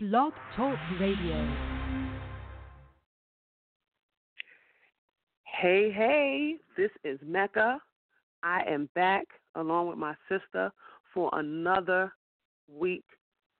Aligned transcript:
Blog 0.00 0.32
Talk 0.54 0.78
Radio. 1.00 1.56
Hey, 5.42 5.90
hey, 5.90 6.54
this 6.76 6.90
is 7.02 7.18
Mekha. 7.28 7.78
I 8.44 8.60
am 8.68 8.88
back 8.94 9.26
along 9.56 9.88
with 9.88 9.98
my 9.98 10.14
sister 10.28 10.70
for 11.12 11.30
another 11.32 12.12
week 12.72 13.02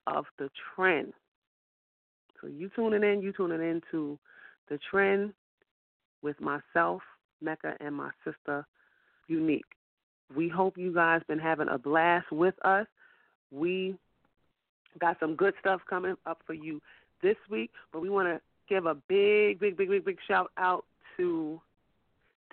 of 0.06 0.27
the 0.38 0.48
trend. 0.77 1.12
So 2.41 2.46
you 2.46 2.70
tuning 2.77 3.02
in, 3.02 3.20
you 3.20 3.32
tuning 3.32 3.61
in 3.61 3.82
to 3.91 4.16
the 4.68 4.79
trend 4.93 5.32
with 6.23 6.41
myself, 6.41 7.02
Mekha, 7.45 7.75
and 7.80 7.96
my 7.96 8.11
sister, 8.25 8.64
Youneik. 9.29 9.62
We 10.36 10.48
hope 10.48 10.79
you 10.79 10.95
guys 10.95 11.20
been 11.27 11.41
having 11.41 11.66
a 11.66 11.79
blast 11.79 12.30
with 12.30 12.55
us. 12.64 12.86
We 13.50 13.98
got 14.98 15.18
some 15.20 15.34
good 15.34 15.55
stuff 15.61 15.80
coming 15.89 16.16
up 16.27 16.41
for 16.46 16.55
you 16.55 16.80
this 17.23 17.37
week, 17.50 17.70
but 17.93 18.00
we 18.00 18.09
want 18.09 18.29
to 18.29 18.41
give 18.69 18.87
a 18.87 18.95
big, 18.95 19.59
big, 19.59 19.77
big, 19.77 19.88
big, 19.88 20.05
big 20.05 20.19
shout 20.27 20.51
out 20.56 20.84
to 21.16 21.61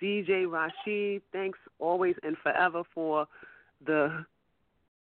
DJ 0.02 0.50
Rashid. 0.50 1.22
Thanks 1.32 1.58
always 1.78 2.14
and 2.22 2.36
forever 2.38 2.82
for 2.94 3.26
the 3.84 4.24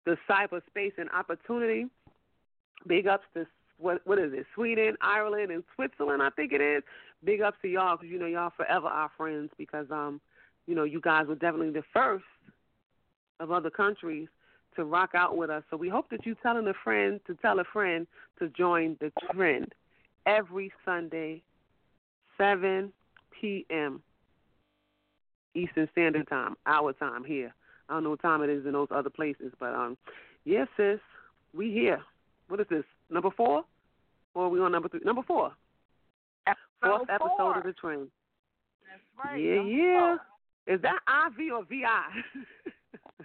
the 0.05 0.17
cyberspace 0.31 0.93
and 0.99 1.11
opportunity. 1.11 1.87
Big 2.87 3.07
ups 3.07 3.25
to 3.35 3.47
what 3.79 4.01
what 4.05 4.19
is 4.19 4.33
it? 4.33 4.47
Sweden, 4.55 4.97
Ireland, 5.01 5.51
and 5.51 5.65
Switzerland. 5.75 6.23
I 6.23 6.31
think 6.31 6.53
it 6.53 6.61
is. 6.61 6.83
Big 7.25 7.41
ups 7.41 7.59
to 7.63 7.69
y'all 7.69 7.97
because 7.97 8.11
you 8.11 8.19
know 8.19 8.27
y'all 8.27 8.53
forever 8.57 8.87
our 8.87 9.11
friends 9.17 9.51
because 9.59 9.87
um 9.91 10.21
you 10.67 10.75
know 10.75 10.85
you 10.85 11.01
guys 11.01 11.27
were 11.27 11.35
definitely 11.35 11.71
the 11.71 11.85
first 11.93 12.25
of 13.41 13.51
other 13.51 13.71
countries 13.71 14.29
to 14.77 14.85
rock 14.85 15.11
out 15.15 15.37
with 15.37 15.51
us. 15.51 15.63
So 15.71 15.77
we 15.77 15.89
hope 15.89 16.09
that 16.11 16.25
you 16.25 16.37
telling 16.43 16.67
a 16.69 16.75
friend 16.85 17.21
to 17.27 17.35
tell 17.37 17.59
a 17.61 17.65
friend 17.65 18.07
to 18.39 18.49
join 18.49 18.97
the 19.01 19.11
trend 19.33 19.73
every 20.27 20.73
Sunday, 20.85 21.43
7 22.39 22.93
p.m. 23.41 24.03
Eastern 25.55 25.89
Standard 25.93 26.29
Time, 26.29 26.57
our 26.67 26.93
time 26.93 27.25
here. 27.25 27.55
I 27.89 27.95
don't 27.95 28.05
know 28.05 28.11
what 28.11 28.23
time 28.23 28.43
it 28.43 28.51
is 28.51 28.67
in 28.67 28.73
those 28.73 28.89
other 28.91 29.11
places, 29.11 29.53
but 29.59 29.75
um, 29.75 29.97
yes, 30.45 30.67
yeah, 30.79 30.95
sis, 30.95 31.01
we 31.55 31.73
here. 31.73 32.01
What 32.49 32.61
is 32.61 32.67
this? 32.69 32.85
Number 33.11 33.31
four, 33.37 33.65
or 34.35 34.47
are 34.47 34.49
we 34.49 34.61
on 34.61 34.73
number 34.73 34.89
three? 34.89 35.01
Number 35.05 35.23
four. 35.23 35.53
Fourth 36.83 37.09
episode 37.09 37.31
four. 37.39 37.59
of 37.59 37.65
the 37.65 37.73
train. 37.73 38.09
That's 38.91 39.03
right. 39.25 39.41
Yeah, 39.41 39.63
yeah. 39.63 40.17
four. 40.67 40.75
Is 40.75 40.83
that 40.83 40.99
IV 41.07 41.53
or 41.55 41.65
VI? 41.65 41.87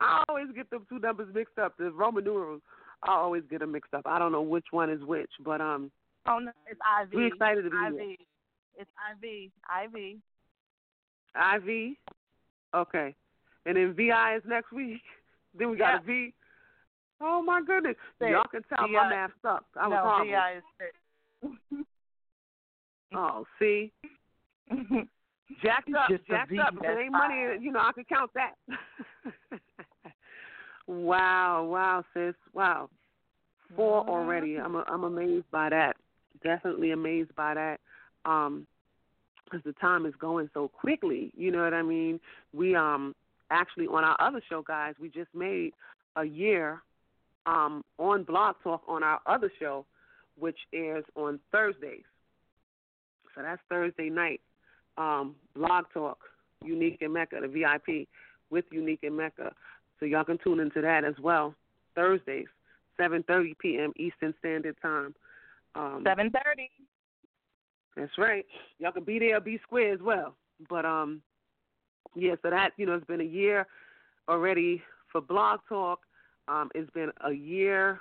I 0.00 0.24
always 0.28 0.46
get 0.54 0.70
them 0.70 0.86
two 0.88 0.98
numbers 0.98 1.28
mixed 1.34 1.58
up. 1.58 1.76
The 1.78 1.90
Roman 1.90 2.24
numerals, 2.24 2.62
I 3.02 3.12
always 3.12 3.42
get 3.50 3.60
them 3.60 3.72
mixed 3.72 3.94
up. 3.94 4.02
I 4.06 4.18
don't 4.18 4.32
know 4.32 4.42
which 4.42 4.66
one 4.70 4.90
is 4.90 5.02
which, 5.04 5.30
but 5.44 5.60
um, 5.60 5.90
Oh 6.26 6.38
no, 6.38 6.50
it's 6.70 6.80
IV. 7.02 7.14
we 7.16 7.26
excited 7.26 7.62
to 7.62 7.70
be 7.70 7.76
IV. 7.76 7.94
here. 7.98 8.16
It's 8.78 8.90
IV. 9.22 9.50
IV. 9.84 10.20
IV. 11.64 11.96
Okay. 12.74 13.14
And 13.66 13.76
then 13.76 13.94
VI 13.94 14.36
is 14.36 14.42
next 14.46 14.72
week. 14.72 15.00
Then 15.58 15.68
we 15.70 15.76
got 15.76 15.96
a 16.00 16.02
V. 16.04 16.32
Oh 17.20 17.42
my 17.42 17.60
goodness. 17.66 17.96
Six. 18.20 18.30
Y'all 18.30 18.44
can 18.44 18.62
tell 18.72 18.86
my 18.86 19.02
VI. 19.02 19.10
math 19.10 19.30
sucks. 19.42 19.64
I 19.76 19.88
was 19.88 19.96
no, 19.96 20.02
horrible. 20.08 20.30
VI 20.30 21.50
is 21.72 21.84
Oh, 23.12 23.44
see? 23.58 23.90
Jacked 25.60 25.92
up, 25.92 26.08
Just 26.08 26.22
a 26.28 26.32
jacked 26.32 26.50
V, 26.50 26.58
up. 26.60 26.74
If 26.74 26.80
that's 26.82 26.98
ain't 27.00 27.10
money, 27.10 27.58
you 27.60 27.72
know, 27.72 27.80
I 27.80 27.90
can 27.92 28.04
count 28.04 28.30
that. 28.34 28.54
Wow, 30.90 31.68
wow, 31.70 32.04
sis. 32.12 32.34
Wow. 32.52 32.90
4 33.76 34.02
Mm-hmm. 34.02 34.10
already. 34.10 34.56
I'm 34.56 34.74
a, 34.74 34.84
I'm 34.88 35.04
amazed 35.04 35.48
by 35.52 35.68
that. 35.68 35.94
Definitely 36.42 36.90
amazed 36.90 37.32
by 37.36 37.54
that. 37.54 37.80
Um, 38.24 38.66
because 39.44 39.62
the 39.64 39.72
time 39.74 40.04
is 40.06 40.14
going 40.20 40.50
so 40.52 40.68
quickly. 40.68 41.32
You 41.36 41.52
know 41.52 41.62
what 41.62 41.74
I 41.74 41.82
mean? 41.82 42.18
We 42.52 42.74
um 42.74 43.14
actually 43.50 43.86
on 43.86 44.04
our 44.04 44.16
other 44.20 44.40
show, 44.48 44.62
guys, 44.62 44.94
we 45.00 45.08
just 45.08 45.32
made 45.34 45.72
a 46.16 46.24
year 46.24 46.82
um 47.46 47.84
on 47.98 48.24
Blog 48.24 48.56
Talk 48.62 48.82
on 48.88 49.02
our 49.02 49.20
other 49.26 49.50
show, 49.58 49.86
which 50.38 50.58
airs 50.72 51.04
on 51.16 51.38
Thursdays. 51.52 52.04
So 53.34 53.42
that's 53.42 53.60
Thursday 53.68 54.08
night. 54.10 54.40
Um, 54.98 55.36
Blog 55.54 55.84
Talk, 55.94 56.18
Youneik 56.64 56.98
and 57.00 57.14
Mekha, 57.14 57.40
the 57.40 57.48
VIP 57.48 58.08
with 58.50 58.64
Youneik 58.72 59.00
and 59.02 59.18
Mekha. 59.18 59.52
So 60.00 60.06
y'all 60.06 60.24
can 60.24 60.38
tune 60.42 60.60
into 60.60 60.80
that 60.80 61.04
as 61.04 61.14
well. 61.22 61.54
Thursdays, 61.94 62.46
7:30 62.98 63.58
p.m. 63.58 63.92
Eastern 63.96 64.34
Standard 64.40 64.76
Time. 64.80 65.14
Um, 65.74 66.02
seven 66.04 66.30
thirty. 66.30 66.70
that's 67.96 68.18
right. 68.18 68.44
Y'all 68.78 68.92
can 68.92 69.04
be 69.04 69.18
there, 69.18 69.36
or 69.36 69.40
be 69.40 69.60
square 69.62 69.92
as 69.92 70.00
well. 70.00 70.34
But 70.68 70.84
um, 70.84 71.20
yeah. 72.16 72.34
So 72.42 72.50
that 72.50 72.72
you 72.76 72.86
know, 72.86 72.94
it's 72.94 73.06
been 73.06 73.20
a 73.20 73.24
year 73.24 73.66
already 74.28 74.82
for 75.12 75.20
Blog 75.20 75.60
Talk. 75.68 76.00
Um, 76.48 76.70
it's 76.74 76.90
been 76.90 77.12
a 77.24 77.32
year, 77.32 78.00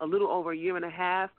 a 0.00 0.06
little 0.06 0.28
over 0.28 0.52
a 0.52 0.56
year 0.56 0.76
and 0.76 0.84
a 0.84 0.90
half 0.90 1.30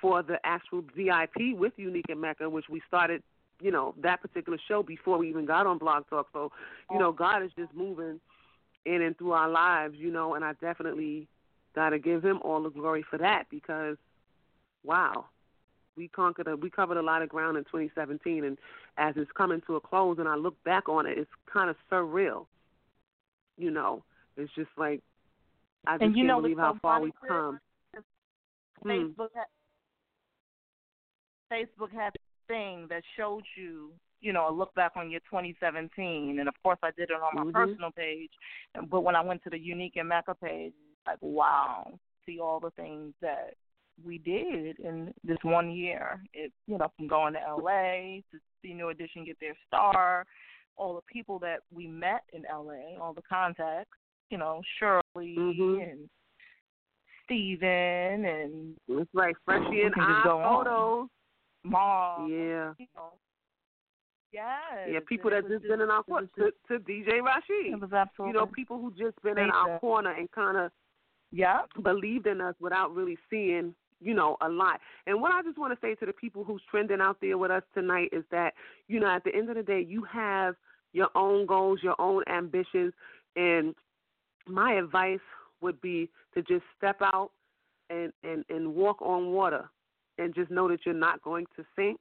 for 0.00 0.22
the 0.22 0.38
actual 0.44 0.82
VIP 0.96 1.56
with 1.58 1.76
Youneik 1.76 2.04
and 2.08 2.22
Mekha, 2.22 2.48
which 2.50 2.66
we 2.70 2.80
started, 2.86 3.22
you 3.60 3.72
know, 3.72 3.94
that 4.00 4.22
particular 4.22 4.58
show 4.68 4.82
before 4.82 5.18
we 5.18 5.28
even 5.28 5.44
got 5.44 5.66
on 5.66 5.78
Blog 5.78 6.04
Talk. 6.08 6.28
So, 6.32 6.52
you 6.92 6.98
know, 6.98 7.10
God 7.10 7.42
is 7.42 7.50
just 7.58 7.74
moving 7.74 8.20
in 8.94 9.02
and 9.02 9.16
through 9.16 9.32
our 9.32 9.48
lives, 9.48 9.94
you 9.98 10.10
know, 10.10 10.34
and 10.34 10.44
I 10.44 10.52
definitely 10.54 11.28
got 11.74 11.90
to 11.90 11.98
give 11.98 12.24
Him 12.24 12.40
all 12.42 12.62
the 12.62 12.70
glory 12.70 13.04
for 13.08 13.18
that 13.18 13.44
because, 13.50 13.96
wow, 14.84 15.26
we 15.96 16.08
conquered, 16.08 16.46
a, 16.46 16.56
we 16.56 16.70
covered 16.70 16.96
a 16.96 17.02
lot 17.02 17.22
of 17.22 17.28
ground 17.28 17.56
in 17.56 17.64
2017, 17.64 18.44
and 18.44 18.56
as 18.96 19.14
it's 19.16 19.30
coming 19.36 19.60
to 19.66 19.76
a 19.76 19.80
close, 19.80 20.18
and 20.18 20.28
I 20.28 20.36
look 20.36 20.62
back 20.64 20.88
on 20.88 21.06
it, 21.06 21.18
it's 21.18 21.30
kind 21.52 21.68
of 21.68 21.76
surreal, 21.90 22.46
you 23.56 23.70
know. 23.70 24.02
It's 24.36 24.52
just 24.54 24.70
like 24.76 25.02
I 25.86 25.94
just 25.94 26.02
And 26.02 26.16
you 26.16 26.22
can't 26.22 26.28
know 26.28 26.40
believe 26.40 26.58
how 26.58 26.74
so 26.74 26.78
far 26.80 27.00
we've 27.00 27.12
come. 27.26 27.58
Hmm. 28.82 28.88
Facebook 28.88 29.28
had 29.34 29.46
Facebook 31.52 31.92
had 31.92 32.12
a 32.14 32.46
thing 32.46 32.86
that 32.90 33.02
showed 33.16 33.42
you, 33.56 33.90
you 34.20 34.32
know, 34.32 34.48
a 34.48 34.52
look 34.52 34.74
back 34.74 34.92
on 34.96 35.10
your 35.10 35.20
2017, 35.20 36.38
and 36.38 36.48
of 36.48 36.54
course 36.62 36.78
I 36.82 36.90
did 36.92 37.10
it 37.10 37.20
on 37.20 37.34
my 37.34 37.44
Mhm. 37.44 37.52
personal 37.52 37.90
page. 37.92 38.32
And- 38.74 38.90
But 38.90 39.02
when 39.02 39.14
I 39.16 39.20
went 39.20 39.42
to 39.44 39.50
the 39.50 39.58
Youneik 39.58 39.96
and 39.96 40.10
Mekha 40.10 40.38
page, 40.40 40.74
like 41.06 41.18
wow, 41.22 41.98
see 42.26 42.40
all 42.40 42.60
the 42.60 42.70
things 42.72 43.14
that 43.20 43.54
we 44.04 44.18
did 44.18 44.78
in 44.80 45.12
this 45.24 45.42
one 45.42 45.70
year. 45.70 46.22
It, 46.32 46.52
you 46.66 46.78
know, 46.78 46.88
from 46.96 47.08
going 47.08 47.32
to 47.34 47.40
LA 47.40 48.22
to 48.30 48.40
see 48.62 48.74
New 48.74 48.90
Edition 48.90 49.24
get 49.24 49.38
their 49.40 49.56
star, 49.66 50.26
all 50.76 50.94
the 50.94 51.02
people 51.12 51.38
that 51.40 51.62
we 51.72 51.86
met 51.88 52.24
in 52.32 52.44
LA, 52.46 52.96
all 53.00 53.12
the 53.12 53.22
contacts, 53.22 53.98
you 54.30 54.38
know, 54.38 54.62
Shirley 54.78 55.34
Mhm. 55.36 55.90
and 55.90 56.10
Steven 57.24 58.24
and 58.24 58.76
That's 58.88 59.14
like 59.14 59.36
freshie 59.44 59.82
and 59.82 59.94
eye 59.98 60.20
go 60.24 60.40
on. 60.40 60.64
photos. 60.64 61.08
Mom. 61.64 62.30
Yeah. 62.30 62.74
You 62.78 62.86
know. 62.94 63.12
Yes. 64.32 64.88
Yeah, 64.90 64.98
people 65.08 65.30
that 65.30 65.48
just 65.48 65.62
been 65.62 65.80
in 65.80 65.90
our 65.90 66.02
corner 66.02 66.28
to, 66.36 66.50
to 66.68 66.78
DJ 66.80 67.22
Rashid. 67.22 67.72
It 67.72 67.80
was 67.80 67.92
absolutely. 67.92 68.34
You 68.34 68.40
know, 68.40 68.46
people 68.46 68.78
who 68.78 68.90
just 68.90 69.20
been 69.22 69.38
in 69.38 69.50
our 69.50 69.78
corner 69.78 70.12
and 70.12 70.30
kind 70.32 70.56
of 70.56 70.70
yeah. 71.30 71.60
believed 71.82 72.26
in 72.26 72.40
us 72.40 72.54
without 72.60 72.94
really 72.94 73.16
seeing, 73.30 73.74
you 74.00 74.14
know, 74.14 74.36
a 74.42 74.48
lot. 74.48 74.80
And 75.06 75.20
what 75.20 75.32
I 75.32 75.42
just 75.42 75.58
want 75.58 75.72
to 75.72 75.78
say 75.80 75.94
to 75.96 76.06
the 76.06 76.12
people 76.12 76.44
who's 76.44 76.62
trending 76.70 77.00
out 77.00 77.16
there 77.20 77.38
with 77.38 77.50
us 77.50 77.62
tonight 77.74 78.10
is 78.12 78.24
that, 78.30 78.54
you 78.86 79.00
know, 79.00 79.08
at 79.08 79.24
the 79.24 79.34
end 79.34 79.48
of 79.48 79.56
the 79.56 79.62
day, 79.62 79.84
you 79.86 80.04
have 80.04 80.54
your 80.92 81.08
own 81.14 81.46
goals, 81.46 81.80
your 81.82 81.98
own 82.00 82.22
ambitions, 82.28 82.92
and 83.36 83.74
my 84.46 84.74
advice 84.74 85.20
would 85.60 85.80
be 85.80 86.08
to 86.34 86.42
just 86.42 86.64
step 86.76 86.96
out 87.02 87.30
and 87.90 88.12
and 88.22 88.44
and 88.48 88.74
walk 88.74 89.00
on 89.02 89.32
water 89.32 89.68
and 90.18 90.34
just 90.34 90.50
know 90.50 90.68
that 90.68 90.80
you're 90.84 90.94
not 90.94 91.22
going 91.22 91.46
to 91.56 91.64
sink. 91.76 91.98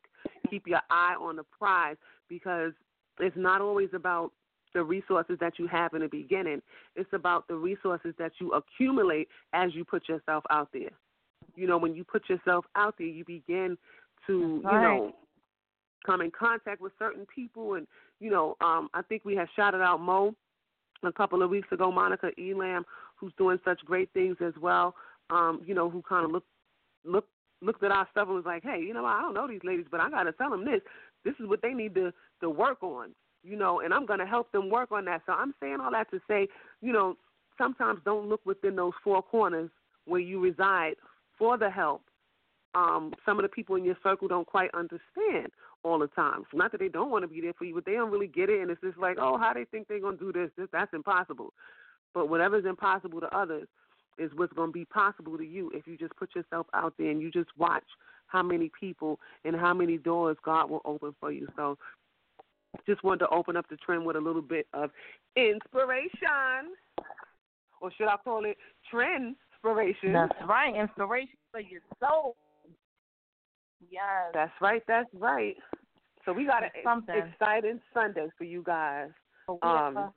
Keep 0.49 0.67
your 0.67 0.81
eye 0.89 1.15
on 1.19 1.35
the 1.35 1.43
prize 1.43 1.95
because 2.29 2.73
it's 3.19 3.37
not 3.37 3.61
always 3.61 3.89
about 3.93 4.31
the 4.73 4.83
resources 4.83 5.37
that 5.39 5.53
you 5.57 5.67
have 5.67 5.93
in 5.93 6.01
the 6.01 6.07
beginning. 6.07 6.61
It's 6.95 7.09
about 7.13 7.47
the 7.47 7.55
resources 7.55 8.13
that 8.19 8.33
you 8.39 8.53
accumulate 8.53 9.27
as 9.53 9.73
you 9.73 9.83
put 9.83 10.07
yourself 10.07 10.43
out 10.49 10.69
there. 10.73 10.91
You 11.55 11.67
know, 11.67 11.77
when 11.77 11.95
you 11.95 12.03
put 12.03 12.29
yourself 12.29 12.65
out 12.75 12.95
there, 12.97 13.07
you 13.07 13.25
begin 13.25 13.77
to, 14.27 14.61
That's 14.63 14.73
you 14.73 14.81
know, 14.81 15.15
come 16.05 16.21
in 16.21 16.31
contact 16.31 16.81
with 16.81 16.91
certain 16.99 17.25
people 17.33 17.75
and 17.75 17.87
you 18.19 18.31
know, 18.31 18.55
um, 18.61 18.89
I 18.93 19.01
think 19.03 19.25
we 19.25 19.35
have 19.35 19.47
shouted 19.55 19.81
out 19.81 20.01
Mo 20.01 20.33
a 21.03 21.11
couple 21.11 21.43
of 21.43 21.49
weeks 21.49 21.67
ago, 21.71 21.91
Monica 21.91 22.31
Elam, 22.39 22.83
who's 23.15 23.33
doing 23.37 23.59
such 23.63 23.79
great 23.85 24.09
things 24.13 24.37
as 24.43 24.53
well. 24.59 24.95
Um, 25.29 25.61
you 25.65 25.75
know, 25.75 25.89
who 25.89 26.01
kind 26.01 26.25
of 26.25 26.31
looked 26.31 26.47
looked 27.05 27.29
looked 27.61 27.83
at 27.83 27.91
our 27.91 28.07
stuff 28.11 28.27
and 28.27 28.35
was 28.35 28.45
like, 28.45 28.63
hey, 28.63 28.79
you 28.81 28.93
know, 28.93 29.05
I 29.05 29.21
don't 29.21 29.33
know 29.33 29.47
these 29.47 29.63
ladies, 29.63 29.87
but 29.89 29.99
I 29.99 30.09
got 30.09 30.23
to 30.23 30.31
tell 30.33 30.51
them 30.51 30.65
this. 30.65 30.81
This 31.27 31.35
is 31.39 31.47
what 31.47 31.61
they 31.61 31.73
need 31.73 31.93
to 31.95 32.13
to 32.41 32.49
work 32.49 32.81
on. 32.81 33.09
You 33.43 33.55
know, 33.55 33.81
and 33.81 33.93
I'm 33.93 34.05
going 34.05 34.19
to 34.19 34.25
help 34.25 34.51
them 34.51 34.69
work 34.69 34.91
on 34.91 35.05
that. 35.05 35.21
So 35.25 35.31
I'm 35.31 35.53
saying 35.61 35.77
all 35.81 35.91
that 35.91 36.09
to 36.11 36.19
say, 36.27 36.47
you 36.81 36.91
know, 36.91 37.15
sometimes 37.57 37.99
don't 38.03 38.27
look 38.27 38.45
within 38.45 38.75
those 38.75 38.93
four 39.03 39.21
corners 39.21 39.69
where 40.05 40.19
you 40.19 40.39
reside 40.39 40.95
for 41.37 41.57
the 41.57 41.69
help 41.69 42.01
um, 42.77 43.13
some 43.25 43.39
of 43.39 43.43
the 43.43 43.49
people 43.49 43.75
in 43.75 43.83
your 43.83 43.97
circle 44.03 44.27
don't 44.27 44.45
quite 44.47 44.69
understand 44.73 45.51
all 45.83 45.99
the 45.99 46.07
time. 46.07 46.41
It's 46.41 46.53
not 46.53 46.71
that 46.71 46.79
they 46.79 46.89
don't 46.89 47.09
want 47.09 47.23
to 47.23 47.27
be 47.27 47.41
there 47.41 47.53
for 47.53 47.65
you, 47.65 47.73
but 47.73 47.85
they 47.85 47.93
don't 47.93 48.11
really 48.11 48.27
get 48.27 48.49
it, 48.49 48.61
and 48.61 48.69
it's 48.69 48.81
just 48.81 48.97
like, 48.97 49.17
oh, 49.19 49.37
how 49.37 49.53
they 49.53 49.65
think 49.65 49.87
they're 49.87 49.99
gonna 49.99 50.17
do 50.17 50.31
this? 50.31 50.49
This 50.57 50.67
that's 50.71 50.93
impossible. 50.93 51.53
But 52.13 52.29
whatever's 52.29 52.65
impossible 52.65 53.19
to 53.21 53.35
others 53.35 53.67
is 54.17 54.31
what's 54.35 54.53
gonna 54.53 54.71
be 54.71 54.85
possible 54.85 55.37
to 55.37 55.45
you 55.45 55.71
if 55.73 55.87
you 55.87 55.97
just 55.97 56.15
put 56.17 56.35
yourself 56.35 56.67
out 56.73 56.93
there 56.97 57.09
and 57.09 57.21
you 57.21 57.31
just 57.31 57.49
watch 57.57 57.85
how 58.27 58.43
many 58.43 58.71
people 58.79 59.19
and 59.43 59.55
how 59.55 59.73
many 59.73 59.97
doors 59.97 60.37
God 60.43 60.69
will 60.69 60.81
open 60.85 61.15
for 61.19 61.31
you. 61.31 61.47
So 61.55 61.77
just 62.85 63.03
wanted 63.03 63.19
to 63.19 63.29
open 63.29 63.57
up 63.57 63.67
the 63.69 63.77
trend 63.77 64.05
with 64.05 64.15
a 64.15 64.21
little 64.21 64.41
bit 64.41 64.67
of 64.73 64.91
inspiration. 65.35 66.75
Or 67.79 67.91
should 67.97 68.07
I 68.07 68.17
call 68.23 68.45
it 68.45 68.57
trend 68.89 69.35
inspiration? 69.53 70.13
That's 70.13 70.33
right, 70.47 70.75
inspiration 70.75 71.37
for 71.51 71.59
your 71.59 71.81
soul. 71.99 72.35
Yes. 73.89 74.31
That's 74.33 74.51
right, 74.61 74.81
that's 74.87 75.09
right. 75.13 75.55
So 76.25 76.33
we 76.33 76.45
got 76.45 76.63
an 76.63 76.69
something. 76.83 77.15
exciting 77.15 77.79
Sunday 77.93 78.27
for 78.37 78.43
you 78.43 78.63
guys. 78.65 79.09
We 79.47 79.57
um, 79.61 79.97
a, 79.97 80.13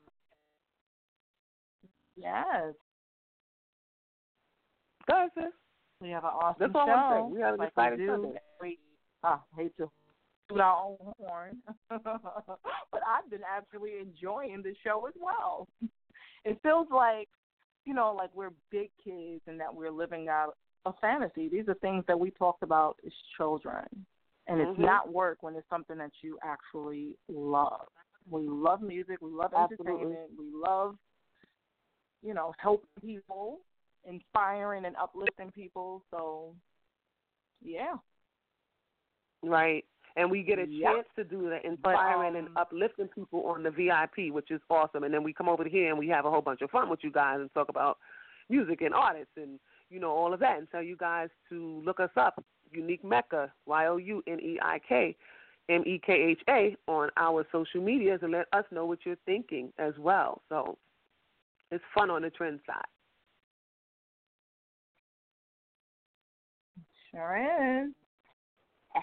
yes. 2.17 2.75
It. 5.09 5.53
We 6.01 6.11
have 6.11 6.25
an 6.25 6.31
awesome 6.31 6.57
That's 6.59 6.73
all 6.75 6.87
show. 6.87 7.27
I'm. 7.27 7.35
We 7.35 7.41
have 7.41 7.55
an 7.55 7.61
like 7.61 7.69
exciting. 7.69 8.35
We, 8.61 8.79
ah, 9.23 9.43
hate 9.57 9.77
to 9.77 9.91
toot 10.49 10.61
our 10.61 10.77
own 10.77 11.13
horn, 11.19 11.59
but 11.89 13.03
I've 13.07 13.31
been 13.31 13.41
actually 13.49 13.93
enjoying 14.01 14.63
the 14.63 14.75
show 14.83 15.07
as 15.07 15.15
well. 15.21 15.69
It 16.45 16.59
feels 16.63 16.89
like, 16.91 17.29
you 17.85 17.95
know, 17.95 18.15
like 18.17 18.31
we're 18.35 18.51
big 18.71 18.91
kids 19.03 19.43
and 19.47 19.61
that 19.61 19.75
we're 19.75 19.91
living 19.91 20.29
out 20.29 20.57
a 20.87 20.93
fantasy. 21.01 21.49
These 21.49 21.69
are 21.69 21.75
things 21.75 22.05
that 22.09 22.19
we 22.19 22.31
talked 22.31 22.63
about 22.63 22.97
as 23.07 23.13
children. 23.37 23.87
And 24.47 24.61
it's 24.61 24.71
mm-hmm. 24.71 24.83
not 24.83 25.13
work 25.13 25.43
when 25.43 25.55
it's 25.55 25.69
something 25.69 25.99
that 25.99 26.11
you 26.23 26.39
actually 26.43 27.17
love. 27.29 27.87
We 28.29 28.49
love 28.49 28.83
music, 28.83 29.19
we 29.21 29.31
love 29.31 29.53
Absolutely. 29.57 29.93
entertainment, 29.93 30.31
we 30.39 30.47
love, 30.53 30.97
you 32.23 32.35
know, 32.35 32.53
helping 32.59 32.89
people, 33.01 33.61
inspiring 34.09 34.85
and 34.85 34.97
uplifting 34.97 35.51
people. 35.51 36.03
So, 36.11 36.55
yeah. 37.63 37.95
Right. 39.43 39.85
And 40.17 40.31
we 40.31 40.43
get 40.43 40.59
a 40.59 40.67
yep. 40.67 40.93
chance 40.93 41.07
to 41.17 41.25
do 41.25 41.49
that, 41.51 41.65
inspiring 41.65 42.37
um, 42.37 42.37
and 42.37 42.49
uplifting 42.57 43.09
people 43.09 43.47
on 43.47 43.63
the 43.63 43.71
VIP, 43.71 44.33
which 44.33 44.51
is 44.51 44.61
awesome. 44.69 45.05
And 45.05 45.15
then 45.15 45.23
we 45.23 45.33
come 45.33 45.49
over 45.49 45.65
here 45.65 45.89
and 45.91 45.99
we 45.99 46.09
have 46.09 46.25
a 46.25 46.31
whole 46.31 46.43
bunch 46.43 46.63
of 46.63 46.71
fun 46.71 46.89
with 46.91 47.01
you 47.03 47.13
guys 47.13 47.39
and 47.41 47.53
talk 47.55 47.69
about 47.69 47.99
music 48.49 48.81
and 48.81 48.93
artists 48.93 49.33
and 49.37 49.61
you 49.91 49.99
know, 49.99 50.11
all 50.11 50.33
of 50.33 50.41
that 50.41 50.59
and 50.59 50.71
tell 50.71 50.83
you 50.83 50.97
guys 50.97 51.29
to 51.51 51.83
look 51.85 52.01
us 52.01 52.11
up, 52.17 52.43
Youneik 52.75 53.03
Mekha, 53.03 53.51
Y 53.67 53.87
O 53.87 53.97
U 53.97 54.23
N 54.27 54.41
E 54.41 54.59
I 54.63 54.81
K 54.89 55.17
M 55.69 55.83
E 55.85 56.01
K 56.05 56.13
H 56.13 56.41
A, 56.49 56.77
on 56.87 57.11
our 57.17 57.45
social 57.53 57.83
medias 57.83 58.21
and 58.23 58.33
let 58.33 58.47
us 58.53 58.65
know 58.71 58.87
what 58.87 59.01
you're 59.05 59.17
thinking 59.27 59.73
as 59.79 59.93
well. 59.99 60.41
So 60.49 60.79
it's 61.71 61.85
fun 61.95 62.11
on 62.11 62.23
the 62.23 62.31
trend 62.31 62.61
side. 62.67 62.83
Sure 67.11 67.85
is. 67.85 67.93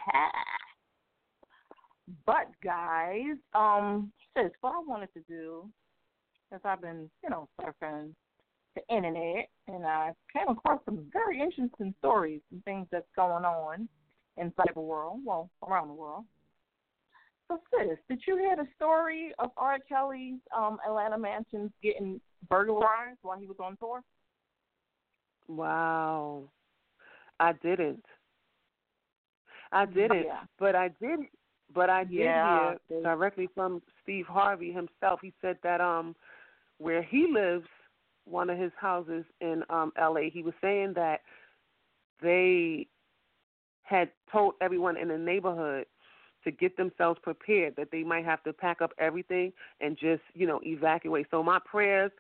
but 2.26 2.48
guys, 2.64 3.38
um, 3.54 4.12
sis, 4.36 4.52
what 4.62 4.74
I 4.74 4.80
wanted 4.86 5.10
to 5.14 5.22
do, 5.28 5.70
because 6.50 6.62
I've 6.66 6.82
been, 6.82 7.10
you 7.24 7.30
know, 7.30 7.48
surfing 7.60 8.14
the 8.76 8.96
internet, 8.96 9.50
and 9.68 9.86
I 9.86 10.12
came 10.32 10.50
across 10.50 10.80
some 10.86 11.06
very 11.12 11.42
interesting 11.42 11.94
stories 12.00 12.42
and 12.52 12.64
things 12.64 12.88
that's 12.92 13.08
going 13.16 13.44
on 13.44 13.90
inside 14.38 14.72
the 14.74 14.82
world, 14.82 15.20
well, 15.26 15.50
around 15.68 15.88
the 15.88 15.94
world. 15.94 16.26
So, 17.48 17.60
sis, 17.72 17.98
did 18.10 18.22
you 18.28 18.38
hear 18.38 18.56
the 18.56 18.68
story 18.76 19.32
of 19.40 19.52
R. 19.58 19.78
Kelly's 19.88 20.40
um, 20.56 20.78
Atlanta 20.86 21.18
mansions 21.18 21.72
getting 21.82 22.20
burglarized 22.50 23.20
while 23.22 23.40
he 23.40 23.48
was 23.48 23.58
on 23.60 23.78
tour? 23.78 24.02
Wow, 25.48 26.50
I 27.40 27.54
didn't. 27.54 28.04
I 29.72 29.86
didn't, 29.86 30.26
yeah. 30.26 30.42
but 30.60 30.76
I 30.76 30.90
did. 31.02 31.20
But 31.74 31.90
I 31.90 32.06
did 32.06 32.14
yeah, 32.14 32.76
hear 32.88 33.02
directly 33.02 33.50
from 33.54 33.82
Steve 34.02 34.26
Harvey 34.26 34.72
himself. 34.72 35.20
He 35.22 35.34
said 35.42 35.58
that 35.64 35.82
um, 35.82 36.16
where 36.78 37.04
he 37.04 37.28
lives, 37.30 37.68
one 38.24 38.50
of 38.50 38.58
his 38.58 38.72
houses 38.80 39.26
in 39.42 39.64
um 39.70 39.92
LA, 40.00 40.30
he 40.32 40.44
was 40.44 40.54
saying 40.62 40.94
that 40.96 41.22
they 42.22 42.88
had 43.84 44.10
told 44.32 44.54
everyone 44.62 44.98
in 44.98 45.08
the 45.08 45.18
neighborhood 45.18 45.86
to 46.44 46.52
get 46.52 46.78
themselves 46.78 47.20
prepared 47.24 47.76
that 47.76 47.90
they 47.92 48.04
might 48.04 48.26
have 48.26 48.44
to 48.44 48.54
pack 48.54 48.82
up 48.82 48.92
everything 48.98 49.52
and 49.82 49.98
just, 49.98 50.22
you 50.34 50.48
know, 50.48 50.60
evacuate. 50.64 51.28
So 51.32 51.42
my 51.44 51.60
prayers 51.66 52.12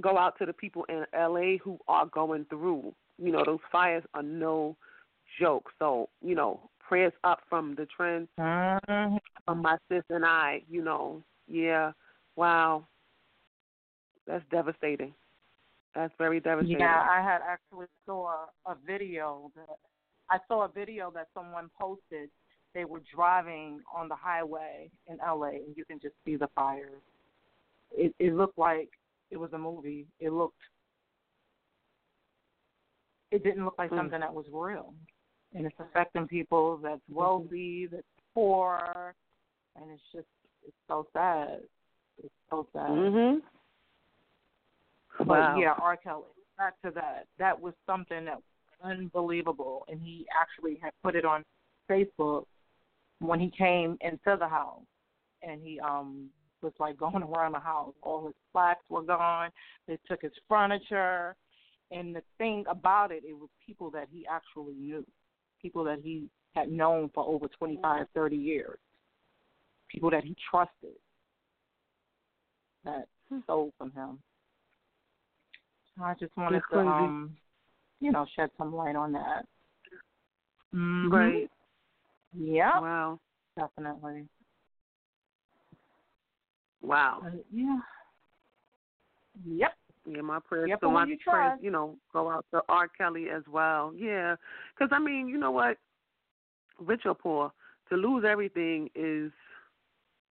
go 0.00 0.16
out 0.16 0.38
to 0.38 0.46
the 0.46 0.52
people 0.52 0.84
in 0.88 1.04
LA 1.14 1.58
who 1.62 1.78
are 1.88 2.06
going 2.06 2.46
through. 2.48 2.94
You 3.22 3.32
know, 3.32 3.44
those 3.44 3.60
fires 3.70 4.04
are 4.14 4.22
no 4.22 4.76
joke. 5.40 5.70
So, 5.78 6.08
you 6.22 6.34
know, 6.34 6.60
prayers 6.86 7.12
up 7.24 7.40
from 7.48 7.74
the 7.76 7.86
trend 7.86 8.28
mm-hmm. 8.38 9.16
from 9.44 9.62
my 9.62 9.76
sis 9.88 10.02
and 10.10 10.24
I, 10.24 10.62
you 10.68 10.82
know. 10.82 11.22
Yeah. 11.46 11.92
Wow. 12.36 12.86
That's 14.26 14.44
devastating. 14.50 15.14
That's 15.94 16.12
very 16.18 16.40
devastating. 16.40 16.80
Yeah, 16.80 17.06
I 17.08 17.22
had 17.22 17.40
actually 17.46 17.86
saw 18.06 18.46
a 18.66 18.74
video 18.86 19.50
that 19.56 19.76
I 20.30 20.38
saw 20.48 20.64
a 20.64 20.68
video 20.68 21.10
that 21.14 21.28
someone 21.34 21.70
posted. 21.78 22.30
They 22.74 22.86
were 22.86 23.02
driving 23.14 23.80
on 23.94 24.08
the 24.08 24.14
highway 24.14 24.90
in 25.06 25.18
LA, 25.18 25.48
and 25.48 25.76
you 25.76 25.84
can 25.84 26.00
just 26.00 26.14
see 26.24 26.36
the 26.36 26.48
fires. 26.54 27.02
It, 27.90 28.14
it 28.18 28.34
looked 28.34 28.56
like 28.56 28.88
it 29.30 29.36
was 29.36 29.52
a 29.52 29.58
movie. 29.58 30.06
It 30.20 30.32
looked. 30.32 30.56
It 33.32 33.42
didn't 33.42 33.64
look 33.64 33.76
like 33.78 33.90
mm. 33.90 33.96
something 33.96 34.20
that 34.20 34.32
was 34.32 34.44
real, 34.52 34.92
and 35.54 35.66
it's 35.66 35.74
affecting 35.80 36.28
people 36.28 36.78
that's 36.82 37.00
wealthy, 37.10 37.88
that's 37.90 38.06
poor, 38.34 39.14
and 39.74 39.90
it's 39.90 40.02
just 40.12 40.26
it's 40.66 40.76
so 40.86 41.06
sad. 41.14 41.60
It's 42.22 42.34
so 42.50 42.68
sad. 42.74 42.90
Mhm. 42.90 43.40
But 45.18 45.28
wow. 45.28 45.56
yeah, 45.58 45.74
R. 45.80 45.96
Kelly. 45.96 46.24
Back 46.58 46.74
to 46.82 46.90
that. 46.90 47.26
That 47.38 47.58
was 47.58 47.72
something 47.86 48.26
that 48.26 48.36
was 48.36 48.44
unbelievable, 48.82 49.86
and 49.88 50.00
he 50.00 50.26
actually 50.38 50.78
had 50.82 50.92
put 51.02 51.16
it 51.16 51.24
on 51.24 51.42
Facebook 51.90 52.44
when 53.20 53.40
he 53.40 53.50
came 53.50 53.96
into 54.02 54.36
the 54.38 54.48
house, 54.48 54.84
and 55.42 55.62
he 55.62 55.80
um 55.80 56.28
was 56.60 56.74
like 56.78 56.98
going 56.98 57.22
around 57.22 57.52
the 57.52 57.60
house. 57.60 57.94
All 58.02 58.26
his 58.26 58.34
plaques 58.52 58.84
were 58.90 59.02
gone. 59.02 59.50
They 59.88 59.98
took 60.06 60.20
his 60.20 60.32
furniture, 60.48 61.34
and 61.92 62.14
the 62.14 62.22
thing 62.38 62.64
about 62.68 63.10
it, 63.12 63.22
it 63.24 63.34
was 63.34 63.48
people 63.64 63.90
that 63.90 64.08
he 64.12 64.26
actually 64.30 64.74
knew, 64.74 65.04
people 65.60 65.84
that 65.84 66.00
he 66.02 66.28
had 66.54 66.70
known 66.70 67.10
for 67.14 67.26
over 67.26 67.48
twenty 67.48 67.78
five, 67.82 68.06
thirty 68.14 68.36
years, 68.36 68.78
people 69.88 70.10
that 70.10 70.24
he 70.24 70.36
trusted 70.50 70.96
that 72.84 73.06
stole 73.44 73.72
from 73.78 73.92
him. 73.92 74.18
I 76.02 76.14
just 76.14 76.36
wanted 76.36 76.62
to, 76.72 76.78
um, 76.78 77.36
you 78.00 78.12
know, 78.12 78.26
shed 78.34 78.50
some 78.56 78.74
light 78.74 78.96
on 78.96 79.12
that. 79.12 79.46
Mm-hmm. 80.74 81.14
Right. 81.14 81.50
Yeah. 82.36 82.80
Wow. 82.80 83.20
Definitely. 83.56 84.26
Wow. 86.80 87.22
Uh, 87.26 87.30
yeah. 87.52 87.78
Yep. 89.46 89.72
Yeah, 90.06 90.22
my 90.22 90.40
prayers. 90.40 90.68
Yep, 90.70 90.78
so 90.80 90.90
my 90.90 91.04
you 91.04 91.16
prayers, 91.24 91.58
you 91.62 91.70
know, 91.70 91.96
go 92.12 92.30
out 92.30 92.44
to 92.52 92.62
R. 92.68 92.88
Kelly 92.88 93.26
as 93.34 93.42
well. 93.50 93.92
Yeah, 93.96 94.36
because 94.74 94.90
I 94.94 94.98
mean, 94.98 95.28
you 95.28 95.38
know 95.38 95.50
what, 95.50 95.76
rich 96.80 97.02
or 97.04 97.14
poor, 97.14 97.52
to 97.88 97.96
lose 97.96 98.24
everything 98.28 98.90
is, 98.94 99.30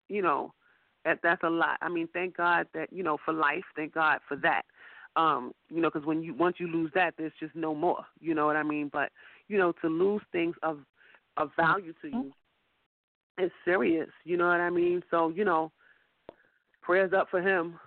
you 0.10 0.22
know, 0.22 0.54
that 1.06 1.20
that's 1.24 1.44
a 1.44 1.50
lot. 1.50 1.78
I 1.82 1.90
mean, 1.90 2.08
thank 2.13 2.36
God 2.38 2.68
that 2.74 2.92
you 2.92 3.04
know 3.04 3.18
for 3.24 3.34
life. 3.34 3.63
Thank 3.75 3.94
God 3.94 4.20
for 4.28 4.36
that. 4.38 4.63
Um, 5.16 5.54
you 5.70 5.82
know, 5.82 5.90
because 5.90 6.06
when 6.06 6.22
you 6.22 6.34
once 6.34 6.58
you 6.60 6.68
lose 6.68 6.92
that, 6.96 7.13
there's 7.18 7.34
just 7.40 7.56
no 7.56 7.74
more. 7.74 8.06
You 8.20 8.34
know 8.34 8.46
what 8.46 8.56
I 8.56 8.63
mean? 8.63 8.90
But 8.92 9.10
you 9.48 9.58
know, 9.58 9.74
to 9.82 9.88
lose 9.88 10.22
things 10.32 10.56
of 10.63 10.80
of 11.38 11.51
value 11.58 11.94
to 12.01 12.10
you 12.10 12.34
is 13.38 13.51
serious. 13.63 14.10
You 14.25 14.38
know 14.38 14.48
what 14.48 14.60
I 14.60 14.70
mean? 14.70 15.01
So 15.10 15.30
you 15.30 15.46
know, 15.46 15.72
prayers 16.82 17.13
up 17.13 17.28
for 17.32 17.42
him 17.42 17.80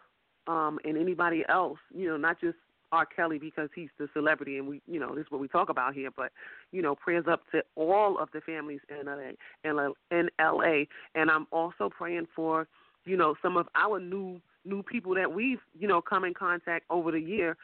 um, 0.47 0.79
and 0.85 0.97
anybody 0.97 1.45
else. 1.49 1.79
You 1.95 2.09
know, 2.09 2.17
not 2.17 2.41
just 2.41 2.57
R. 2.93 3.07
Kelly 3.07 3.39
because 3.39 3.69
he's 3.75 3.89
the 3.99 4.09
celebrity 4.13 4.59
and 4.59 4.69
we, 4.69 4.81
you 4.87 5.01
know, 5.01 5.15
this 5.15 5.25
is 5.25 5.31
what 5.31 5.41
we 5.41 5.49
talk 5.49 5.69
about 5.69 5.95
here. 5.95 6.11
But 6.15 6.33
you 6.73 6.83
know, 6.83 6.95
prayers 6.95 7.25
up 7.31 7.41
to 7.53 7.63
all 7.77 8.19
of 8.19 8.29
the 8.33 8.41
families 8.41 8.81
in 8.89 9.07
LA, 9.07 9.95
in 10.11 10.29
LA, 10.41 10.85
and 11.15 11.31
I'm 11.31 11.47
also 11.51 11.91
praying 11.91 12.29
for 12.35 12.69
you 13.05 13.17
know 13.17 13.35
some 13.43 13.57
of 13.57 13.69
our 13.75 14.01
new 14.01 14.41
new 14.65 14.83
people 14.83 15.15
that 15.15 15.33
we've 15.33 15.61
you 15.79 15.89
know 15.89 16.01
come 16.01 16.25
in 16.25 16.35
contact 16.35 16.85
over 16.91 17.11
the 17.11 17.21
year 17.21 17.57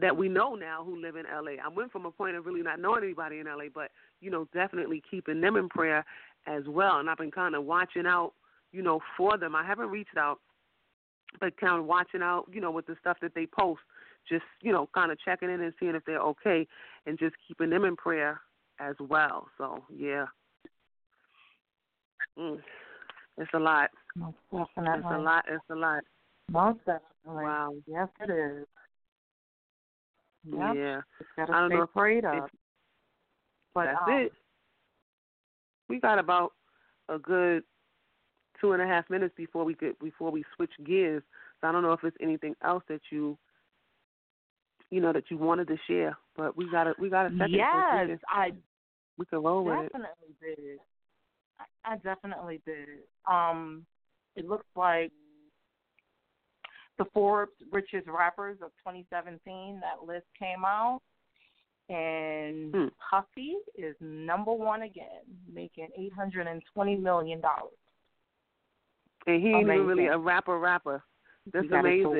that 0.00 0.16
we 0.16 0.28
know 0.28 0.54
now 0.54 0.84
who 0.84 1.00
live 1.00 1.16
in 1.16 1.24
LA. 1.24 1.52
I 1.64 1.68
went 1.68 1.90
from 1.90 2.06
a 2.06 2.10
point 2.10 2.36
of 2.36 2.46
really 2.46 2.62
not 2.62 2.80
knowing 2.80 3.02
anybody 3.02 3.38
in 3.38 3.46
LA, 3.46 3.64
but 3.74 3.90
you 4.20 4.30
know, 4.30 4.46
definitely 4.52 5.02
keeping 5.10 5.40
them 5.40 5.56
in 5.56 5.68
prayer 5.68 6.04
as 6.46 6.62
well. 6.68 6.98
And 6.98 7.10
I've 7.10 7.18
been 7.18 7.30
kind 7.30 7.54
of 7.54 7.64
watching 7.64 8.06
out, 8.06 8.32
you 8.72 8.82
know, 8.82 9.00
for 9.16 9.36
them. 9.36 9.56
I 9.56 9.64
haven't 9.64 9.90
reached 9.90 10.16
out, 10.16 10.38
but 11.38 11.56
kind 11.58 11.78
of 11.78 11.86
watching 11.86 12.22
out, 12.22 12.46
you 12.52 12.60
know, 12.60 12.70
with 12.70 12.86
the 12.86 12.96
stuff 13.00 13.18
that 13.22 13.34
they 13.34 13.46
post. 13.46 13.80
Just 14.28 14.44
you 14.60 14.72
know, 14.72 14.88
kind 14.94 15.10
of 15.10 15.18
checking 15.20 15.50
in 15.50 15.60
and 15.60 15.72
seeing 15.80 15.94
if 15.94 16.04
they're 16.04 16.20
okay, 16.20 16.66
and 17.06 17.18
just 17.18 17.34
keeping 17.48 17.70
them 17.70 17.84
in 17.84 17.96
prayer 17.96 18.40
as 18.78 18.94
well. 19.00 19.48
So 19.56 19.82
yeah, 19.94 20.26
mm. 22.38 22.60
it's 23.38 23.50
a 23.54 23.58
lot. 23.58 23.90
Most 24.14 24.36
definitely. 24.52 24.98
It's 24.98 25.06
a 25.10 25.18
lot. 25.18 25.44
It's 25.48 25.64
a 25.70 25.74
lot. 25.74 26.02
Most 26.50 26.78
definitely. 26.80 27.44
Wow. 27.44 27.74
Yes, 27.86 28.08
it 28.20 28.30
is. 28.30 28.66
Yep. 30.44 30.74
Yeah. 30.76 31.00
I 31.38 31.46
don't 31.46 31.70
know 31.70 31.82
if- 31.82 31.92
prayed 31.92 32.24
if- 32.24 32.50
But 33.74 33.86
That's 33.86 33.98
um, 34.06 34.12
it. 34.12 34.32
We 35.88 36.00
got 36.00 36.18
about 36.18 36.54
a 37.08 37.18
good 37.18 37.64
two 38.60 38.72
and 38.72 38.82
a 38.82 38.86
half 38.86 39.08
minutes 39.10 39.34
before 39.36 39.64
we 39.64 39.74
could 39.74 39.98
before 39.98 40.30
we 40.30 40.44
switch 40.56 40.72
gears. 40.84 41.22
So 41.60 41.68
I 41.68 41.72
don't 41.72 41.82
know 41.82 41.92
if 41.92 42.04
it's 42.04 42.16
anything 42.20 42.54
else 42.64 42.82
that 42.88 43.00
you 43.10 43.36
you 44.90 45.00
know 45.00 45.12
that 45.12 45.24
you 45.30 45.36
wanted 45.38 45.68
to 45.68 45.76
share, 45.86 46.16
but 46.36 46.56
we 46.56 46.70
got 46.70 46.84
to 46.84 46.94
we 46.98 47.08
got 47.10 47.26
a 47.26 47.30
second. 47.30 47.50
Yes, 47.54 47.74
we 48.02 48.08
can, 48.08 48.20
I 48.28 48.50
we 49.18 49.24
can 49.26 49.42
roll 49.42 49.64
with 49.64 49.78
it. 49.78 49.92
definitely 49.92 50.34
did. 50.40 50.78
I, 51.58 51.92
I 51.92 51.96
definitely 51.98 52.60
did. 52.66 52.88
Um, 53.30 53.84
it 54.36 54.48
looks 54.48 54.66
like 54.74 55.12
the 56.98 57.04
Forbes 57.14 57.52
richest 57.72 58.06
rappers 58.08 58.58
of 58.62 58.70
2017. 58.84 59.80
That 59.80 60.06
list 60.06 60.26
came 60.38 60.64
out, 60.64 61.00
and 61.88 62.74
Hmm. 62.74 62.86
Puffy 63.10 63.56
is 63.76 63.94
number 64.00 64.52
one 64.52 64.82
again, 64.82 65.22
making 65.52 65.88
820 65.96 66.96
million 66.96 67.40
dollars. 67.40 67.72
And 69.26 69.42
he 69.42 69.48
ain't 69.50 69.62
even 69.68 69.86
really 69.86 70.06
a 70.06 70.16
rapper 70.18 70.58
rapper. 70.58 71.04
That's 71.52 71.66
amazing. 71.70 72.18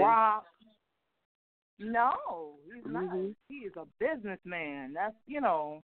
No, 1.78 2.57
he's 2.75 2.85
not. 2.87 3.04
Mhm. 3.04 3.35
He 3.49 3.54
is 3.64 3.73
a 3.76 3.87
businessman. 3.99 4.92
That's 4.92 5.16
you 5.26 5.40
know, 5.40 5.83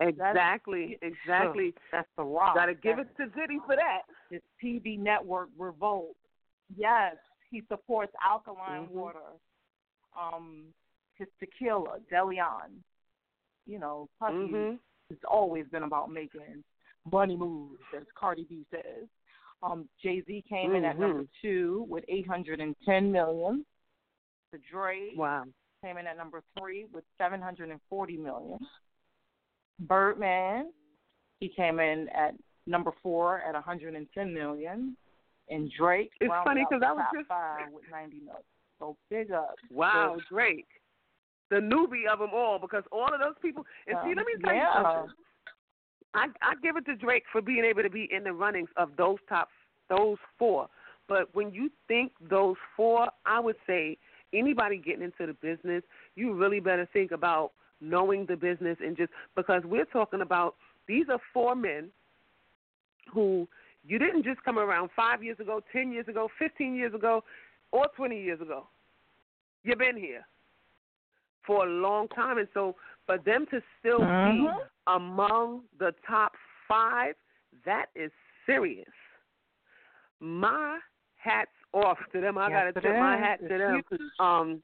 Exactly, 0.00 0.96
That's- 1.00 1.12
exactly. 1.12 1.74
that's 1.92 2.08
the 2.16 2.24
rock. 2.24 2.54
Got 2.54 2.66
to 2.66 2.74
give 2.74 2.96
That's 2.96 3.10
it 3.10 3.16
to 3.24 3.28
Diddy 3.38 3.58
for 3.66 3.76
that. 3.76 4.02
his 4.30 4.40
TV 4.62 4.98
network 4.98 5.50
Revolt. 5.58 6.16
Yes, 6.74 7.16
he 7.50 7.60
supports 7.68 8.12
alkaline 8.24 8.86
Mhm. 8.88 8.92
water. 8.92 9.32
Um, 10.18 10.72
his 11.16 11.28
tequila, 11.38 12.00
Deleon. 12.10 12.82
You 13.66 13.78
know, 13.78 14.08
Puffy 14.18 14.34
Mhm. 14.48 14.80
it's 15.10 15.22
always 15.24 15.68
been 15.68 15.82
about 15.82 16.10
making 16.10 16.64
money 17.04 17.36
moves, 17.36 17.82
as 17.92 18.10
Cardi 18.12 18.44
B 18.44 18.64
says. 18.70 19.06
Um, 19.62 19.88
Jay 20.02 20.22
Z 20.26 20.44
came 20.48 20.74
in 20.74 20.84
at 20.84 20.98
number 20.98 21.22
Mhm. 21.24 21.28
two 21.42 21.84
with 21.88 22.04
810 22.08 23.12
million. 23.12 23.64
The 24.52 24.58
Dre 24.58 25.14
Wow. 25.14 25.44
came 25.82 25.98
in 25.98 26.06
at 26.06 26.16
number 26.16 26.42
three 26.58 26.86
with 26.86 27.04
740 27.18 28.16
million. 28.16 28.58
Birdman, 29.80 30.72
he 31.40 31.48
came 31.48 31.78
in 31.80 32.08
at 32.10 32.34
number 32.66 32.92
four 33.02 33.40
at 33.42 33.54
110 33.54 34.32
million. 34.32 34.96
And 35.48 35.70
Drake, 35.72 36.12
It's 36.20 36.32
funny 36.44 36.62
out 36.62 36.70
'cause 36.70 36.80
the 36.80 36.86
I 36.88 36.92
was 36.92 37.06
just- 37.12 37.28
five 37.28 37.70
with 37.72 37.88
90 37.90 38.20
million. 38.20 38.44
So 38.78 38.96
big 39.08 39.32
up. 39.32 39.56
Wow, 39.70 40.16
to- 40.16 40.24
Drake. 40.26 40.68
The 41.48 41.56
newbie 41.60 42.06
of 42.06 42.20
them 42.20 42.30
all 42.32 42.58
because 42.60 42.86
all 42.92 43.12
of 43.12 43.18
those 43.20 43.36
people 43.40 43.66
and 43.86 43.98
see, 44.04 44.14
let 44.14 44.24
me 44.24 44.36
tell 44.36 44.54
yeah. 44.54 44.78
you 44.78 44.84
something. 44.84 45.24
I 46.14 46.26
I 46.42 46.54
give 46.62 46.76
it 46.76 46.86
to 46.86 46.96
Drake 46.96 47.24
for 47.30 47.40
being 47.40 47.64
able 47.64 47.82
to 47.82 47.90
be 47.90 48.08
in 48.10 48.24
the 48.24 48.32
runnings 48.32 48.68
of 48.76 48.90
those 48.96 49.18
top 49.28 49.48
those 49.88 50.18
four. 50.38 50.68
But 51.08 51.34
when 51.34 51.52
you 51.52 51.70
think 51.88 52.12
those 52.28 52.56
four, 52.76 53.08
I 53.26 53.40
would 53.40 53.56
say 53.66 53.98
anybody 54.32 54.78
getting 54.78 55.02
into 55.02 55.26
the 55.26 55.34
business, 55.34 55.82
you 56.14 56.34
really 56.34 56.60
better 56.60 56.88
think 56.92 57.10
about 57.10 57.50
knowing 57.80 58.26
the 58.26 58.36
business 58.36 58.76
and 58.84 58.96
just 58.96 59.10
because 59.34 59.62
we're 59.64 59.86
talking 59.86 60.20
about 60.20 60.54
these 60.86 61.06
are 61.10 61.18
four 61.32 61.54
men 61.54 61.88
who 63.12 63.48
you 63.86 63.98
didn't 63.98 64.24
just 64.24 64.42
come 64.44 64.58
around 64.58 64.90
five 64.94 65.22
years 65.22 65.40
ago, 65.40 65.60
ten 65.72 65.90
years 65.90 66.06
ago, 66.06 66.28
fifteen 66.38 66.74
years 66.74 66.94
ago, 66.94 67.24
or 67.72 67.86
twenty 67.96 68.22
years 68.22 68.40
ago. 68.40 68.66
You've 69.64 69.78
been 69.78 69.96
here 69.96 70.26
for 71.46 71.66
a 71.66 71.70
long 71.70 72.08
time 72.08 72.38
and 72.38 72.48
so 72.54 72.76
for 73.10 73.18
them 73.18 73.44
to 73.50 73.60
still 73.78 73.98
be 73.98 74.04
Mhm. 74.04 74.68
among 74.86 75.68
the 75.78 75.92
top 76.06 76.36
five, 76.68 77.16
that 77.64 77.90
is 77.96 78.12
serious. 78.46 78.92
My 80.20 80.80
hats 81.16 81.50
off 81.72 81.98
to 82.12 82.20
them. 82.20 82.38
I 82.38 82.48
Yes, 82.48 82.72
gotta 82.74 82.80
tip 82.80 82.96
my 83.00 83.16
hat 83.16 83.40
to 83.40 83.48
them. 83.48 83.82
Um, 84.20 84.62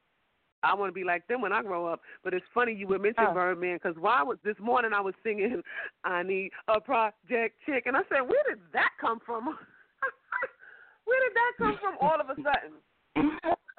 I 0.63 0.75
want 0.75 0.89
to 0.89 0.93
be 0.93 1.05
like 1.05 1.27
them 1.27 1.41
when 1.41 1.53
I 1.53 1.63
grow 1.63 1.87
up. 1.87 2.03
But 2.23 2.35
it's 2.35 2.47
funny 2.55 2.73
you 2.73 2.87
would 2.87 3.01
mention 3.01 3.27
Oh. 3.27 3.35
Birdman 3.35 3.77
because 3.77 3.97
why 3.97 4.23
was 4.23 4.41
this 4.43 4.59
morning 4.61 4.93
I 4.93 5.01
was 5.01 5.15
singing 5.23 5.63
"I 6.05 6.23
Need 6.23 6.53
a 6.69 6.81
Project 6.81 7.61
Chick" 7.65 7.87
and 7.87 7.97
I 7.97 8.05
said, 8.05 8.23
where 8.23 8.43
did 8.45 8.61
that 8.73 8.93
come 8.99 9.19
from? 9.21 9.47
where 11.05 11.21
did 11.21 11.35
that 11.35 11.53
come 11.59 11.79
from 11.79 11.99
all 12.01 12.21
of 12.21 12.31
a 12.31 12.37
sudden? 12.37 12.81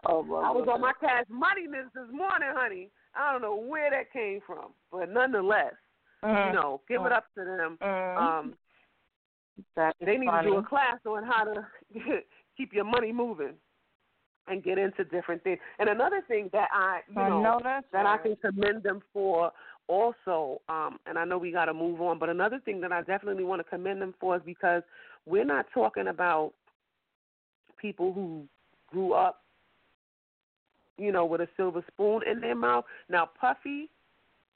oh, 0.05 0.23
my 0.23 0.41
I 0.41 0.51
was 0.51 0.67
on 0.67 0.81
my 0.81 0.93
cash 0.99 1.25
moneyness 1.27 1.91
this 1.93 2.11
morning, 2.11 2.49
honey. 2.53 2.91
I 3.17 3.31
don't 3.31 3.41
know 3.41 3.55
where 3.55 3.89
that 3.89 4.11
came 4.13 4.41
from, 4.45 4.73
but 4.91 5.09
nonetheless, 5.09 5.73
Mhm. 6.23 6.47
you 6.47 6.53
know, 6.53 6.81
give 6.87 7.05
it 7.05 7.11
up 7.11 7.25
to 7.35 7.43
them. 7.43 7.77
Mhm. 7.81 8.17
Um, 8.17 8.57
they 9.99 10.17
need 10.17 10.27
funny. 10.27 10.47
to 10.47 10.51
do 10.51 10.57
a 10.57 10.63
class 10.63 10.99
on 11.05 11.23
how 11.23 11.43
to 11.43 11.67
keep 12.57 12.73
your 12.73 12.83
money 12.83 13.11
moving 13.11 13.57
and 14.47 14.63
get 14.63 14.77
into 14.77 15.03
different 15.05 15.43
things. 15.43 15.59
And 15.79 15.89
another 15.89 16.21
thing 16.27 16.49
that 16.53 16.69
I, 16.71 17.01
you 17.09 17.21
I 17.21 17.29
know, 17.29 17.41
know 17.41 17.59
that 17.63 18.05
I 18.05 18.17
can 18.17 18.35
commend 18.37 18.83
them 18.83 19.01
for 19.11 19.51
also, 19.87 20.61
um, 20.69 20.99
and 21.05 21.17
I 21.17 21.25
know 21.25 21.37
we 21.37 21.51
got 21.51 21.65
to 21.65 21.73
move 21.73 22.01
on, 22.01 22.19
but 22.19 22.29
another 22.29 22.59
thing 22.59 22.81
that 22.81 22.91
I 22.91 23.01
definitely 23.01 23.43
want 23.43 23.59
to 23.59 23.63
commend 23.63 24.01
them 24.01 24.13
for 24.19 24.35
is 24.35 24.41
because 24.45 24.83
we're 25.25 25.45
not 25.45 25.65
talking 25.73 26.07
about 26.07 26.53
people 27.77 28.13
who 28.13 28.47
grew 28.89 29.13
up, 29.13 29.43
you 30.97 31.11
know, 31.11 31.25
with 31.25 31.41
a 31.41 31.47
silver 31.57 31.83
spoon 31.91 32.21
in 32.29 32.39
their 32.39 32.55
mouth. 32.55 32.85
Now, 33.09 33.29
Puffy, 33.39 33.89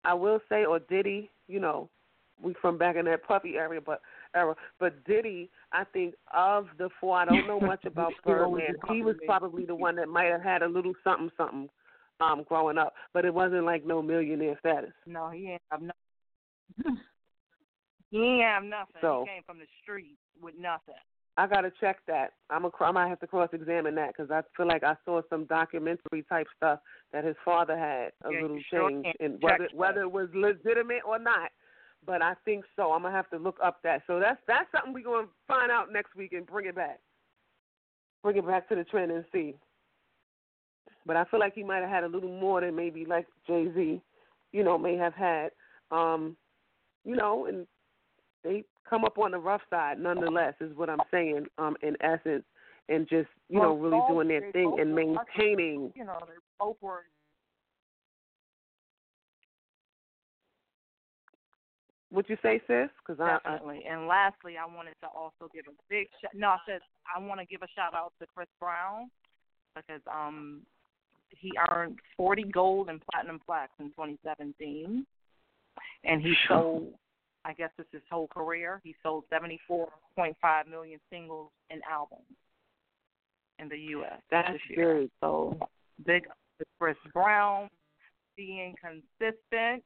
I 0.04 0.14
will 0.14 0.40
say, 0.50 0.66
or 0.66 0.80
Diddy, 0.80 1.30
you 1.48 1.60
know, 1.60 1.90
we 2.44 2.56
from 2.62 2.78
back 2.78 2.96
in 2.96 3.06
that 3.06 3.24
Puffy 3.24 3.56
area, 3.56 3.80
but 3.80 4.02
era. 4.36 4.56
But 4.80 5.04
Diddy, 5.06 5.50
I 5.72 5.84
think 5.84 6.16
of 6.34 6.68
the 6.78 6.90
four, 7.00 7.18
I 7.18 7.26
don't 7.26 7.48
know 7.48 7.60
much 7.62 7.86
about 7.86 8.14
Birdman. 8.26 8.76
He 8.90 9.04
was 9.04 9.16
probably 9.26 9.66
the 9.66 9.76
one 9.76 9.96
that 9.98 10.08
might 10.08 10.32
have 10.32 10.42
had 10.42 10.64
a 10.64 10.68
little 10.68 10.94
something, 11.04 11.30
something, 11.38 11.70
um, 12.20 12.44
growing 12.48 12.78
up, 12.78 12.94
but 13.14 13.26
it 13.26 13.34
wasn't 13.34 13.66
like 13.66 13.86
no 13.86 14.02
millionaire 14.02 14.58
status. 14.60 14.92
No, 15.06 15.30
he 15.30 15.52
ain't 15.52 15.62
have 15.70 15.82
nothing. 15.82 16.98
he 18.12 18.18
ain't 18.18 18.44
have 18.44 18.64
nothing. 18.64 18.96
So- 19.02 19.26
he 19.28 19.36
came 19.36 19.44
from 19.44 19.60
the 19.60 19.68
street 19.84 20.18
with 20.42 20.56
nothing. 20.60 20.96
I 21.38 21.48
gotta 21.48 21.72
check 21.80 21.98
that. 22.08 22.34
I'm 22.50 22.66
a, 22.66 22.72
I 22.82 22.92
might 22.92 23.08
have 23.08 23.20
to 23.22 23.28
cross 23.28 23.50
examine 23.54 23.96
that 23.96 24.14
because 24.16 24.32
I 24.32 24.42
feel 24.56 24.68
like 24.68 24.84
I 24.84 24.96
saw 25.06 25.22
some 25.30 25.46
documentary 25.46 26.24
type 26.28 26.48
stuff 26.58 26.80
that 27.14 27.24
his 27.24 27.36
father 27.46 27.78
had 27.78 28.12
a 28.30 28.34
Yeah, 28.34 28.42
little 28.42 28.60
sure 28.70 28.90
thing, 28.90 29.14
and 29.20 29.42
whether 29.42 29.68
that. 29.70 29.76
whether 29.76 30.02
it 30.02 30.12
was 30.12 30.28
legitimate 30.34 31.02
or 31.08 31.20
not. 31.20 31.52
But 32.06 32.22
I 32.22 32.34
think 32.46 32.66
so. 32.76 32.92
I'm 32.92 33.04
gonna 33.04 33.16
have 33.16 33.30
to 33.30 33.38
look 33.38 33.58
up 33.64 33.82
that. 33.84 34.02
So 34.08 34.20
that's 34.20 34.40
that's 34.48 34.70
something 34.72 34.94
we're 34.94 35.04
gonna 35.04 35.28
find 35.48 35.72
out 35.72 35.94
next 35.94 36.16
week 36.16 36.34
and 36.34 36.46
bring 36.46 36.66
it 36.66 36.76
back. 36.76 37.00
Bring 38.24 38.38
it 38.38 38.46
back 38.46 38.68
to 38.70 38.76
the 38.76 38.84
trend 38.84 39.12
and 39.12 39.26
see. 39.32 39.56
But 41.06 41.16
I 41.16 41.26
feel 41.26 41.40
like 41.40 41.56
he 41.56 41.64
might 41.64 41.82
have 41.82 41.90
had 41.90 42.04
a 42.04 42.08
little 42.08 42.30
more 42.30 42.62
than 42.62 42.76
maybe 42.76 43.06
like 43.06 43.26
Jay 43.48 43.68
Z, 43.74 44.02
you 44.52 44.64
know, 44.64 44.78
may 44.78 44.98
have 44.98 45.14
had. 45.14 45.52
Um, 45.92 46.36
you 47.04 47.16
know, 47.16 47.46
and 47.46 47.66
they 48.44 48.64
come 48.90 49.06
up 49.06 49.18
on 49.18 49.32
the 49.32 49.40
rough 49.40 49.62
side 49.70 50.00
nonetheless 50.00 50.54
is 50.60 50.76
what 50.76 50.90
I'm 50.90 51.02
saying, 51.10 51.46
um, 51.58 51.76
in 51.82 51.96
essence. 52.02 52.44
And 52.90 53.08
just, 53.08 53.30
you 53.48 53.60
know, 53.60 53.74
really 53.78 54.02
doing 54.10 54.28
their 54.28 54.52
thing 54.52 54.76
and 54.80 54.94
maintaining 54.94 55.94
You 55.96 56.04
know, 56.04 56.18
they 56.28 56.34
both 56.60 56.76
were. 56.82 57.04
what 62.12 62.30
you 62.30 62.38
say, 62.44 62.62
sis? 62.68 62.90
Because 63.00 63.20
I, 63.20 63.38
I 63.46 63.54
Definitely. 63.54 63.84
And 63.90 64.08
lastly, 64.08 64.56
I 64.58 64.66
wanted 64.66 64.96
to 65.02 65.08
also 65.08 65.50
give 65.54 65.66
a 65.68 65.76
big 65.90 66.08
sh- 66.22 66.36
no. 66.36 66.50
I 66.50 66.58
said 66.68 66.82
I 67.16 67.20
want 67.20 67.40
to 67.40 67.46
give 67.46 67.62
a 67.62 67.68
shout 67.74 67.94
out 67.94 68.14
to 68.20 68.28
Chris 68.36 68.50
Brown 68.60 69.10
because 69.76 70.02
um 70.14 70.62
he 71.30 71.52
earned 71.72 71.98
40 72.18 72.44
gold 72.52 72.90
and 72.90 73.02
platinum 73.10 73.40
plaques 73.46 73.72
in 73.80 73.88
2017, 73.88 75.06
and 76.04 76.22
he 76.22 76.36
sold. 76.48 76.94
I 77.44 77.54
guess 77.54 77.72
it's 77.78 77.90
his 77.92 78.02
whole 78.10 78.28
career. 78.28 78.82
He 78.84 78.96
sold 79.02 79.24
74.5 79.32 80.68
million 80.70 81.00
singles 81.10 81.50
and 81.70 81.82
albums 81.90 82.22
in 83.60 83.70
the 83.70 83.78
U.S. 83.78 84.20
That's 84.30 84.58
big. 84.76 85.10
So 85.22 85.58
big 86.06 86.28
Chris 86.80 86.98
Brown. 87.14 87.70
being 88.38 88.76
consistent. 88.82 89.84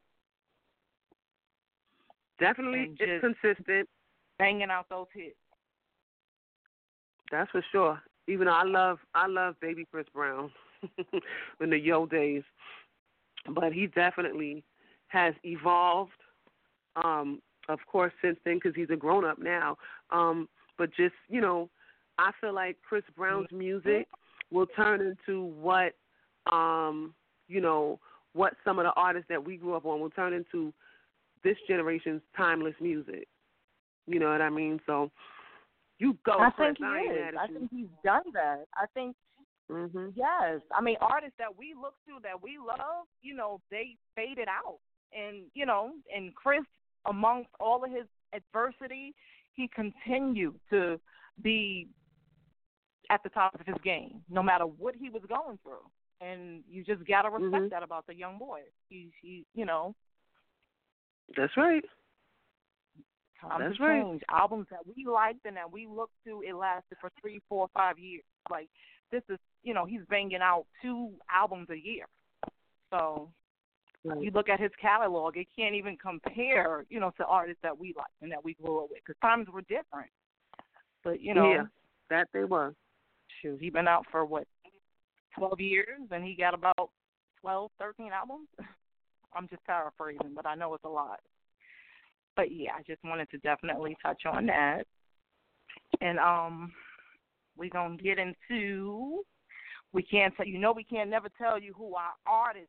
Definitely, 2.38 2.94
it's 2.98 3.24
consistent. 3.24 3.88
Banging 4.38 4.70
out 4.70 4.86
those 4.90 5.06
hits. 5.14 5.36
That's 7.30 7.50
for 7.50 7.64
sure. 7.72 8.00
Even 8.28 8.46
though 8.46 8.52
I 8.52 8.64
love, 8.64 8.98
I 9.14 9.26
love 9.26 9.54
Baby 9.60 9.86
Chris 9.90 10.06
Brown 10.12 10.50
in 11.60 11.70
the 11.70 11.78
Yo 11.78 12.06
days, 12.06 12.42
but 13.54 13.72
he 13.72 13.86
definitely 13.86 14.64
has 15.08 15.34
evolved. 15.44 16.10
Um, 17.02 17.40
of 17.68 17.78
course, 17.90 18.12
since 18.22 18.38
then, 18.44 18.56
because 18.56 18.74
he's 18.74 18.90
a 18.90 18.96
grown 18.96 19.24
up 19.24 19.38
now. 19.38 19.76
Um, 20.10 20.48
but 20.78 20.90
just 20.94 21.14
you 21.28 21.40
know, 21.40 21.68
I 22.18 22.30
feel 22.40 22.54
like 22.54 22.76
Chris 22.86 23.04
Brown's 23.16 23.50
music 23.52 24.06
will 24.50 24.66
turn 24.66 25.00
into 25.00 25.44
what, 25.60 25.94
um, 26.52 27.14
you 27.48 27.60
know, 27.60 27.98
what 28.32 28.54
some 28.64 28.78
of 28.78 28.84
the 28.84 28.92
artists 28.92 29.28
that 29.28 29.44
we 29.44 29.56
grew 29.56 29.74
up 29.74 29.86
on 29.86 30.00
will 30.00 30.10
turn 30.10 30.32
into 30.32 30.72
this 31.42 31.56
generation's 31.68 32.22
timeless 32.36 32.74
music. 32.80 33.26
You 34.06 34.20
know 34.20 34.30
what 34.30 34.40
I 34.40 34.50
mean? 34.50 34.80
So 34.86 35.10
you 35.98 36.16
go. 36.24 36.38
I 36.38 36.50
Chris. 36.50 36.68
think 36.68 36.78
he 36.78 36.84
I 36.84 37.28
is. 37.28 37.34
I 37.38 37.46
think 37.46 37.70
he's 37.70 37.88
done 38.04 38.22
that. 38.34 38.66
I 38.74 38.86
think 38.94 39.16
Mm-hmm. 39.70 40.10
Yes, 40.14 40.60
I 40.72 40.80
mean 40.80 40.96
artists 41.00 41.34
that 41.38 41.56
we 41.58 41.74
look 41.74 41.94
to 42.06 42.22
that 42.22 42.40
we 42.40 42.56
love, 42.58 43.06
you 43.22 43.34
know, 43.34 43.60
they 43.70 43.96
faded 44.14 44.48
out, 44.48 44.78
and 45.12 45.44
you 45.54 45.66
know, 45.66 45.90
and 46.14 46.34
Chris, 46.34 46.62
amongst 47.08 47.50
all 47.60 47.84
of 47.84 47.90
his 47.90 48.06
adversity, 48.32 49.14
he 49.54 49.68
continued 49.74 50.54
to 50.70 51.00
be 51.42 51.88
at 53.10 53.22
the 53.22 53.28
top 53.30 53.54
of 53.54 53.66
his 53.66 53.76
game, 53.84 54.20
no 54.28 54.42
matter 54.42 54.64
what 54.64 54.94
he 54.94 55.08
was 55.08 55.22
going 55.28 55.58
through. 55.62 55.86
And 56.20 56.62
you 56.68 56.82
just 56.82 57.06
gotta 57.06 57.30
respect 57.30 57.54
mm-hmm. 57.54 57.68
that 57.68 57.82
about 57.82 58.06
the 58.06 58.14
young 58.14 58.38
boy. 58.38 58.60
He's 58.88 59.10
he, 59.20 59.44
you 59.54 59.66
know. 59.66 59.94
That's 61.36 61.56
right. 61.56 61.84
Times 63.40 63.54
That's 63.58 63.78
have 63.78 63.86
right. 63.86 64.22
Albums 64.30 64.66
that 64.70 64.80
we 64.86 65.04
liked 65.06 65.44
and 65.44 65.56
that 65.56 65.70
we 65.70 65.86
looked 65.86 66.14
to, 66.26 66.42
it 66.46 66.54
lasted 66.54 66.96
for 67.00 67.10
three, 67.20 67.40
four, 67.48 67.68
five 67.74 67.98
years. 67.98 68.24
Like 68.50 68.68
this 69.12 69.22
is, 69.28 69.38
you 69.62 69.74
know, 69.74 69.84
he's 69.84 70.00
banging 70.08 70.40
out 70.40 70.64
two 70.82 71.10
albums 71.30 71.68
a 71.70 71.76
year. 71.76 72.06
So 72.90 73.30
right. 74.06 74.22
you 74.22 74.30
look 74.30 74.48
at 74.48 74.60
his 74.60 74.70
catalog, 74.80 75.36
it 75.36 75.46
can't 75.56 75.74
even 75.74 75.96
compare, 75.96 76.84
you 76.88 77.00
know, 77.00 77.12
to 77.16 77.24
artists 77.24 77.60
that 77.62 77.78
we 77.78 77.94
like 77.96 78.06
and 78.22 78.30
that 78.32 78.44
we 78.44 78.54
grew 78.54 78.84
up 78.84 78.90
with 78.90 79.00
because 79.04 79.18
times 79.20 79.46
were 79.52 79.62
different. 79.62 80.10
But 81.04 81.20
you 81.20 81.34
know, 81.34 81.50
yeah, 81.50 81.64
that 82.10 82.28
they 82.32 82.44
were. 82.44 82.74
Shoot, 83.42 83.60
he 83.60 83.70
been 83.70 83.88
out 83.88 84.06
for 84.10 84.24
what, 84.24 84.46
twelve 85.36 85.60
years, 85.60 86.00
and 86.10 86.24
he 86.24 86.34
got 86.34 86.54
about 86.54 86.90
twelve, 87.40 87.70
thirteen 87.78 88.10
albums. 88.12 88.48
I'm 89.34 89.48
just 89.48 89.64
paraphrasing, 89.64 90.32
but 90.34 90.46
I 90.46 90.54
know 90.54 90.72
it's 90.74 90.84
a 90.84 90.88
lot. 90.88 91.20
But 92.34 92.52
yeah, 92.52 92.72
I 92.78 92.82
just 92.86 93.04
wanted 93.04 93.30
to 93.30 93.38
definitely 93.38 93.96
touch 94.02 94.22
on 94.26 94.46
that. 94.46 94.84
And 96.00 96.18
um 96.18 96.72
we're 97.56 97.70
gonna 97.70 97.96
get 97.96 98.18
into 98.18 99.22
we 99.92 100.02
can't 100.02 100.34
tell 100.36 100.46
you 100.46 100.58
know 100.58 100.72
we 100.72 100.84
can't 100.84 101.10
never 101.10 101.28
tell 101.38 101.60
you 101.60 101.72
who 101.74 101.94
our 101.94 102.12
artist 102.26 102.68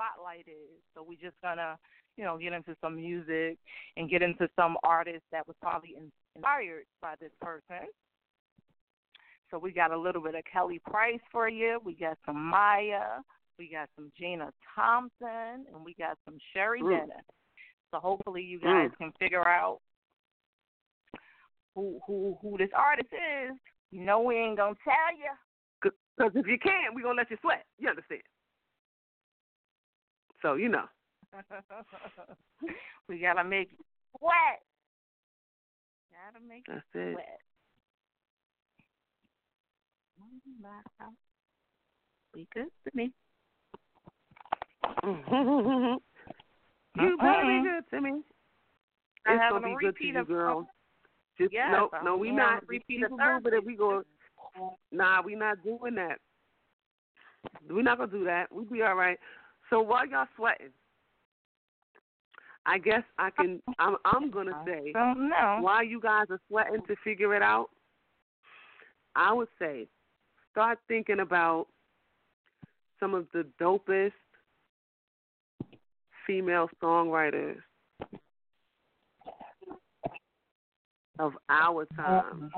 spotlight 0.00 0.46
is. 0.48 0.80
So 0.94 1.04
we're 1.06 1.20
just 1.20 1.40
gonna, 1.42 1.78
you 2.16 2.24
know, 2.24 2.38
get 2.38 2.52
into 2.52 2.74
some 2.80 2.96
music 2.96 3.58
and 3.96 4.08
get 4.08 4.22
into 4.22 4.48
some 4.56 4.76
artists 4.82 5.26
that 5.32 5.46
was 5.46 5.56
probably 5.60 5.94
inspired 5.96 6.84
by 7.02 7.14
this 7.20 7.32
person. 7.40 7.88
So 9.50 9.58
we 9.58 9.72
got 9.72 9.90
a 9.90 9.98
little 9.98 10.22
bit 10.22 10.34
of 10.34 10.42
Kelly 10.50 10.80
Price 10.88 11.20
for 11.32 11.48
you. 11.48 11.80
We 11.84 11.94
got 11.94 12.18
some 12.24 12.42
Maya. 12.42 13.20
We 13.58 13.68
got 13.70 13.90
some 13.94 14.10
Gina 14.18 14.52
Thompson, 14.74 15.66
and 15.68 15.84
we 15.84 15.94
got 15.94 16.16
some 16.24 16.38
Sherry 16.54 16.80
mm. 16.80 16.90
Dennis. 16.90 17.24
So 17.90 17.98
hopefully 17.98 18.42
you 18.42 18.58
guys 18.58 18.88
mm. 18.90 18.96
can 18.96 19.12
figure 19.18 19.46
out 19.46 19.80
who 21.74 22.00
who 22.06 22.38
who 22.40 22.56
this 22.56 22.70
artist 22.74 23.10
is. 23.12 23.56
You 23.90 24.04
know 24.04 24.20
we 24.20 24.36
ain't 24.36 24.56
gonna 24.56 24.76
tell 24.84 25.18
you. 25.18 25.30
Because 26.16 26.32
if 26.34 26.46
you 26.46 26.58
can't, 26.58 26.94
we're 26.94 27.02
gonna 27.02 27.18
let 27.18 27.30
you 27.30 27.36
sweat. 27.42 27.64
You 27.78 27.90
understand? 27.90 28.22
So 30.42 30.54
you 30.54 30.68
know. 30.68 30.84
we 33.08 33.18
gotta 33.18 33.44
make 33.44 33.70
you 33.72 33.84
sweat. 34.18 34.62
Gotta 36.10 36.44
make 36.46 36.64
That's 36.66 36.82
you 36.94 37.00
it. 37.00 37.12
sweat. 37.14 37.40
Be 42.34 42.46
good 42.54 42.66
to 42.84 42.90
me. 42.94 43.12
you 45.04 45.10
uh-uh. 46.98 47.16
better 47.16 47.46
be 47.46 47.68
good 47.68 47.84
to 47.96 48.00
me. 48.00 48.22
I 49.26 49.34
It's 49.34 49.40
have 49.42 49.52
gonna 49.52 49.66
be 49.66 49.74
good 49.74 49.80
to 49.80 49.86
repeat 49.86 50.14
you, 50.14 50.24
girl. 50.24 50.68
Just 51.38 51.52
yes, 51.52 51.68
no, 51.72 51.86
uh-huh. 51.86 52.04
no, 52.04 52.16
we 52.16 52.30
not. 52.30 52.66
repeat 52.68 53.00
Keep 53.00 53.12
of 53.12 53.42
but. 53.42 53.52
If 53.52 53.64
we 53.64 53.76
go, 53.76 54.02
nah, 54.92 55.22
we 55.22 55.34
not 55.34 55.62
doing 55.64 55.94
that. 55.96 56.18
We're 57.68 57.82
not 57.82 57.98
gonna 57.98 58.12
do 58.12 58.24
that. 58.24 58.52
We 58.52 58.64
be 58.64 58.82
all 58.82 58.94
right. 58.94 59.18
So 59.70 59.80
while 59.80 60.06
y'all 60.06 60.26
sweating, 60.36 60.70
I 62.66 62.78
guess 62.78 63.02
I 63.18 63.30
can. 63.30 63.62
I'm. 63.78 63.96
I'm 64.04 64.30
gonna 64.30 64.62
say 64.66 64.92
while 65.60 65.82
you 65.82 66.00
guys 66.00 66.26
are 66.30 66.40
sweating 66.48 66.82
to 66.88 66.96
figure 67.02 67.34
it 67.34 67.42
out, 67.42 67.70
I 69.16 69.32
would 69.32 69.48
say 69.58 69.86
start 70.50 70.78
thinking 70.88 71.20
about 71.20 71.68
some 72.98 73.14
of 73.14 73.26
the 73.32 73.46
dopest 73.60 74.12
female 76.26 76.68
songwriters 76.82 77.56
of 81.18 81.32
our 81.48 81.86
time. 81.96 82.50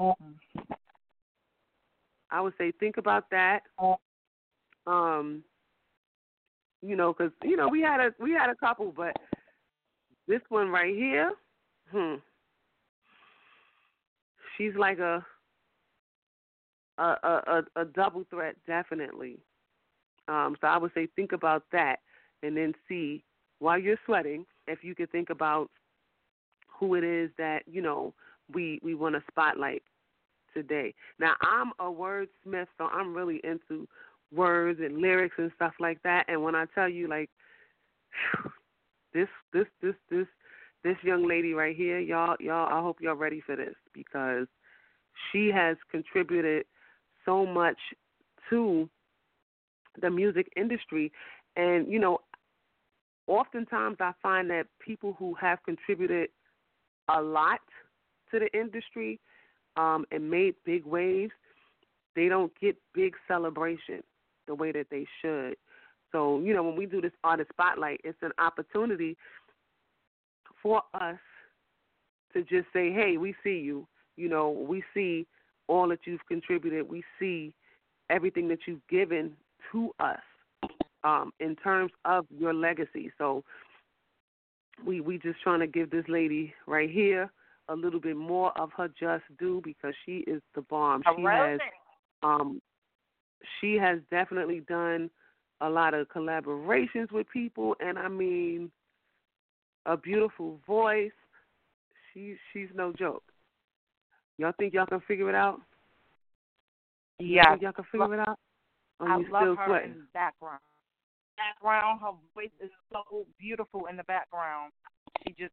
I 2.30 2.40
would 2.40 2.54
say 2.58 2.72
think 2.80 2.96
about 2.96 3.30
that. 3.30 3.60
Um, 4.86 5.44
you 6.82 6.96
know, 6.96 7.12
because 7.12 7.32
you 7.42 7.56
know 7.56 7.68
we 7.68 7.80
had 7.80 8.00
a 8.00 8.12
we 8.18 8.32
had 8.32 8.50
a 8.50 8.56
couple, 8.56 8.92
but 8.94 9.16
this 10.26 10.40
one 10.48 10.68
right 10.68 10.94
here, 10.94 11.32
hmm, 11.90 12.14
she's 14.56 14.74
like 14.76 14.98
a 14.98 15.24
a 16.98 17.02
a, 17.02 17.62
a 17.76 17.84
double 17.84 18.24
threat, 18.30 18.56
definitely. 18.66 19.38
Um, 20.28 20.56
so 20.60 20.66
I 20.66 20.76
would 20.78 20.92
say 20.94 21.08
think 21.14 21.32
about 21.32 21.64
that, 21.72 21.96
and 22.42 22.56
then 22.56 22.74
see 22.88 23.24
while 23.58 23.78
you're 23.78 23.98
sweating 24.04 24.44
if 24.66 24.82
you 24.82 24.94
could 24.94 25.10
think 25.10 25.30
about 25.30 25.70
who 26.68 26.94
it 26.94 27.04
is 27.04 27.30
that 27.38 27.62
you 27.66 27.80
know 27.80 28.12
we 28.52 28.80
we 28.82 28.94
want 28.94 29.14
to 29.14 29.22
spotlight 29.30 29.82
today. 30.52 30.94
Now 31.18 31.34
I'm 31.42 31.72
a 31.78 31.84
wordsmith, 31.84 32.66
so 32.76 32.86
I'm 32.92 33.14
really 33.14 33.40
into 33.44 33.88
words 34.34 34.80
and 34.82 34.98
lyrics 34.98 35.36
and 35.38 35.50
stuff 35.56 35.74
like 35.80 36.02
that. 36.02 36.24
And 36.28 36.42
when 36.42 36.54
I 36.54 36.66
tell 36.74 36.88
you, 36.88 37.08
like 37.08 37.30
this, 39.14 39.28
this, 39.52 39.66
this, 39.80 39.94
this, 40.10 40.26
this 40.84 40.96
young 41.02 41.28
lady 41.28 41.54
right 41.54 41.76
here, 41.76 41.98
y'all, 41.98 42.36
y'all, 42.40 42.68
I 42.72 42.80
hope 42.82 42.98
y'all 43.00 43.14
ready 43.14 43.42
for 43.44 43.56
this 43.56 43.74
because 43.94 44.46
she 45.30 45.50
has 45.54 45.76
contributed 45.90 46.64
so 47.24 47.46
much 47.46 47.76
to 48.50 48.88
the 50.00 50.10
music 50.10 50.48
industry, 50.56 51.12
and 51.56 51.86
you 51.86 51.98
know, 51.98 52.18
oftentimes 53.26 53.98
I 54.00 54.12
find 54.22 54.50
that 54.50 54.66
people 54.84 55.14
who 55.18 55.34
have 55.34 55.58
contributed 55.64 56.30
a 57.14 57.20
lot 57.20 57.60
to 58.30 58.38
the 58.38 58.48
industry 58.58 59.20
um, 59.76 60.04
and 60.10 60.30
made 60.30 60.54
big 60.64 60.84
waves, 60.84 61.32
they 62.16 62.28
don't 62.28 62.52
get 62.60 62.76
big 62.94 63.14
celebration 63.28 64.02
the 64.46 64.54
way 64.54 64.72
that 64.72 64.86
they 64.90 65.06
should. 65.20 65.56
So, 66.10 66.40
you 66.40 66.52
know, 66.54 66.62
when 66.62 66.76
we 66.76 66.86
do 66.86 67.00
this 67.00 67.12
artist 67.24 67.50
spotlight, 67.52 68.00
it's 68.04 68.18
an 68.22 68.32
opportunity 68.38 69.16
for 70.62 70.82
us 70.94 71.18
to 72.34 72.42
just 72.42 72.66
say, 72.72 72.92
hey, 72.92 73.16
we 73.16 73.34
see 73.42 73.58
you. 73.58 73.86
You 74.16 74.28
know, 74.28 74.50
we 74.50 74.82
see 74.94 75.26
all 75.68 75.88
that 75.88 76.00
you've 76.04 76.24
contributed. 76.28 76.88
We 76.88 77.02
see 77.18 77.54
everything 78.10 78.48
that 78.48 78.60
you've 78.66 78.86
given 78.88 79.32
to 79.72 79.90
us 80.00 80.20
um, 81.04 81.32
in 81.40 81.56
terms 81.56 81.92
of 82.04 82.26
your 82.30 82.52
legacy. 82.52 83.10
So 83.18 83.42
we 84.84 85.00
we 85.00 85.18
just 85.18 85.40
trying 85.42 85.60
to 85.60 85.66
give 85.66 85.90
this 85.90 86.04
lady 86.08 86.54
right 86.66 86.90
here 86.90 87.30
a 87.68 87.74
little 87.74 88.00
bit 88.00 88.16
more 88.16 88.56
of 88.58 88.70
her 88.76 88.88
just 88.88 89.24
due 89.38 89.60
because 89.64 89.94
she 90.04 90.18
is 90.26 90.42
the 90.54 90.62
bomb. 90.62 91.02
She 91.16 91.22
has 91.22 91.60
um 92.22 92.60
she 93.60 93.76
has 93.76 93.98
definitely 94.10 94.60
done 94.68 95.10
a 95.60 95.68
lot 95.68 95.94
of 95.94 96.08
collaborations 96.08 97.10
with 97.12 97.26
people 97.32 97.76
and 97.80 97.98
I 97.98 98.08
mean 98.08 98.70
a 99.86 99.96
beautiful 99.96 100.58
voice. 100.66 101.12
She 102.12 102.36
she's 102.52 102.68
no 102.74 102.92
joke. 102.92 103.24
Y'all 104.38 104.52
think 104.58 104.74
y'all 104.74 104.86
can 104.86 105.00
figure 105.06 105.28
it 105.28 105.34
out? 105.34 105.60
Yeah. 107.18 107.56
Y'all 107.60 107.72
can 107.72 107.84
figure 107.90 108.14
it 108.14 108.28
out? 108.28 108.38
Or 108.98 109.08
I 109.08 109.16
love 109.16 109.24
still 109.24 109.56
her 109.56 109.66
sweating? 109.66 109.92
in 109.92 109.98
the 109.98 110.06
background. 110.12 110.60
background. 111.36 112.00
Her 112.00 112.12
voice 112.34 112.50
is 112.62 112.70
so 112.92 113.26
beautiful 113.38 113.86
in 113.86 113.96
the 113.96 114.04
background. 114.04 114.72
She 115.26 115.34
just, 115.38 115.52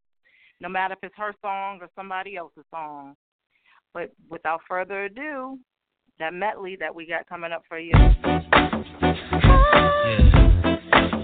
no 0.60 0.70
matter 0.70 0.94
if 0.94 1.00
it's 1.04 1.16
her 1.18 1.34
song 1.42 1.80
or 1.82 1.90
somebody 1.96 2.36
else's 2.36 2.66
song. 2.72 3.16
But 3.94 4.12
without 4.30 4.62
further 4.68 5.06
ado, 5.06 5.58
that 6.20 6.34
medley 6.34 6.76
that 6.80 6.94
we 6.94 7.06
got 7.06 7.28
coming 7.28 7.52
up 7.54 7.64
for 7.68 7.80
you. 7.80 7.94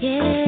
yeah. 0.00 0.46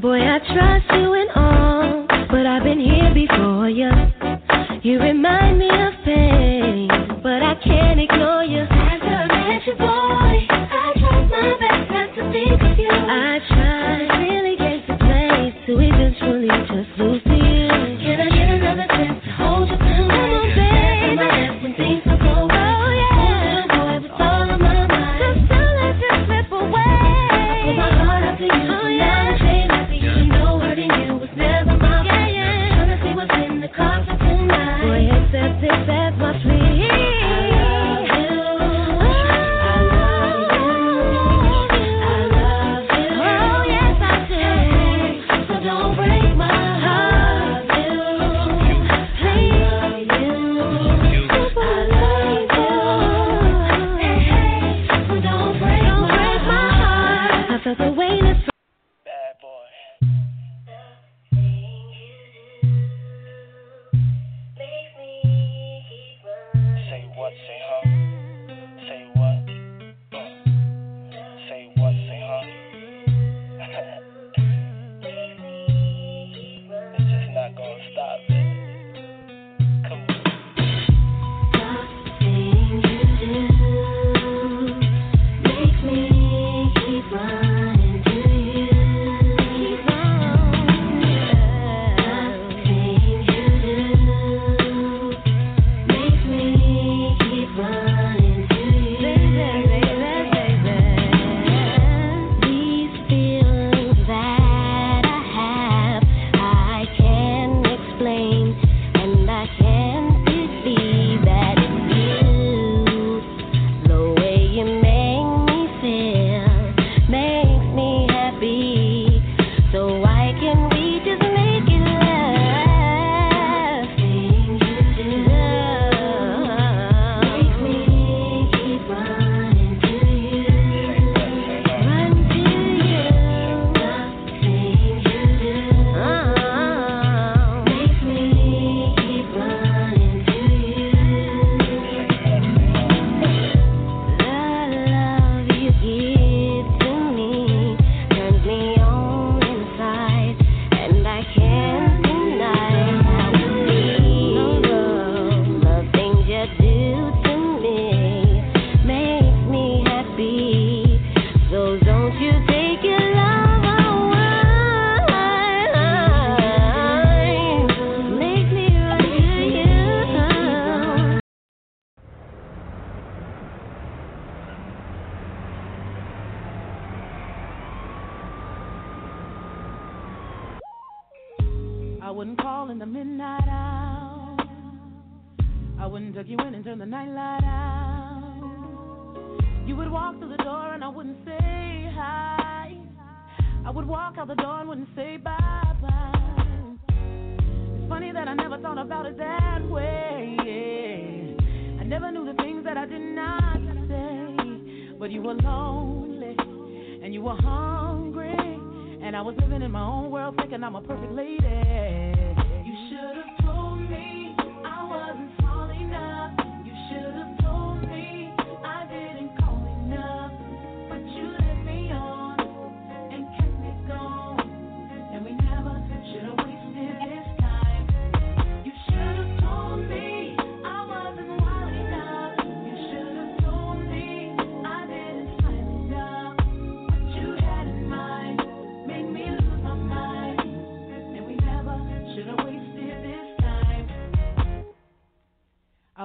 Boy, 0.00 0.20
I 0.20 0.38
trust 0.38 0.86
you 0.92 1.12
and 1.14 1.30
all, 1.34 2.06
but 2.30 2.46
I've 2.46 2.62
been 2.62 2.80
here 2.80 3.12
before 3.12 3.68
you. 3.68 3.90
You 4.82 5.00
remind 5.00 5.58
me 5.58 5.68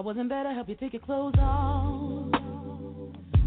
wasn't 0.02 0.30
better, 0.30 0.52
help 0.52 0.68
you 0.68 0.76
take 0.76 0.94
your 0.94 1.02
clothes 1.02 1.36
off. 1.38 2.32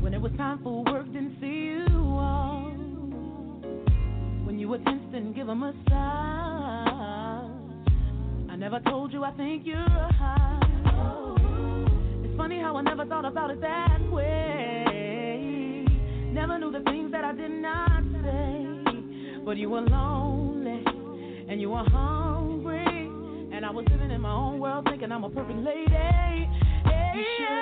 When 0.01 0.15
it 0.15 0.21
was 0.21 0.31
time 0.37 0.61
for 0.63 0.85
work, 0.85 1.05
didn't 1.07 1.37
see 1.41 1.47
you 1.47 1.87
off. 1.89 2.73
When 4.47 4.59
you 4.59 4.69
were 4.69 4.79
tense, 4.79 5.03
didn't 5.11 5.33
give 5.33 5.49
a 5.49 5.55
massage. 5.55 5.85
I 8.51 8.57
never 8.57 8.79
told 8.81 9.13
you 9.13 9.25
I 9.25 9.33
think 9.33 9.67
you're 9.67 9.79
a 9.79 10.13
hot. 10.13 10.61
It's 12.25 12.37
funny 12.37 12.61
how 12.61 12.77
I 12.77 12.83
never 12.83 13.05
thought 13.05 13.25
about 13.25 13.51
it 13.51 13.61
that 13.61 14.01
way. 14.13 15.87
Never 16.31 16.59
knew 16.59 16.71
the 16.71 16.85
things 16.85 17.11
that 17.11 17.25
I 17.25 17.33
did 17.33 17.51
not 17.51 18.05
say. 18.23 18.67
But 19.45 19.57
you 19.57 19.71
were 19.71 19.81
lonely 19.81 20.85
and 21.49 21.61
you 21.61 21.71
were 21.71 21.85
hungry. 21.85 22.54
I 23.65 23.71
was 23.71 23.87
living 23.91 24.11
in 24.11 24.21
my 24.21 24.33
own 24.33 24.59
world 24.61 24.85
thinking 24.91 25.11
I'm 25.11 25.25
a 25.25 25.31
perfect 25.31 25.59
lady. 25.61 25.91
Hey, 25.91 27.54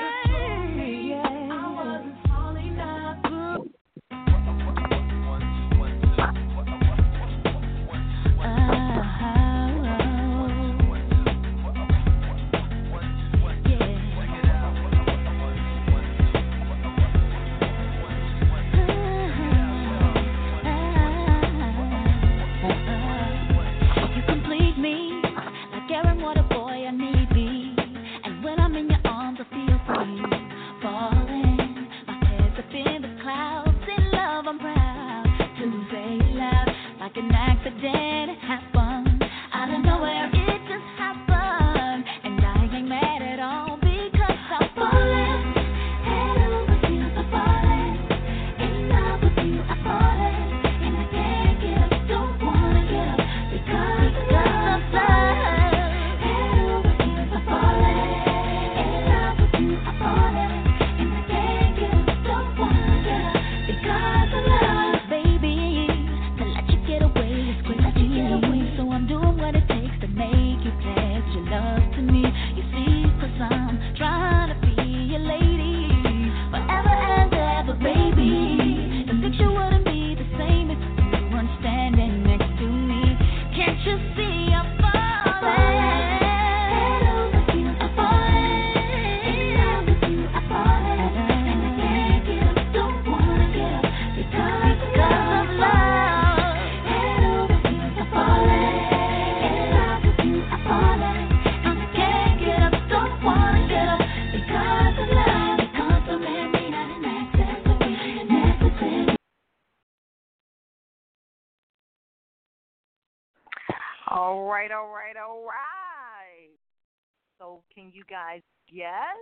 So, 117.52 117.62
can 117.74 117.90
you 117.92 118.02
guys 118.08 118.40
guess? 118.72 119.18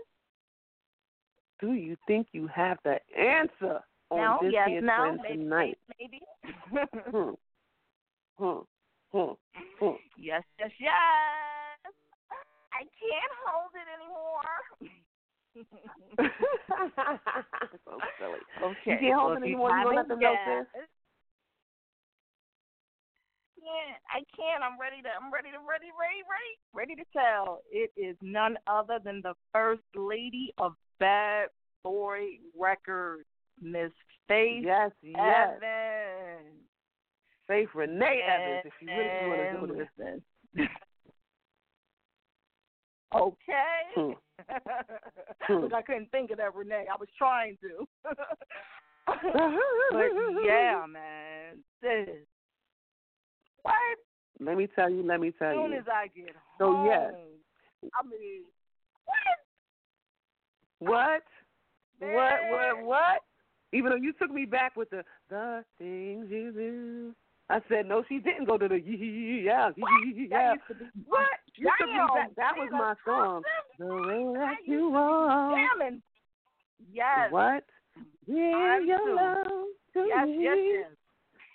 Do 1.61 1.73
you 1.73 1.97
think 2.07 2.29
you 2.33 2.47
have 2.47 2.79
the 2.85 2.99
answer 3.19 3.81
on 4.11 4.19
no, 4.19 4.39
this 4.43 4.53
yes, 4.53 4.69
here 4.69 4.81
no, 4.83 5.19
maybe, 5.21 5.37
tonight? 5.37 5.79
maybe. 5.99 6.21
Hmm. 7.11 7.31
Hmm. 8.39 8.61
Hmm. 9.13 9.33
Hmm. 9.81 9.97
yes, 10.17 10.43
yes, 10.59 10.71
yes. 10.79 11.93
I 12.73 12.87
can't 12.97 13.35
hold 13.45 13.73
it 13.75 13.89
anymore. 13.99 14.57
so 17.85 17.99
silly. 18.19 18.39
okay. 18.63 18.91
You 18.93 18.97
can't 19.01 19.15
hold 19.21 19.31
well, 19.31 19.43
it 19.43 19.49
you 19.49 19.55
anymore. 19.55 19.71
You 19.71 19.97
let 19.97 20.09
them 20.09 20.21
know, 20.21 20.37
sis? 20.47 20.89
Can't. 23.61 24.01
I 24.09 24.21
can't. 24.35 24.63
I'm 24.65 24.81
ready 24.81 25.03
to. 25.03 25.09
I'm 25.09 25.33
ready 25.33 25.51
to. 25.51 25.59
Ready. 25.59 25.93
Ready. 25.93 26.23
Ready. 26.25 26.53
Ready 26.73 26.95
to 26.97 27.05
tell. 27.13 27.61
It 27.71 27.93
is 27.97 28.17
none 28.23 28.57
other 28.67 28.99
than 29.03 29.21
the 29.23 29.35
first 29.53 29.83
lady 29.95 30.53
of 30.59 30.75
Bad 30.99 31.49
Boy 31.83 32.39
Records, 32.59 33.27
Miss 33.61 33.91
Faith 34.29 34.65
Yes, 34.65 34.91
yes. 35.03 35.49
Evans. 35.57 36.57
Faith 37.47 37.69
Renee 37.75 38.23
Evans, 38.25 38.63
if 38.65 38.73
you 38.81 38.89
really 38.89 39.59
want 39.59 39.73
to 39.73 39.85
do 39.85 39.91
this. 40.55 40.69
okay. 43.15 44.17
Hmm. 44.49 45.53
Hmm. 45.53 45.65
Look, 45.65 45.75
I 45.75 45.83
couldn't 45.83 46.11
think 46.11 46.31
of 46.31 46.39
that, 46.39 46.55
Renee. 46.55 46.87
I 46.91 46.97
was 46.99 47.09
trying 47.19 47.59
to. 47.61 47.87
but 49.05 49.19
yeah, 50.45 50.87
man. 50.89 51.59
Sis. 51.83 52.25
What? 53.63 53.75
Let 54.41 54.57
me 54.57 54.69
tell 54.75 54.91
you, 54.91 55.03
let 55.03 55.21
me 55.21 55.33
tell 55.39 55.51
As 55.51 55.57
soon 55.57 55.73
you. 55.73 55.79
as 55.79 55.85
I 55.93 56.07
get 56.09 56.35
So, 56.59 56.73
home. 56.73 56.87
yes. 56.87 57.15
I 57.95 58.07
mean, 58.07 58.43
What? 60.79 61.25
What, 62.01 62.13
what, 62.51 62.77
Man. 62.77 62.87
what? 62.87 63.21
Even 63.73 63.91
though 63.91 63.97
you 63.97 64.13
took 64.15 64.31
me 64.31 64.47
back 64.47 64.75
with 64.77 64.91
the 64.91 65.05
the 65.29 65.65
things 65.79 66.27
you 66.31 66.53
do. 66.53 67.15
I 67.51 67.61
said, 67.69 67.87
no, 67.87 68.05
she 68.09 68.19
didn't 68.19 68.47
go 68.47 68.57
to 68.57 68.69
the 68.69 68.77
yeah, 68.79 69.71
That 69.71 69.77
yeah. 70.17 70.53
used 70.53 70.63
to 70.69 70.75
be 70.75 70.85
What? 71.07 71.27
You 71.57 71.71
took 71.79 71.89
me 71.89 71.97
Damn, 71.97 72.07
back. 72.09 72.35
That 72.37 72.53
was 72.57 72.69
my 72.71 72.95
song. 73.05 73.43
The 73.79 73.87
way 73.87 74.39
that 74.39 74.57
you 74.67 74.93
are. 74.95 75.57
Damn 75.81 76.03
Yes. 76.93 77.31
What? 77.31 77.65
Yeah, 78.27 78.79
your 78.81 79.15
love 79.17 79.47
to 79.95 80.07
Yes, 80.07 80.27
me. 80.27 80.39
yes, 80.45 80.59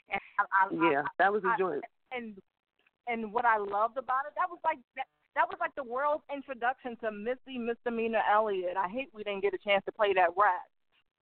yes. 0.09 0.21
I, 0.39 0.43
I, 0.43 0.91
Yeah, 0.91 1.01
I, 1.01 1.07
that 1.17 1.31
was 1.31 1.43
a 1.43 1.57
joint. 1.57 1.83
And 2.15 2.35
and 3.07 3.31
what 3.31 3.45
I 3.45 3.57
loved 3.57 3.97
about 3.97 4.25
it, 4.25 4.33
that 4.35 4.49
was 4.49 4.59
like 4.63 4.79
that, 4.95 5.05
that 5.35 5.47
was 5.47 5.57
like 5.59 5.75
the 5.75 5.83
world's 5.83 6.23
introduction 6.33 6.97
to 7.03 7.11
Missy 7.11 7.59
Misdemeanor 7.59 8.23
Elliott. 8.31 8.77
I 8.77 8.87
hate 8.87 9.09
we 9.13 9.23
didn't 9.23 9.41
get 9.41 9.53
a 9.53 9.61
chance 9.61 9.83
to 9.85 9.91
play 9.91 10.13
that 10.13 10.31
rap. 10.37 10.65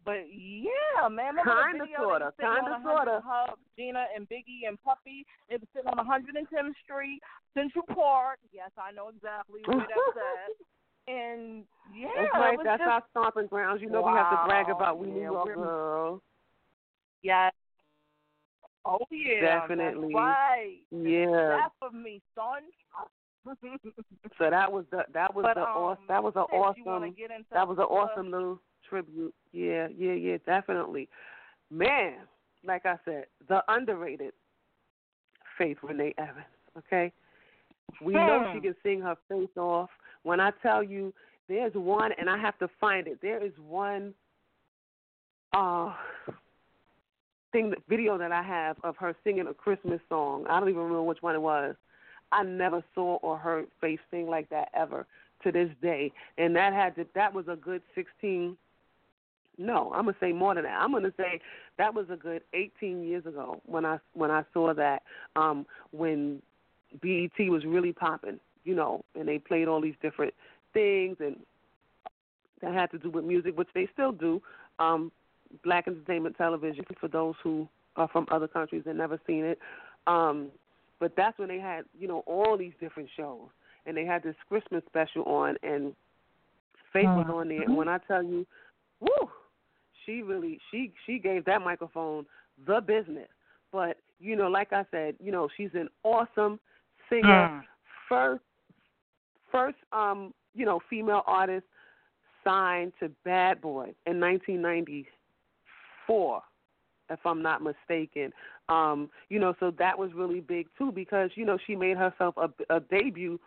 But 0.05 0.26
yeah, 0.35 1.07
man, 1.09 1.38
Kinda, 1.38 1.87
sorta, 1.96 2.26
was 2.26 2.35
sitting 2.37 2.50
kinda, 2.50 2.74
on 2.74 2.83
100 2.83 3.07
sorta. 3.07 3.22
Hub, 3.24 3.59
Gina 3.78 4.07
and 4.14 4.28
Biggie 4.28 4.66
and 4.66 4.76
Puffy. 4.83 5.24
It 5.48 5.62
was 5.62 5.68
sitting 5.74 5.88
on 5.88 5.98
110th 6.02 6.74
Street, 6.83 7.22
Central 7.55 7.87
Park. 7.94 8.38
Yes, 8.52 8.70
I 8.76 8.90
know 8.90 9.09
exactly 9.14 9.62
where 9.64 9.78
that's 9.78 10.18
at. 10.18 11.14
And 11.14 11.64
yeah, 11.94 12.09
That's 12.14 12.35
right. 12.35 12.59
That's 12.62 12.83
just, 12.83 12.90
our 12.90 13.02
stomping 13.11 13.46
grounds. 13.46 13.83
You 13.83 13.90
know 13.90 14.02
we 14.02 14.11
have 14.11 14.31
to 14.31 14.46
brag 14.46 14.70
about 14.70 14.98
we 14.98 15.09
yeah, 15.09 15.14
New 15.14 15.22
York 15.22 15.55
girls. 15.55 16.20
yeah. 17.22 17.50
Oh 18.85 18.99
yeah, 19.11 19.40
Definitely. 19.40 20.14
Right. 20.14 20.79
Yeah. 20.90 21.61
That's 21.62 21.75
for 21.79 21.90
me, 21.97 22.21
son. 22.35 22.62
So 24.38 24.49
that 24.51 24.71
was 24.71 24.85
the 24.92 25.03
that 25.12 25.35
was 25.35 25.42
But, 25.42 25.55
the 25.57 25.62
um, 25.62 25.68
awesome 25.68 26.05
that 26.09 26.23
was 26.23 26.33
an 26.37 26.42
Sis, 26.42 26.77
you 26.77 26.85
wanna 26.87 27.07
awesome 27.07 27.45
that 27.53 27.66
was 27.68 27.79
an 27.79 27.85
awesome 27.85 28.31
little 28.31 28.61
tribute. 28.88 29.35
Yeah, 29.53 29.88
yeah, 29.97 30.12
yeah, 30.12 30.37
definitely. 30.47 31.09
Man, 31.71 32.18
like 32.64 32.87
I 32.87 32.97
said, 33.05 33.27
the 33.49 33.62
underrated 33.68 34.33
Faith 35.59 35.79
Renee 35.83 36.14
Evans. 36.18 36.47
Okay, 36.79 37.12
we 38.01 38.14
know 38.14 38.45
she 38.53 38.59
Hmm. 38.59 38.64
can 38.64 38.77
sing 38.83 39.01
her 39.01 39.16
face 39.29 39.57
off. 39.57 39.90
When 40.23 40.38
I 40.40 40.53
tell 40.62 40.83
you, 40.85 41.12
there's 41.49 41.75
one, 41.75 42.12
and 42.18 42.31
I 42.31 42.38
have 42.38 42.59
to 42.59 42.68
find 42.81 43.07
it. 43.09 43.21
There 43.21 43.45
is 43.45 43.53
one 43.59 44.14
uh 45.53 45.92
thing, 47.53 47.71
that, 47.71 47.79
video 47.88 48.19
that 48.19 48.33
I 48.33 48.43
have 48.43 48.77
of 48.83 48.97
her 48.97 49.15
singing 49.25 49.47
a 49.47 49.55
Christmas 49.55 50.01
song. 50.09 50.47
I 50.49 50.59
don't 50.59 50.69
even 50.69 50.83
remember 50.83 51.03
which 51.03 51.23
one 51.23 51.35
it 51.35 51.43
was. 51.43 51.75
I 52.33 52.43
never 52.43 52.83
saw 52.95 53.17
or 53.17 53.37
heard 53.37 53.67
Faith 53.81 54.01
sing 54.11 54.27
like 54.27 54.49
that 54.51 54.69
ever 54.75 55.07
to 55.45 55.53
this 55.53 55.71
day, 55.83 56.12
and 56.38 56.57
that 56.57 56.73
had 56.73 56.95
to, 56.97 57.07
that 57.15 57.35
was 57.35 57.47
a 57.49 57.57
good 57.57 57.83
sixteen. 57.95 58.57
No, 59.59 59.93
I'm 59.95 60.07
gonna 60.07 60.17
say 60.19 60.33
more 60.33 60.55
than 60.55 60.65
that. 60.65 60.81
I'm 60.81 60.93
gonna 60.93 61.12
say 61.17 61.41
that 61.79 61.95
was 61.95 62.07
a 62.11 62.17
good 62.17 62.43
18 62.55 63.05
years 63.05 63.27
ago 63.27 63.61
when 63.67 63.85
I 63.85 63.99
when 64.15 64.31
I 64.31 64.45
saw 64.55 64.73
that 64.73 65.03
um, 65.37 65.67
when 65.91 66.41
BET 67.03 67.38
was 67.51 67.65
really 67.67 67.93
popping, 67.93 68.41
you 68.65 68.75
know, 68.75 69.05
and 69.15 69.29
they 69.29 69.38
played 69.38 69.69
all 69.69 69.81
these 69.81 69.95
different 70.01 70.33
things 70.73 71.17
and 71.21 71.37
that 72.62 72.73
had 72.73 72.91
to 72.93 72.99
do 72.99 73.11
with 73.11 73.25
music, 73.25 73.59
which 73.59 73.69
they 73.75 73.88
still 73.93 74.12
do. 74.12 74.41
Um, 74.79 75.12
Black 75.65 75.87
Entertainment 75.87 76.37
Television 76.37 76.85
for 77.01 77.09
those 77.09 77.35
who 77.43 77.69
are 77.97 78.09
from 78.09 78.27
other 78.31 78.49
countries 78.49 78.83
and 78.87 78.99
never 78.99 79.21
seen 79.27 79.45
it. 79.45 79.59
Um, 80.07 80.49
but 81.01 81.15
that's 81.17 81.38
when 81.38 81.49
they 81.49 81.59
had, 81.59 81.85
you 81.99 82.09
know, 82.09 82.23
all 82.27 82.57
these 82.57 82.73
different 82.81 83.09
shows, 83.17 83.49
and 83.87 83.97
they 83.97 84.05
had 84.05 84.23
this 84.23 84.37
Christmas 84.49 84.83
special 84.88 85.25
on, 85.25 85.57
and 85.62 85.95
Faith 86.93 87.07
was 87.07 87.27
on 87.33 87.49
there. 87.49 87.62
And 87.62 87.77
when 87.77 87.88
I 87.88 87.99
tell 88.07 88.23
you, 88.23 88.47
woo, 89.01 89.31
she 90.05 90.23
really 90.23 90.61
she 90.71 90.93
she 91.07 91.19
gave 91.19 91.45
that 91.47 91.62
microphone 91.62 92.27
the 92.67 92.81
business. 92.81 93.29
But 93.73 93.97
you 94.21 94.37
know, 94.37 94.49
like 94.49 94.73
I 94.73 94.85
said, 94.91 95.15
you 95.19 95.33
know, 95.33 95.49
she's 95.57 95.71
an 95.75 95.88
awesome 96.05 96.61
singer. 97.09 97.49
Mm. 97.49 97.62
First, 98.09 98.43
first, 99.51 99.79
um, 99.93 100.35
you 100.55 100.67
know, 100.67 100.81
female 100.91 101.23
artist 101.27 101.65
signed 102.45 102.93
to 103.01 103.09
Bad 103.25 103.61
Boy 103.61 103.95
in 104.07 104.21
1994, 106.09 106.43
if 107.11 107.19
I'm 107.25 107.43
not 107.43 107.62
mistaken. 107.62 108.33
Um, 108.69 109.11
you 109.29 109.38
know, 109.38 109.55
so 109.61 109.73
that 109.79 109.99
was 109.99 110.12
really 110.15 110.41
big 110.41 110.67
too 110.79 110.93
because 110.93 111.31
you 111.35 111.45
know 111.45 111.59
she 111.67 111.77
made 111.77 111.97
herself 111.97 112.35
a, 112.37 112.49
a 112.75 112.81
debut 112.81 113.38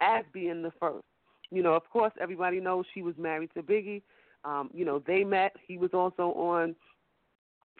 as 0.00 0.24
being 0.32 0.62
the 0.62 0.72
first. 0.80 1.04
You 1.50 1.62
know, 1.62 1.74
of 1.74 1.88
course, 1.90 2.12
everybody 2.20 2.60
knows 2.60 2.84
she 2.94 3.02
was 3.02 3.14
married 3.18 3.50
to 3.54 3.62
Biggie. 3.62 4.02
Um, 4.44 4.70
you 4.72 4.84
know, 4.84 5.02
they 5.06 5.24
met. 5.24 5.54
He 5.66 5.76
was 5.76 5.90
also 5.92 6.32
on 6.38 6.74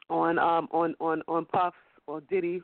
on 0.08 0.38
um 0.38 0.68
on 0.72 0.94
on 1.00 1.22
on 1.28 1.46
Puff's 1.46 1.76
or 2.06 2.20
Diddy 2.22 2.60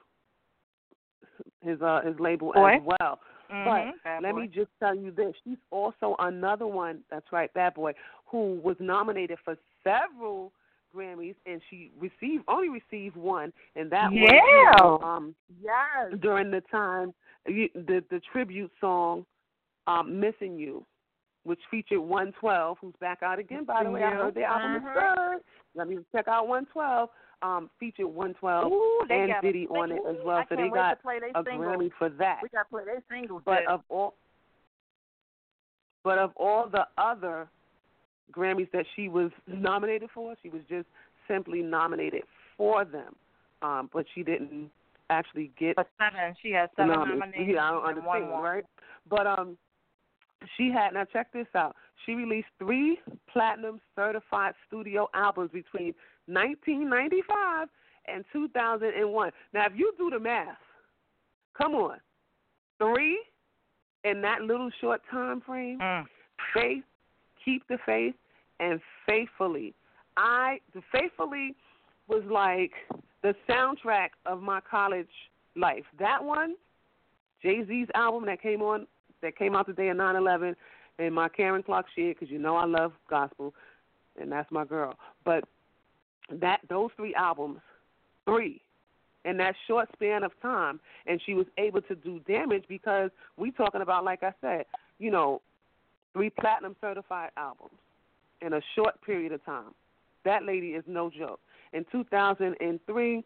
his 1.62 1.80
uh 1.80 2.00
his 2.04 2.18
label 2.18 2.52
Boy. 2.52 2.74
as 2.74 2.82
well. 3.00 3.20
Mhm, 3.50 3.64
But 3.64 3.94
Bad 4.04 4.22
let 4.22 4.34
Boy. 4.34 4.42
me 4.42 4.48
just 4.48 4.70
tell 4.80 4.94
you 4.94 5.10
this: 5.10 5.34
she's 5.44 5.58
also 5.70 6.16
another 6.18 6.66
one. 6.66 7.00
That's 7.10 7.26
right, 7.32 7.52
Bad 7.54 7.74
Boy, 7.74 7.92
who 8.26 8.60
was 8.62 8.76
nominated 8.80 9.38
for 9.44 9.56
several 9.84 10.52
Grammys, 10.96 11.34
and 11.44 11.60
she 11.68 11.90
received 11.98 12.44
only 12.48 12.68
received 12.68 13.16
one, 13.16 13.52
and 13.74 13.90
that 13.90 14.10
was 14.10 14.30
Yeah. 14.32 14.72
know, 14.78 14.98
um 15.02 15.34
Yes. 15.60 16.14
during 16.20 16.50
the 16.50 16.62
time 16.62 17.12
the 17.44 17.70
the 18.10 18.20
tribute 18.32 18.72
song 18.80 19.26
um 19.86 20.18
"Missing 20.18 20.58
You," 20.58 20.84
which 21.44 21.60
featured 21.70 22.00
112, 22.00 22.78
who's 22.80 22.94
back 22.96 23.22
out 23.22 23.38
again. 23.38 23.64
By 23.64 23.84
the 23.84 23.90
way, 23.90 24.02
I 24.02 24.10
heard 24.10 24.34
their 24.34 24.46
album 24.46 24.72
Mhm. 24.72 24.88
is 24.88 24.94
good. 24.94 25.44
Let 25.74 25.88
me 25.88 26.04
check 26.12 26.28
out 26.28 26.48
112. 26.48 27.10
Um, 27.42 27.70
featured 27.78 28.06
112 28.06 28.72
Ooh, 28.72 29.06
and 29.10 29.34
Diddy 29.42 29.68
on 29.68 29.92
it 29.92 30.02
as 30.06 30.16
well, 30.24 30.38
I 30.38 30.46
so 30.46 30.56
they 30.56 30.70
got 30.70 30.90
to 30.90 30.96
play 30.96 31.18
their 31.20 31.28
a 31.34 31.44
singles. 31.44 31.76
Grammy 31.76 31.92
for 31.92 32.08
that. 32.08 32.42
We 32.42 32.48
got 32.48 32.62
to 32.62 32.68
play 32.70 32.84
their 32.86 33.02
singles. 33.10 33.42
But 33.44 33.66
of 33.66 33.84
all, 33.90 34.14
but 36.02 36.16
of 36.18 36.32
all 36.36 36.66
the 36.66 36.88
other 36.96 37.50
Grammys 38.32 38.70
that 38.72 38.84
she 38.94 39.08
was 39.08 39.30
nominated 39.46 40.10
for, 40.12 40.34
she 40.42 40.48
was 40.48 40.62
just 40.68 40.86
simply 41.28 41.62
nominated 41.62 42.22
for 42.56 42.84
them. 42.84 43.14
Um, 43.62 43.90
but 43.92 44.04
she 44.14 44.22
didn't 44.22 44.70
actually 45.10 45.50
get 45.58 45.76
But 45.76 45.88
seven, 45.98 46.34
she 46.42 46.50
has 46.52 46.68
seven 46.76 46.94
nomin- 46.94 47.18
nominations. 47.18 47.50
Yeah, 47.54 47.64
I 47.64 47.70
don't 47.70 47.96
and 47.96 48.04
one 48.04 48.16
understand, 48.22 48.44
right? 48.44 48.64
But 49.08 49.26
um, 49.26 49.56
she 50.56 50.70
had 50.70 50.92
now 50.94 51.04
check 51.12 51.32
this 51.32 51.46
out. 51.54 51.76
She 52.04 52.14
released 52.14 52.48
three 52.58 52.98
platinum 53.32 53.80
certified 53.94 54.54
studio 54.66 55.08
albums 55.14 55.50
between 55.52 55.94
1995 56.26 57.68
and 58.08 58.24
2001. 58.32 59.30
Now, 59.52 59.66
if 59.66 59.72
you 59.74 59.92
do 59.98 60.10
the 60.10 60.20
math, 60.20 60.56
come 61.56 61.74
on, 61.74 61.98
three 62.78 63.18
in 64.04 64.20
that 64.22 64.42
little 64.42 64.70
short 64.80 65.00
time 65.10 65.40
frame. 65.40 65.78
Mm. 65.80 66.04
Keep 67.46 67.66
the 67.68 67.78
faith, 67.86 68.14
and 68.60 68.80
faithfully. 69.06 69.72
I 70.18 70.58
the 70.74 70.82
faithfully 70.92 71.54
was 72.08 72.22
like 72.30 72.72
the 73.22 73.34
soundtrack 73.48 74.10
of 74.26 74.42
my 74.42 74.60
college 74.68 75.08
life. 75.54 75.84
That 75.98 76.22
one, 76.22 76.56
Jay 77.42 77.64
Z's 77.66 77.88
album 77.94 78.26
that 78.26 78.42
came 78.42 78.60
on 78.60 78.86
that 79.22 79.36
came 79.38 79.56
out 79.56 79.66
the 79.66 79.72
day 79.72 79.88
of 79.88 79.96
nine 79.96 80.16
eleven, 80.16 80.54
and 80.98 81.14
my 81.14 81.28
Karen 81.28 81.62
Clark 81.62 81.86
Sheard 81.94 82.16
because 82.18 82.30
you 82.30 82.38
know 82.38 82.56
I 82.56 82.66
love 82.66 82.92
gospel, 83.08 83.54
and 84.20 84.30
that's 84.30 84.50
my 84.50 84.64
girl. 84.64 84.94
But 85.24 85.44
that 86.30 86.60
those 86.68 86.90
three 86.96 87.14
albums, 87.14 87.60
three, 88.24 88.60
in 89.24 89.36
that 89.38 89.54
short 89.66 89.88
span 89.92 90.24
of 90.24 90.32
time, 90.40 90.80
and 91.06 91.20
she 91.24 91.34
was 91.34 91.46
able 91.58 91.82
to 91.82 91.94
do 91.94 92.20
damage 92.26 92.64
because 92.68 93.10
we 93.36 93.50
talking 93.50 93.82
about 93.82 94.04
like 94.04 94.22
I 94.22 94.32
said, 94.40 94.64
you 94.98 95.10
know, 95.10 95.42
three 96.16 96.30
platinum 96.30 96.74
certified 96.80 97.30
albums 97.36 97.74
in 98.40 98.54
a 98.54 98.60
short 98.74 98.94
period 99.02 99.32
of 99.32 99.44
time. 99.44 99.74
That 100.24 100.44
lady 100.44 100.68
is 100.68 100.82
no 100.86 101.10
joke. 101.10 101.40
In 101.74 101.84
2003, 101.92 103.24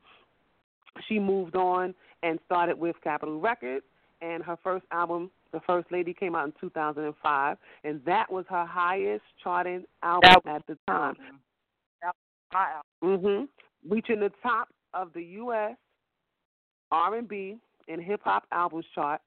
she 1.08 1.18
moved 1.20 1.54
on 1.54 1.94
and 2.24 2.40
started 2.46 2.76
with 2.76 2.96
Capitol 3.02 3.40
Records, 3.40 3.84
and 4.20 4.42
her 4.42 4.56
first 4.62 4.84
album, 4.90 5.30
The 5.52 5.60
First 5.66 5.90
Lady, 5.92 6.12
came 6.12 6.34
out 6.34 6.46
in 6.46 6.52
2005, 6.60 7.56
and 7.84 8.00
that 8.04 8.30
was 8.30 8.44
her 8.50 8.66
highest 8.66 9.22
charting 9.42 9.84
album 10.02 10.30
That 10.44 10.56
at 10.56 10.66
the 10.66 10.76
time. 10.88 11.14
That 12.02 12.14
was. 13.00 13.20
Mhm. 13.20 13.48
Reaching 13.88 14.20
the 14.20 14.30
top 14.42 14.68
of 14.92 15.12
the 15.12 15.22
U.S. 15.22 15.76
R&B 16.90 17.58
and 17.88 18.02
hip 18.02 18.20
hop 18.24 18.46
albums 18.50 18.84
chart. 18.94 19.22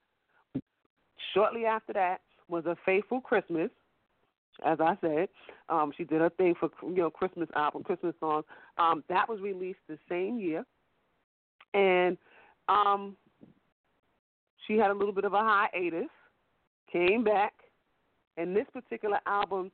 Shortly 1.34 1.66
after 1.66 1.94
that 1.94 2.22
was 2.54 2.66
a 2.68 2.78
Faithful 2.86 3.20
Christmas. 3.20 3.72
As 4.64 4.78
I 4.80 4.96
said, 5.02 5.30
um, 5.68 5.92
she 5.98 6.04
did 6.04 6.22
her 6.22 6.30
thing 6.30 6.54
for 6.60 6.70
you 6.84 6.96
know 6.96 7.10
Christmas 7.10 7.50
album, 7.56 7.84
Christmas 7.84 8.14
songs. 8.20 8.46
Um, 8.78 9.04
that 9.10 9.28
was 9.28 9.42
released 9.42 9.80
the 9.90 9.98
same 10.08 10.38
year, 10.40 10.64
and 11.74 12.16
um, 12.70 13.18
she 14.68 14.78
had 14.78 14.92
a 14.92 14.94
little 14.94 15.14
bit 15.14 15.26
of 15.26 15.34
a 15.34 15.40
hiatus, 15.40 16.10
came 16.92 17.24
back, 17.24 17.54
and 18.38 18.56
this 18.56 18.68
particular 18.72 19.18
album, 19.26 19.72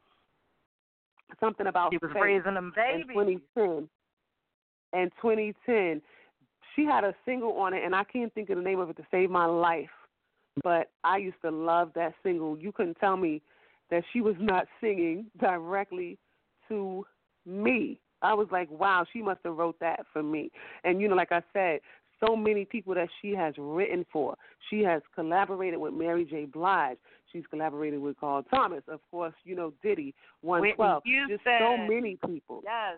something 1.42 1.68
about 1.68 1.92
She 1.92 2.00
was 2.02 2.16
raising 2.16 2.54
them 2.54 2.72
in 2.78 3.02
babies. 3.02 3.42
2010. 3.56 3.90
And 4.92 5.12
2010, 5.22 6.02
she 6.76 6.86
had 6.86 7.04
a 7.04 7.14
single 7.26 7.52
on 7.58 7.74
it, 7.74 7.84
and 7.84 7.94
I 7.94 8.06
can't 8.06 8.34
think 8.34 8.50
of 8.50 8.56
the 8.56 8.64
name 8.64 8.80
of 8.80 8.90
it 8.90 8.96
to 8.98 9.04
save 9.12 9.30
my 9.30 9.46
life. 9.46 9.90
But 10.64 10.90
I 11.04 11.18
used 11.18 11.42
to 11.44 11.52
love 11.52 11.92
that 11.96 12.14
single. 12.24 12.58
You 12.58 12.72
couldn't 12.72 12.96
tell 13.00 13.18
me 13.18 13.42
that 13.92 14.04
she 14.12 14.22
was 14.22 14.36
not 14.40 14.68
singing 14.82 15.28
directly 15.40 16.18
to 16.68 17.06
me. 17.46 18.00
I 18.22 18.34
was 18.34 18.48
like, 18.52 18.70
wow, 18.70 19.06
she 19.12 19.22
must 19.22 19.40
have 19.46 19.56
wrote 19.56 19.80
that 19.80 20.02
for 20.12 20.22
me. 20.22 20.52
And 20.84 21.00
you 21.02 21.08
know, 21.08 21.16
like 21.16 21.32
I 21.32 21.42
said, 21.54 21.80
so 22.20 22.36
many 22.36 22.66
people 22.66 22.94
that 22.96 23.08
she 23.22 23.32
has 23.32 23.54
written 23.58 24.06
for. 24.12 24.36
She 24.70 24.84
has 24.84 25.02
collaborated 25.16 25.80
with 25.80 25.94
Mary 25.94 26.26
J. 26.26 26.46
Blige. 26.46 26.98
She's 27.32 27.46
collaborated 27.50 28.02
with 28.02 28.20
Carl 28.20 28.44
Thomas. 28.44 28.84
Of 28.88 29.00
course, 29.10 29.34
you 29.46 29.56
know 29.56 29.72
Diddy, 29.82 30.14
One 30.42 30.64
Twelve. 30.76 31.04
Just 31.30 31.44
so 31.46 31.78
many 31.78 32.18
people. 32.28 32.62
Yes. 32.64 32.98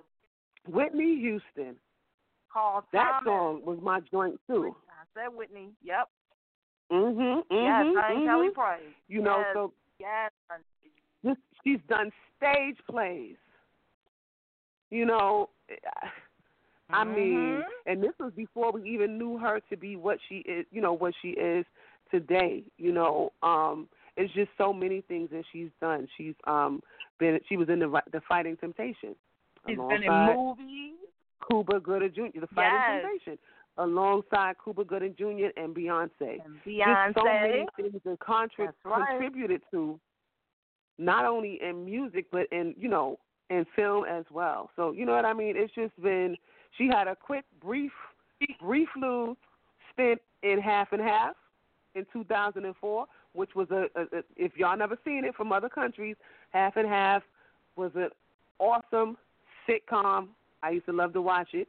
Whitney 0.68 1.20
Houston. 1.20 1.76
Called 2.52 2.84
That 2.94 3.22
Thomas. 3.24 3.26
song 3.26 3.62
was 3.64 3.80
my 3.82 4.00
joint 4.12 4.40
too. 4.48 4.76
I 4.90 5.04
said 5.14 5.36
Whitney. 5.36 5.70
Yep. 5.84 6.10
Mhm. 6.92 7.44
yes. 7.50 7.86
mhm, 7.86 7.98
I 7.98 8.12
ain't 8.12 8.22
mhm. 8.22 8.26
Kelly 8.26 8.50
Price. 8.52 8.82
You 9.08 9.22
know, 9.22 9.44
so 9.54 9.74
Yes. 10.00 10.32
this, 11.24 11.38
she's 11.64 11.80
done 11.88 12.12
stage 12.38 12.78
plays. 12.90 13.38
You 14.90 15.06
know, 15.06 15.50
I 16.90 17.06
mean, 17.06 17.60
Mhm. 17.60 17.64
and 17.86 18.04
this 18.04 18.18
was 18.20 18.34
before 18.34 18.72
we 18.74 18.84
even 18.90 19.18
knew 19.18 19.38
her 19.38 19.62
to 19.70 19.78
be 19.78 19.96
what 19.96 20.20
she 20.28 20.40
is. 20.40 20.66
You 20.72 20.82
know, 20.82 20.94
what 20.94 21.14
she 21.22 21.30
is 21.30 21.66
today. 22.10 22.64
You 22.78 22.92
know, 22.92 23.32
um, 23.42 23.88
it's 24.18 24.34
just 24.34 24.52
so 24.58 24.74
many 24.74 25.02
things 25.02 25.30
that 25.30 25.46
she's 25.54 25.70
done. 25.80 26.08
She's 26.18 26.36
um 26.46 26.84
been. 27.20 27.40
She 27.48 27.56
was 27.56 27.70
in 27.70 27.80
the 27.80 28.02
the 28.12 28.22
Fighting 28.28 28.58
Temptation. 28.58 29.16
She's 29.66 29.78
been 29.78 30.04
in 30.04 30.14
movies. 30.14 30.96
Cuba 31.50 31.80
Gooding 31.80 32.12
Jr. 32.14 32.40
The 32.42 32.48
Fighting 32.48 32.82
Yes. 32.88 33.02
Temptation, 33.04 33.40
alongside 33.78 34.56
Cuba 34.64 34.84
Gooding 34.84 35.16
Jr. 35.18 35.48
and 35.58 35.76
Beyonce. 35.76 36.10
And 36.44 36.60
Just 36.66 37.18
so 37.18 37.24
many 37.24 37.66
Beyonce. 37.66 37.66
things 37.78 38.02
that 38.06 38.20
contrib- 38.20 38.50
That's 38.66 38.78
right. 38.86 39.08
contributed 39.10 39.62
to 39.72 40.00
not 40.98 41.26
only 41.26 41.60
in 41.62 41.84
music 41.86 42.26
but 42.32 42.48
in 42.52 42.76
you 42.78 42.88
know 42.90 43.18
in 43.50 43.66
film 43.76 44.06
as 44.06 44.26
well. 44.32 44.70
So 44.76 44.92
you 44.92 45.06
know 45.06 45.14
what 45.14 45.26
I 45.26 45.34
mean. 45.34 45.56
It's 45.58 45.74
just 45.74 46.00
been 46.02 46.38
she 46.78 46.88
had 46.88 47.08
a 47.08 47.16
quick 47.16 47.46
brief 47.62 47.92
brief 48.62 48.90
little 48.96 49.38
stint 49.94 50.22
in 50.44 50.60
Half 50.60 50.92
and 50.94 51.02
Half 51.02 51.36
in 51.96 52.06
2004, 52.14 53.06
which 53.34 53.56
was 53.56 53.68
a, 53.72 53.88
a, 53.96 54.02
a 54.18 54.24
if 54.38 54.56
y'all 54.58 54.78
never 54.78 54.98
seen 55.06 55.26
it 55.26 55.36
from 55.36 55.52
other 55.52 55.70
countries, 55.70 56.16
Half 56.52 56.76
and 56.78 56.88
Half 56.88 57.24
was 57.76 57.92
an 57.96 58.10
awesome 58.60 59.18
sitcom. 59.68 60.28
I 60.64 60.72
used 60.72 60.86
to 60.86 60.94
love 60.94 61.14
to 61.14 61.22
watch 61.22 61.50
it 61.54 61.68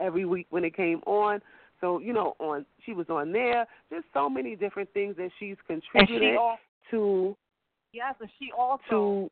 every 0.00 0.24
week 0.24 0.46
when 0.50 0.64
it 0.64 0.76
came 0.76 1.00
on. 1.06 1.40
So 1.80 1.98
you 1.98 2.12
know, 2.12 2.34
on 2.38 2.64
she 2.84 2.92
was 2.92 3.06
on 3.08 3.32
there. 3.32 3.66
Just 3.90 4.06
so 4.14 4.28
many 4.28 4.56
different 4.56 4.92
things 4.92 5.16
that 5.16 5.30
she's 5.38 5.56
contributed 5.66 6.32
she 6.32 6.36
also 6.36 6.60
to 6.90 7.36
yes, 7.92 8.14
and 8.20 8.30
she 8.38 8.50
also 8.56 8.82
to 8.90 9.30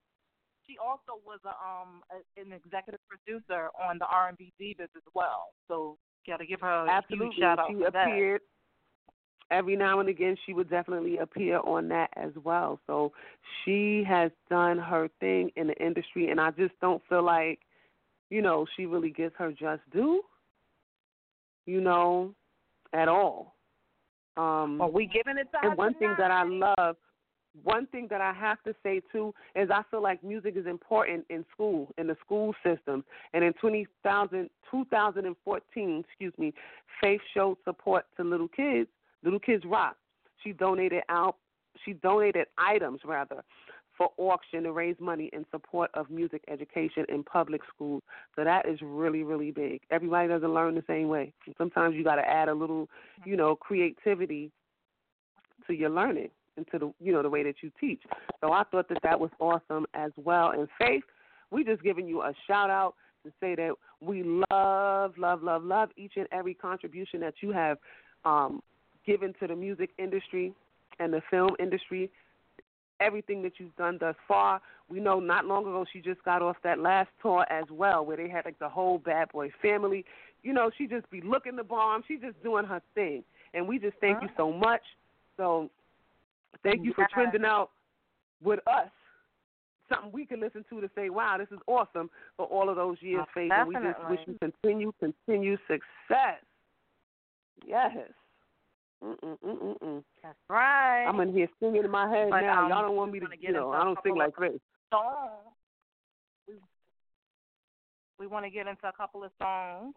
she 0.66 0.76
also 0.78 1.20
was 1.26 1.40
a, 1.44 1.48
um 1.48 2.02
a, 2.10 2.40
an 2.40 2.52
executive 2.52 3.00
producer 3.08 3.68
on 3.88 3.98
the 3.98 4.06
R 4.06 4.28
and 4.28 4.38
B 4.38 4.52
Divas 4.60 4.84
as 4.96 5.02
well. 5.14 5.48
So 5.68 5.98
Got 6.26 6.38
to 6.38 6.46
give 6.46 6.60
her 6.60 6.86
a 6.86 6.90
Absolutely. 6.90 7.26
huge 7.26 7.38
shout 7.38 7.58
out 7.58 7.68
she 7.68 7.74
for 7.74 7.90
that. 7.90 8.06
appeared 8.06 8.40
every 9.50 9.76
now 9.76 10.00
and 10.00 10.08
again 10.08 10.36
she 10.46 10.54
would 10.54 10.70
definitely 10.70 11.18
appear 11.18 11.60
on 11.60 11.88
that 11.88 12.08
as 12.16 12.32
well. 12.42 12.80
So 12.86 13.12
she 13.64 14.02
has 14.08 14.30
done 14.48 14.78
her 14.78 15.08
thing 15.20 15.50
in 15.56 15.66
the 15.66 15.74
industry 15.74 16.30
and 16.30 16.40
I 16.40 16.50
just 16.52 16.72
don't 16.80 17.02
feel 17.08 17.22
like, 17.22 17.60
you 18.30 18.40
know, 18.40 18.66
she 18.74 18.86
really 18.86 19.10
gets 19.10 19.34
her 19.38 19.50
just 19.50 19.82
due. 19.92 20.22
You 21.66 21.80
know, 21.80 22.34
at 22.92 23.08
all. 23.08 23.54
Um 24.36 24.80
Are 24.80 24.90
we 24.90 25.06
giving 25.06 25.38
it 25.38 25.48
to 25.52 25.68
and 25.68 25.76
one 25.76 25.94
thing 25.94 26.14
that 26.18 26.30
I 26.30 26.44
love 26.44 26.96
one 27.62 27.86
thing 27.86 28.08
that 28.10 28.20
I 28.20 28.32
have 28.32 28.62
to 28.64 28.74
say 28.82 29.00
too 29.12 29.32
is 29.54 29.70
I 29.70 29.82
feel 29.90 30.02
like 30.02 30.24
music 30.24 30.56
is 30.56 30.66
important 30.66 31.24
in 31.30 31.44
school, 31.52 31.92
in 31.98 32.08
the 32.08 32.16
school 32.24 32.52
system. 32.64 33.04
And 33.32 33.44
in 33.44 33.52
20,000 33.54 34.50
2014, 34.70 36.04
excuse 36.08 36.32
me, 36.36 36.52
Faith 37.00 37.20
showed 37.32 37.58
support 37.64 38.06
to 38.16 38.24
little 38.24 38.48
kids, 38.48 38.88
little 39.22 39.38
kids 39.38 39.64
rock. 39.64 39.96
She 40.42 40.52
donated 40.52 41.02
out, 41.08 41.36
she 41.84 41.92
donated 41.92 42.46
items 42.58 43.00
rather 43.04 43.44
for 43.96 44.10
auction 44.18 44.64
to 44.64 44.72
raise 44.72 44.96
money 44.98 45.30
in 45.32 45.44
support 45.50 45.90
of 45.94 46.10
music 46.10 46.42
education 46.48 47.04
in 47.08 47.22
public 47.22 47.60
schools. 47.72 48.02
So 48.34 48.44
that 48.44 48.68
is 48.68 48.78
really, 48.82 49.22
really 49.22 49.50
big. 49.50 49.80
Everybody 49.90 50.28
doesn't 50.28 50.52
learn 50.52 50.74
the 50.74 50.84
same 50.86 51.08
way. 51.08 51.32
Sometimes 51.56 51.94
you 51.94 52.02
got 52.04 52.16
to 52.16 52.28
add 52.28 52.48
a 52.48 52.54
little, 52.54 52.88
you 53.24 53.36
know, 53.36 53.54
creativity 53.54 54.50
to 55.66 55.74
your 55.74 55.90
learning 55.90 56.30
and 56.56 56.66
to 56.70 56.78
the 56.78 56.92
you 57.00 57.12
know 57.12 57.22
the 57.22 57.30
way 57.30 57.42
that 57.42 57.56
you 57.62 57.70
teach. 57.80 58.00
So 58.40 58.52
I 58.52 58.64
thought 58.64 58.88
that 58.88 58.98
that 59.02 59.18
was 59.18 59.30
awesome 59.40 59.86
as 59.94 60.10
well. 60.16 60.50
And 60.50 60.68
Faith, 60.78 61.04
we 61.50 61.64
just 61.64 61.82
giving 61.82 62.06
you 62.06 62.22
a 62.22 62.32
shout 62.46 62.70
out 62.70 62.94
to 63.24 63.32
say 63.40 63.54
that 63.54 63.72
we 64.00 64.22
love, 64.50 65.14
love, 65.16 65.42
love, 65.42 65.64
love 65.64 65.88
each 65.96 66.12
and 66.16 66.26
every 66.30 66.54
contribution 66.54 67.20
that 67.20 67.34
you 67.40 67.52
have 67.52 67.78
um, 68.24 68.60
given 69.06 69.34
to 69.40 69.46
the 69.46 69.56
music 69.56 69.90
industry 69.98 70.52
and 70.98 71.12
the 71.12 71.22
film 71.30 71.50
industry. 71.58 72.10
Everything 73.04 73.42
that 73.42 73.52
you've 73.58 73.76
done 73.76 73.98
thus 73.98 74.16
far. 74.26 74.60
We 74.88 75.00
know 75.00 75.20
not 75.20 75.44
long 75.46 75.62
ago 75.62 75.84
she 75.92 76.00
just 76.00 76.22
got 76.24 76.42
off 76.42 76.56
that 76.62 76.78
last 76.78 77.08
tour 77.20 77.46
as 77.50 77.64
well, 77.70 78.04
where 78.04 78.16
they 78.16 78.28
had 78.28 78.44
like 78.44 78.58
the 78.58 78.68
whole 78.68 78.98
Bad 78.98 79.30
Boy 79.32 79.50
family. 79.60 80.04
You 80.42 80.52
know, 80.52 80.70
she 80.76 80.86
just 80.86 81.08
be 81.10 81.20
looking 81.20 81.56
the 81.56 81.64
bomb. 81.64 82.02
She 82.06 82.16
just 82.16 82.42
doing 82.42 82.64
her 82.66 82.82
thing, 82.94 83.24
and 83.54 83.66
we 83.66 83.78
just 83.78 83.96
thank 84.00 84.22
you 84.22 84.28
so 84.36 84.52
much. 84.52 84.82
So 85.36 85.70
Thank 86.62 86.84
you 86.84 86.92
for 86.94 87.06
trending 87.12 87.44
out 87.44 87.70
with 88.42 88.60
us. 88.66 88.88
Something 89.88 90.12
we 90.12 90.24
can 90.24 90.40
listen 90.40 90.64
to 90.70 90.80
to 90.80 90.90
say, 90.94 91.10
"Wow, 91.10 91.36
this 91.38 91.50
is 91.50 91.58
awesome!" 91.66 92.10
For 92.36 92.46
all 92.46 92.70
of 92.70 92.76
those 92.76 93.00
years, 93.02 93.18
Most 93.18 93.32
Faith, 93.32 93.52
and 93.52 93.68
we 93.68 93.74
just 93.74 94.08
wish 94.08 94.20
you 94.26 94.38
continue, 94.40 94.92
continue 94.98 95.58
success. 95.68 96.42
Yes. 97.66 98.10
That's 99.02 100.38
right. 100.48 101.06
I'm 101.06 101.20
in 101.20 101.32
here 101.32 101.48
singing 101.60 101.84
in 101.84 101.90
my 101.90 102.08
head 102.08 102.30
But, 102.30 102.40
now. 102.40 102.64
um, 102.64 102.70
Y'all 102.70 102.82
don't 102.82 102.96
want 102.96 103.12
me 103.12 103.20
to, 103.20 103.26
gonna 103.26 103.36
you 103.36 103.48
get 103.48 103.52
know, 103.52 103.70
I 103.72 103.84
don't 103.84 103.98
sing 104.02 104.16
like 104.16 104.34
this. 104.36 104.60
song. 104.92 105.30
We, 106.48 106.54
we 108.18 108.26
want 108.26 108.44
to 108.44 108.50
get 108.50 108.66
into 108.66 108.86
a 108.88 108.92
couple 108.92 109.24
of 109.24 109.30
songs 109.40 109.94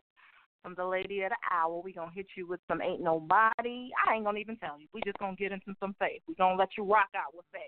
from 0.63 0.75
the 0.75 0.85
lady 0.85 1.21
of 1.21 1.29
the 1.29 1.37
hour. 1.55 1.81
We're 1.83 1.93
going 1.93 2.09
to 2.09 2.15
hit 2.15 2.27
you 2.35 2.47
with 2.47 2.59
some 2.67 2.81
Ain't 2.81 3.01
Nobody. 3.01 3.89
I 4.05 4.15
ain't 4.15 4.23
going 4.23 4.35
to 4.35 4.41
even 4.41 4.57
tell 4.57 4.79
you. 4.79 4.87
we 4.93 5.01
just 5.05 5.17
going 5.19 5.35
to 5.37 5.41
get 5.41 5.51
into 5.51 5.73
some 5.79 5.95
faith. 5.99 6.21
we 6.27 6.35
going 6.35 6.55
to 6.55 6.59
let 6.59 6.69
you 6.77 6.83
rock 6.83 7.09
out 7.15 7.33
with 7.33 7.45
faith. 7.53 7.61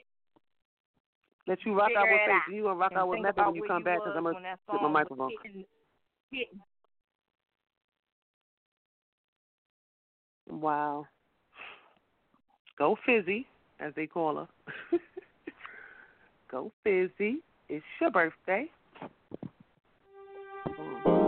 Let 1.48 1.66
you 1.66 1.74
rock 1.74 1.92
out 1.98 2.04
with 2.12 2.22
Faith. 2.26 2.30
out. 2.48 2.54
You 2.54 2.64
gonna 2.64 2.76
rock 2.76 2.92
And 2.92 3.00
out 3.00 3.08
with 3.08 3.20
about 3.22 3.48
when 3.48 3.56
you 3.56 3.64
come 3.68 3.84
back? 3.84 3.98
Cause 3.98 4.14
I'm 4.16 4.24
gonna 4.24 4.34
when 4.36 4.44
that 4.44 4.60
get 4.72 4.82
my 4.84 4.88
microphone. 4.88 5.32
hitting- 5.44 5.66
hitting. 6.30 6.60
Wow. 10.48 11.08
Go 12.80 12.98
Fizzy, 13.06 13.46
as 13.82 13.94
they 13.96 14.08
call 14.08 14.38
her. 14.38 14.48
Go 16.52 16.72
Fizzy. 16.84 17.44
It's 17.68 17.86
your 18.00 18.10
birthday. 18.10 18.66
Ain't 20.80 21.19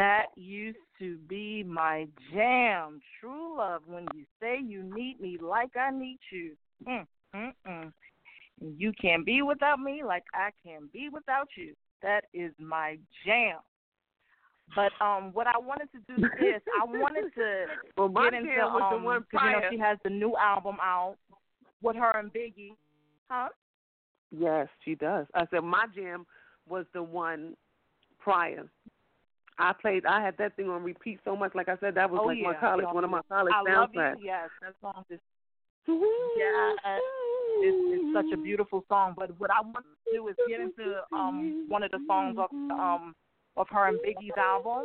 That 0.00 0.28
used 0.34 0.78
to 0.98 1.18
be 1.28 1.62
my 1.62 2.08
jam. 2.32 3.02
True 3.20 3.58
love. 3.58 3.82
When 3.86 4.08
you 4.14 4.24
say 4.40 4.58
you 4.58 4.82
need 4.82 5.20
me 5.20 5.36
like 5.38 5.76
I 5.76 5.90
need 5.90 6.18
you. 6.32 6.52
Mm, 6.88 7.06
mm, 7.36 7.52
mm. 7.68 7.92
You 8.78 8.94
can't 8.98 9.26
be 9.26 9.42
without 9.42 9.78
me 9.78 10.00
like 10.02 10.22
I 10.32 10.52
can 10.64 10.88
be 10.90 11.10
without 11.12 11.48
you. 11.54 11.74
That 12.02 12.24
is 12.32 12.50
my 12.58 12.96
jam. 13.26 13.58
But 14.74 14.90
um, 15.04 15.34
what 15.34 15.46
I 15.46 15.58
wanted 15.58 15.90
to 15.92 16.16
do 16.16 16.24
is 16.46 16.62
I 16.80 16.86
wanted 16.86 17.34
to 17.34 17.64
Well, 17.98 18.08
get 18.08 18.32
into 18.32 18.58
um, 18.58 19.04
the 19.04 19.20
you 19.34 19.50
know 19.52 19.60
she 19.70 19.78
has 19.78 19.98
the 20.02 20.08
new 20.08 20.34
album 20.38 20.76
out 20.82 21.16
with 21.82 21.96
her 21.96 22.18
and 22.18 22.32
Biggie, 22.32 22.72
huh? 23.28 23.50
Yes, 24.30 24.68
she 24.82 24.94
does. 24.94 25.26
I 25.34 25.44
said 25.50 25.60
my 25.60 25.84
jam 25.94 26.24
was 26.66 26.86
the 26.94 27.02
one 27.02 27.54
prior. 28.18 28.64
I 29.58 29.72
played. 29.72 30.06
I 30.06 30.22
had 30.22 30.36
that 30.38 30.56
thing 30.56 30.68
on 30.70 30.82
repeat 30.82 31.20
so 31.24 31.36
much. 31.36 31.54
Like 31.54 31.68
I 31.68 31.76
said, 31.78 31.94
that 31.96 32.10
was 32.10 32.20
oh 32.22 32.28
like 32.28 32.38
yeah, 32.38 32.44
my 32.44 32.54
college, 32.54 32.86
one 32.92 33.04
of 33.04 33.10
my 33.10 33.20
college 33.28 33.54
I 33.54 33.68
soundtracks. 33.68 34.16
Yes, 34.22 34.48
that 34.62 34.74
song 34.80 35.04
is 35.10 35.20
yeah, 35.86 36.74
it's, 37.62 37.76
it's 37.92 38.14
such 38.14 38.32
a 38.32 38.40
beautiful 38.40 38.84
song. 38.88 39.14
But 39.16 39.38
what 39.38 39.50
I 39.50 39.60
want 39.60 39.84
to 39.84 40.12
do 40.16 40.28
is 40.28 40.36
get 40.48 40.60
into 40.60 41.00
um 41.12 41.66
one 41.68 41.82
of 41.82 41.90
the 41.90 42.00
songs 42.06 42.36
of 42.38 42.50
um 42.70 43.14
of 43.56 43.66
her 43.70 43.88
and 43.88 43.98
Biggie's 43.98 44.36
album, 44.36 44.84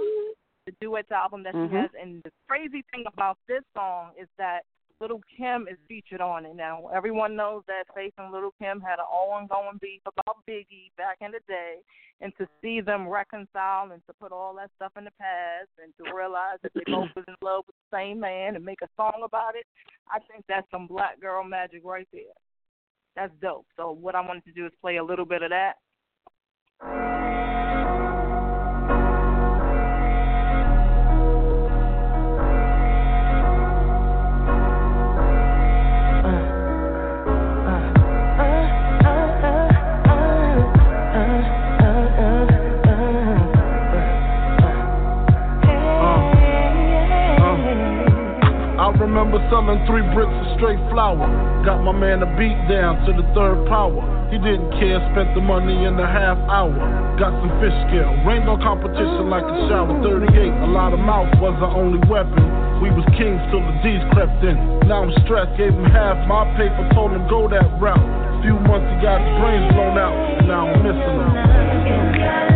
the 0.66 0.74
duets 0.82 1.11
album 1.11 1.43
that 1.43 1.53
Mhm. 1.53 1.70
she 1.70 1.76
has. 1.76 1.91
And 1.99 2.24
the 2.24 2.32
crazy 2.47 2.84
thing 2.91 3.05
about 3.05 3.38
this 3.47 3.63
song 3.74 4.11
is 4.20 4.28
that 4.38 4.66
Lil' 5.02 5.22
Kim 5.38 5.68
is 5.70 5.78
featured 5.88 6.22
on 6.22 6.46
it. 6.46 6.56
Now 6.56 6.88
everyone 6.93 7.36
knows 7.36 7.64
that 7.68 7.84
Faith 7.93 8.14
and 8.18 8.32
Lil' 8.32 8.54
Kim 8.60 8.80
had 8.80 9.00
an 9.00 9.06
ongoing 9.12 9.78
beef 9.82 10.02
about 10.06 10.38
Biggie 10.48 10.91
back 10.98 11.18
in 11.22 11.32
the 11.32 11.39
day, 11.48 11.78
and 12.22 12.32
to 12.38 12.48
see 12.62 12.82
them 12.82 13.08
reconcile 13.08 13.91
and 13.91 14.02
to 14.08 14.14
put 14.14 14.32
all 14.32 14.56
that 14.56 14.72
stuff 14.76 14.93
in 14.98 15.04
the 15.04 15.12
past 15.20 15.70
and 15.84 15.93
to 15.98 16.16
realize 16.16 16.58
that 16.64 16.72
they 16.74 16.84
both 16.91 17.10
was 17.16 17.26
in 17.28 17.36
love 17.41 17.66
with 17.68 17.76
the 17.76 17.98
same 17.98 18.20
man 18.20 18.56
and 18.56 18.64
make 18.64 18.82
a 18.82 18.89
song 18.96 19.22
about 19.24 19.56
it, 19.56 19.66
I 20.10 20.20
think 20.20 20.46
that's 20.48 20.70
some 20.72 20.88
black 20.88 21.20
girl 21.20 21.43
magic 21.43 21.82
right 21.84 22.08
there. 22.14 22.22
That's 23.16 23.34
dope. 23.41 23.66
So 23.78 23.91
what 23.91 24.16
I 24.16 24.22
wanted 24.22 24.46
to 24.46 24.52
do 24.52 24.66
is 24.66 24.72
play 24.82 24.98
a 24.98 25.04
little 25.04 25.26
bit 25.26 25.41
of 25.41 25.52
that. 25.52 25.76
Remember 49.36 49.52
selling 49.52 49.84
three 49.84 50.06
bricks 50.16 50.32
of 50.32 50.48
straight 50.56 50.80
flour. 50.96 51.28
Got 51.68 51.84
my 51.84 51.92
man 51.92 52.24
a 52.24 52.30
beat 52.40 52.56
down 52.72 53.04
to 53.04 53.12
the 53.12 53.28
third 53.36 53.68
power. 53.68 54.00
He 54.32 54.40
didn't 54.40 54.72
care, 54.80 55.04
spent 55.12 55.36
the 55.36 55.44
money 55.44 55.84
in 55.84 56.00
a 56.00 56.08
half 56.08 56.40
hour. 56.48 56.72
Got 57.20 57.36
some 57.44 57.52
fish 57.60 57.76
scale, 57.92 58.16
rained 58.24 58.48
on 58.48 58.64
competition 58.64 59.28
like 59.28 59.44
a 59.44 59.56
shower. 59.68 59.92
38, 60.00 60.32
a 60.40 60.72
lot 60.72 60.96
of 60.96 61.04
mouth 61.04 61.28
was 61.44 61.52
our 61.60 61.76
only 61.76 62.00
weapon. 62.08 62.48
We 62.80 62.96
was 62.96 63.04
kings 63.20 63.44
till 63.52 63.60
the 63.60 63.76
D's 63.84 64.04
crept 64.16 64.40
in. 64.40 64.56
Now 64.88 65.04
I'm 65.04 65.12
stressed, 65.28 65.52
gave 65.60 65.76
him 65.76 65.92
half 65.92 66.16
my 66.32 66.48
paper, 66.56 66.88
told 66.96 67.12
him 67.12 67.28
go 67.28 67.52
that 67.52 67.68
route. 67.76 68.08
Few 68.40 68.56
months 68.56 68.88
he 68.88 69.04
got 69.04 69.20
his 69.20 69.36
brains 69.44 69.68
blown 69.76 70.00
out, 70.00 70.16
now 70.48 70.72
I'm 70.72 70.80
missing 70.80 71.12
him. 71.12 72.55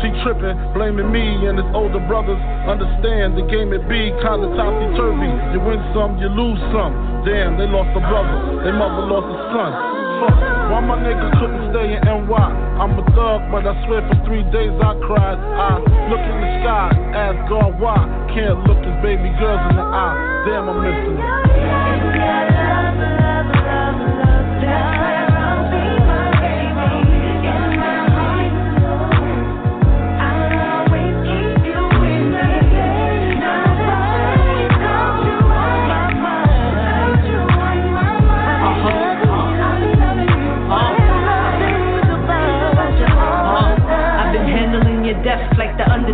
She 0.00 0.08
tripping, 0.24 0.56
blaming 0.72 1.12
me 1.12 1.46
and 1.46 1.60
his 1.60 1.68
older 1.76 2.00
brothers. 2.08 2.40
Understand 2.64 3.36
the 3.36 3.44
game 3.48 3.72
it 3.72 3.84
be 3.88 4.12
kinda 4.24 4.48
topsy 4.56 4.88
turvy. 4.96 5.30
You 5.52 5.60
win 5.60 5.80
some, 5.92 6.16
you 6.18 6.28
lose 6.28 6.60
some. 6.72 6.92
Damn, 7.24 7.56
they 7.60 7.68
lost 7.68 7.92
a 7.96 8.02
brother, 8.04 8.64
their 8.64 8.76
mother 8.76 9.04
lost 9.06 9.28
a 9.28 9.38
son. 9.52 9.72
Fuck, 10.20 10.36
why 10.68 10.80
my 10.84 10.96
nigga 11.00 11.32
couldn't 11.40 11.72
stay 11.72 11.96
in 11.96 12.00
NY? 12.04 12.48
I'm 12.80 12.92
a 12.96 13.04
thug, 13.16 13.40
but 13.52 13.64
I 13.64 13.72
swear 13.86 14.04
for 14.08 14.16
three 14.24 14.44
days 14.52 14.72
I 14.80 14.92
cried. 15.04 15.38
I 15.40 15.80
look 16.08 16.20
in 16.20 16.36
the 16.44 16.50
sky, 16.60 16.88
ask 17.16 17.36
God 17.48 17.80
why. 17.80 17.96
Can't 18.32 18.60
look 18.68 18.80
his 18.84 18.96
baby 19.00 19.32
girls 19.40 19.60
in 19.70 19.76
the 19.76 19.84
eye. 19.84 20.44
Damn, 20.44 20.68
I'm 20.68 20.80
missing. 20.84 21.79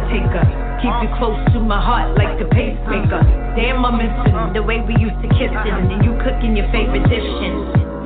The 0.07 0.67
Keep 0.83 0.93
you 1.03 1.11
close 1.19 1.41
to 1.53 1.59
my 1.59 1.81
heart 1.81 2.17
like 2.17 2.39
the 2.39 2.47
pacemaker. 2.53 3.23
Damn, 3.57 3.85
I'm 3.85 3.97
missing 3.99 4.53
the 4.53 4.63
way 4.63 4.79
we 4.85 4.95
used 5.01 5.19
to 5.25 5.29
kissing 5.35 5.57
and 5.57 6.05
you 6.05 6.13
cooking 6.23 6.55
your 6.55 6.71
favorite 6.71 7.03
dishes. 7.09 7.57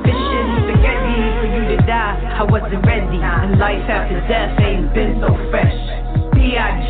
Fishing 0.01 0.47
spaghetti 0.65 1.19
for 1.37 1.47
you 1.51 1.63
to 1.75 1.77
die. 1.85 2.17
I 2.39 2.43
wasn't 2.43 2.85
ready, 2.87 3.21
and 3.21 3.59
life 3.59 3.85
after 3.85 4.17
death 4.27 4.57
ain't 4.59 4.93
been 4.95 5.21
so 5.21 5.35
fresh. 5.51 5.77
B.I.G. 6.33 6.89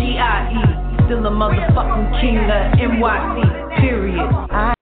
G.I.E. 0.00 1.04
Still 1.06 1.26
a 1.26 1.30
motherfucking 1.30 2.20
king 2.20 2.38
of 2.38 2.72
NYC. 2.80 3.80
Period. 3.80 4.77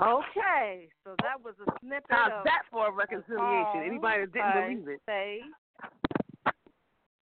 Okay, 0.00 0.88
so 1.04 1.14
that 1.22 1.42
was 1.42 1.54
a 1.66 1.70
snippet 1.80 2.06
How's 2.10 2.32
of 2.32 2.44
that 2.44 2.62
for 2.70 2.88
a 2.88 2.92
reconciliation? 2.92 3.82
Anybody 3.84 4.26
that 4.26 4.32
didn't 4.32 4.84
believe 4.84 4.88
it. 4.88 5.00
Faye. 5.06 5.40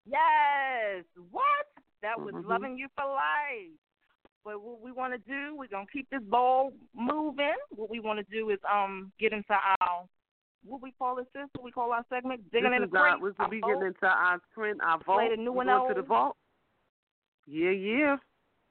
Yes. 0.06 1.04
What? 1.30 1.66
That 2.02 2.20
was 2.20 2.34
Mhm. 2.34 2.46
loving 2.46 2.76
you 2.76 2.88
for 2.96 3.04
life. 3.06 3.72
But 4.44 4.60
what 4.60 4.80
we 4.82 4.92
want 4.92 5.14
to 5.14 5.18
do, 5.18 5.54
we're 5.54 5.68
gonna 5.68 5.86
keep 5.86 6.08
this 6.10 6.22
ball 6.24 6.72
moving. 6.92 7.56
What 7.70 7.88
we 7.88 8.00
want 8.00 8.18
to 8.18 8.24
do 8.24 8.50
is 8.50 8.58
um 8.64 9.12
get 9.18 9.32
into 9.32 9.54
our 9.54 10.06
what 10.64 10.80
we 10.80 10.92
call 10.92 11.14
this, 11.16 11.26
sis? 11.32 11.48
What 11.54 11.64
we 11.64 11.72
call 11.72 11.92
our 11.92 12.04
segment? 12.08 12.50
Digging 12.50 12.70
this 12.70 12.76
in 12.76 12.82
the 12.82 12.88
crate. 12.88 13.20
we 13.20 13.30
our 13.38 13.46
will 13.46 13.48
be 13.48 13.60
getting 13.60 13.86
into 13.86 14.06
our 14.06 14.40
trend, 14.54 14.80
our 14.82 14.98
vault. 14.98 15.20
Play 15.20 15.30
the 15.30 15.36
new 15.36 15.52
We're 15.52 15.62
and 15.62 15.88
to 15.88 15.94
the 15.94 16.02
vault. 16.02 16.36
Yeah, 17.46 17.70
yeah. 17.70 18.16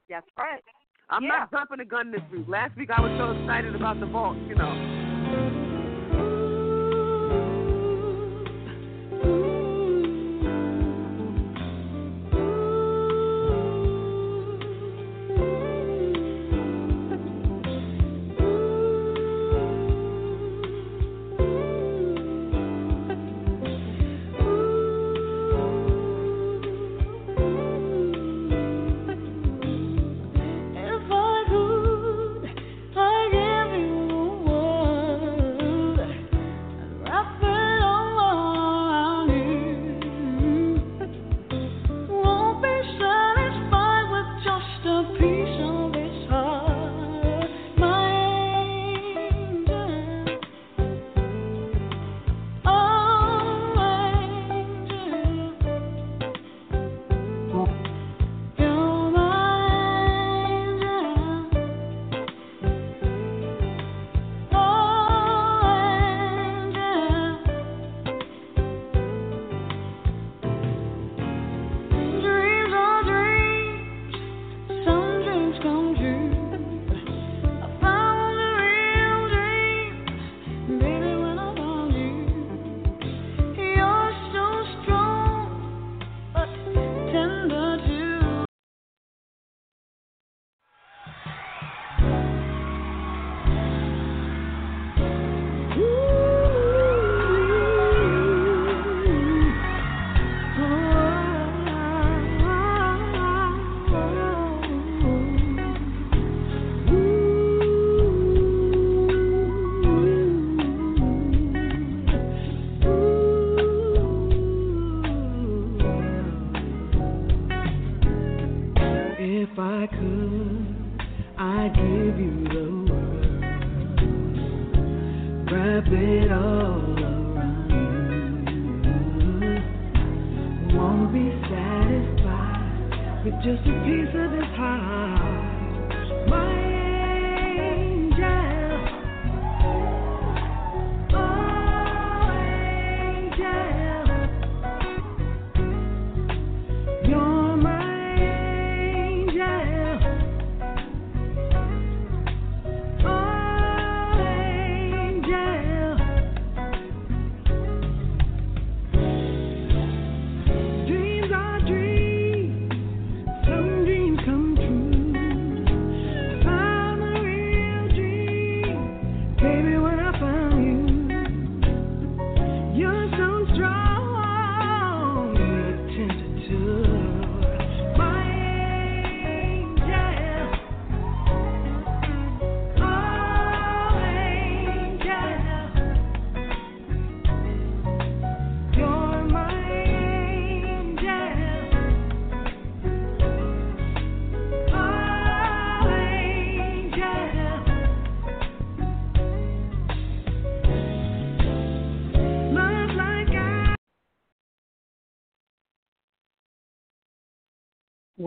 That's 0.09 0.27
right. 0.37 0.63
I'm 1.09 1.23
Yeah. 1.23 1.29
not 1.29 1.51
jumping 1.51 1.77
the 1.77 1.85
gun 1.85 2.11
this 2.11 2.21
week. 2.31 2.45
Last 2.47 2.75
week 2.77 2.89
I 2.89 3.01
was 3.01 3.11
so 3.17 3.31
excited 3.31 3.75
about 3.75 3.99
the 3.99 4.05
vault, 4.05 4.37
you 4.47 4.55
know. 4.55 5.62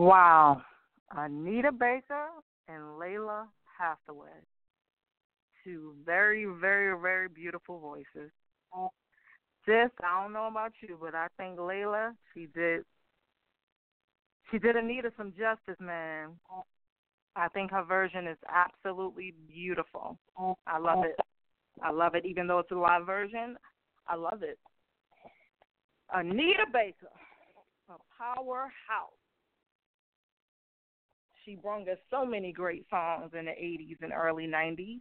Wow. 0.07 0.61
Anita 1.11 1.71
Baker 1.71 2.27
and 2.69 2.81
Lalah 2.97 3.47
Hathaway. 3.77 4.29
Two 5.65 5.95
very, 6.05 6.45
very, 6.45 6.97
very 6.97 7.27
beautiful 7.27 7.79
voices. 7.79 8.31
Sis, 9.65 9.91
I 10.01 10.23
don't 10.23 10.31
know 10.31 10.47
about 10.47 10.71
you, 10.81 10.97
but 11.01 11.13
I 11.13 11.27
think 11.37 11.57
Lalah, 11.57 12.13
she 12.33 12.47
did 12.55 12.85
she 14.49 14.59
did 14.59 14.77
Anita 14.77 15.11
some 15.17 15.33
justice, 15.37 15.79
man. 15.81 16.29
I 17.35 17.49
think 17.49 17.71
her 17.71 17.83
version 17.83 18.27
is 18.27 18.37
absolutely 18.47 19.33
beautiful. 19.53 20.17
I 20.65 20.77
love 20.79 21.03
it. 21.03 21.17
I 21.83 21.91
love 21.91 22.15
it. 22.15 22.25
Even 22.25 22.47
though 22.47 22.59
it's 22.59 22.71
a 22.71 22.75
live 22.75 23.05
version, 23.05 23.57
I 24.07 24.15
love 24.15 24.41
it. 24.41 24.57
Anita 26.13 26.63
Baker, 26.71 27.11
a 27.89 27.95
powerhouse. 28.17 29.16
She 31.47 31.55
brought 31.55 31.87
us 31.87 31.97
so 32.11 32.25
many 32.25 32.51
great 32.51 32.85
songs 32.89 33.31
in 33.37 33.45
the 33.45 33.51
80s 33.51 33.95
and 34.01 34.11
early 34.11 34.47
90s. 34.47 34.99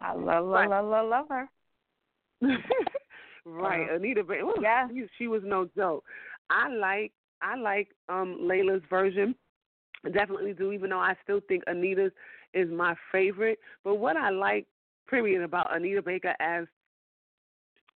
I 0.00 0.14
love, 0.14 0.46
love, 0.46 0.70
love, 0.70 0.86
love, 0.86 1.08
love 1.10 1.26
her. 1.28 1.48
right, 3.44 3.90
Uh, 3.90 3.96
Anita. 3.96 4.24
Ba- 4.24 4.40
ooh, 4.40 4.54
yeah. 4.62 4.88
she, 4.88 5.04
she 5.18 5.26
was 5.28 5.42
no 5.44 5.68
joke. 5.76 6.04
I 6.48 6.68
like 6.68 7.12
I 7.42 7.56
like 7.56 7.88
um 8.08 8.38
Lalah's 8.40 8.82
version. 8.88 9.34
I 10.06 10.08
definitely 10.08 10.54
do, 10.54 10.72
even 10.72 10.88
though 10.88 10.98
I 10.98 11.14
still 11.22 11.40
think 11.46 11.62
Anita's 11.66 12.12
is 12.54 12.70
my 12.70 12.94
favorite. 13.12 13.58
But 13.84 13.96
what 13.96 14.16
I 14.16 14.30
like, 14.30 14.66
period, 15.08 15.42
about 15.42 15.74
Anita 15.74 16.00
Baker 16.00 16.34
as 16.40 16.64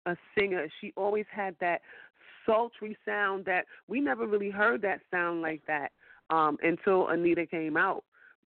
a 0.05 0.17
singer, 0.37 0.67
she 0.81 0.91
always 0.97 1.25
had 1.31 1.55
that 1.61 1.81
sultry 2.45 2.97
sound 3.05 3.45
that 3.45 3.65
we 3.87 4.01
never 4.01 4.27
really 4.27 4.49
heard 4.49 4.81
that 4.81 4.99
sound 5.09 5.41
like 5.41 5.61
that 5.67 5.91
um 6.29 6.57
until 6.63 7.07
Anita 7.09 7.45
came 7.45 7.77
out. 7.77 8.03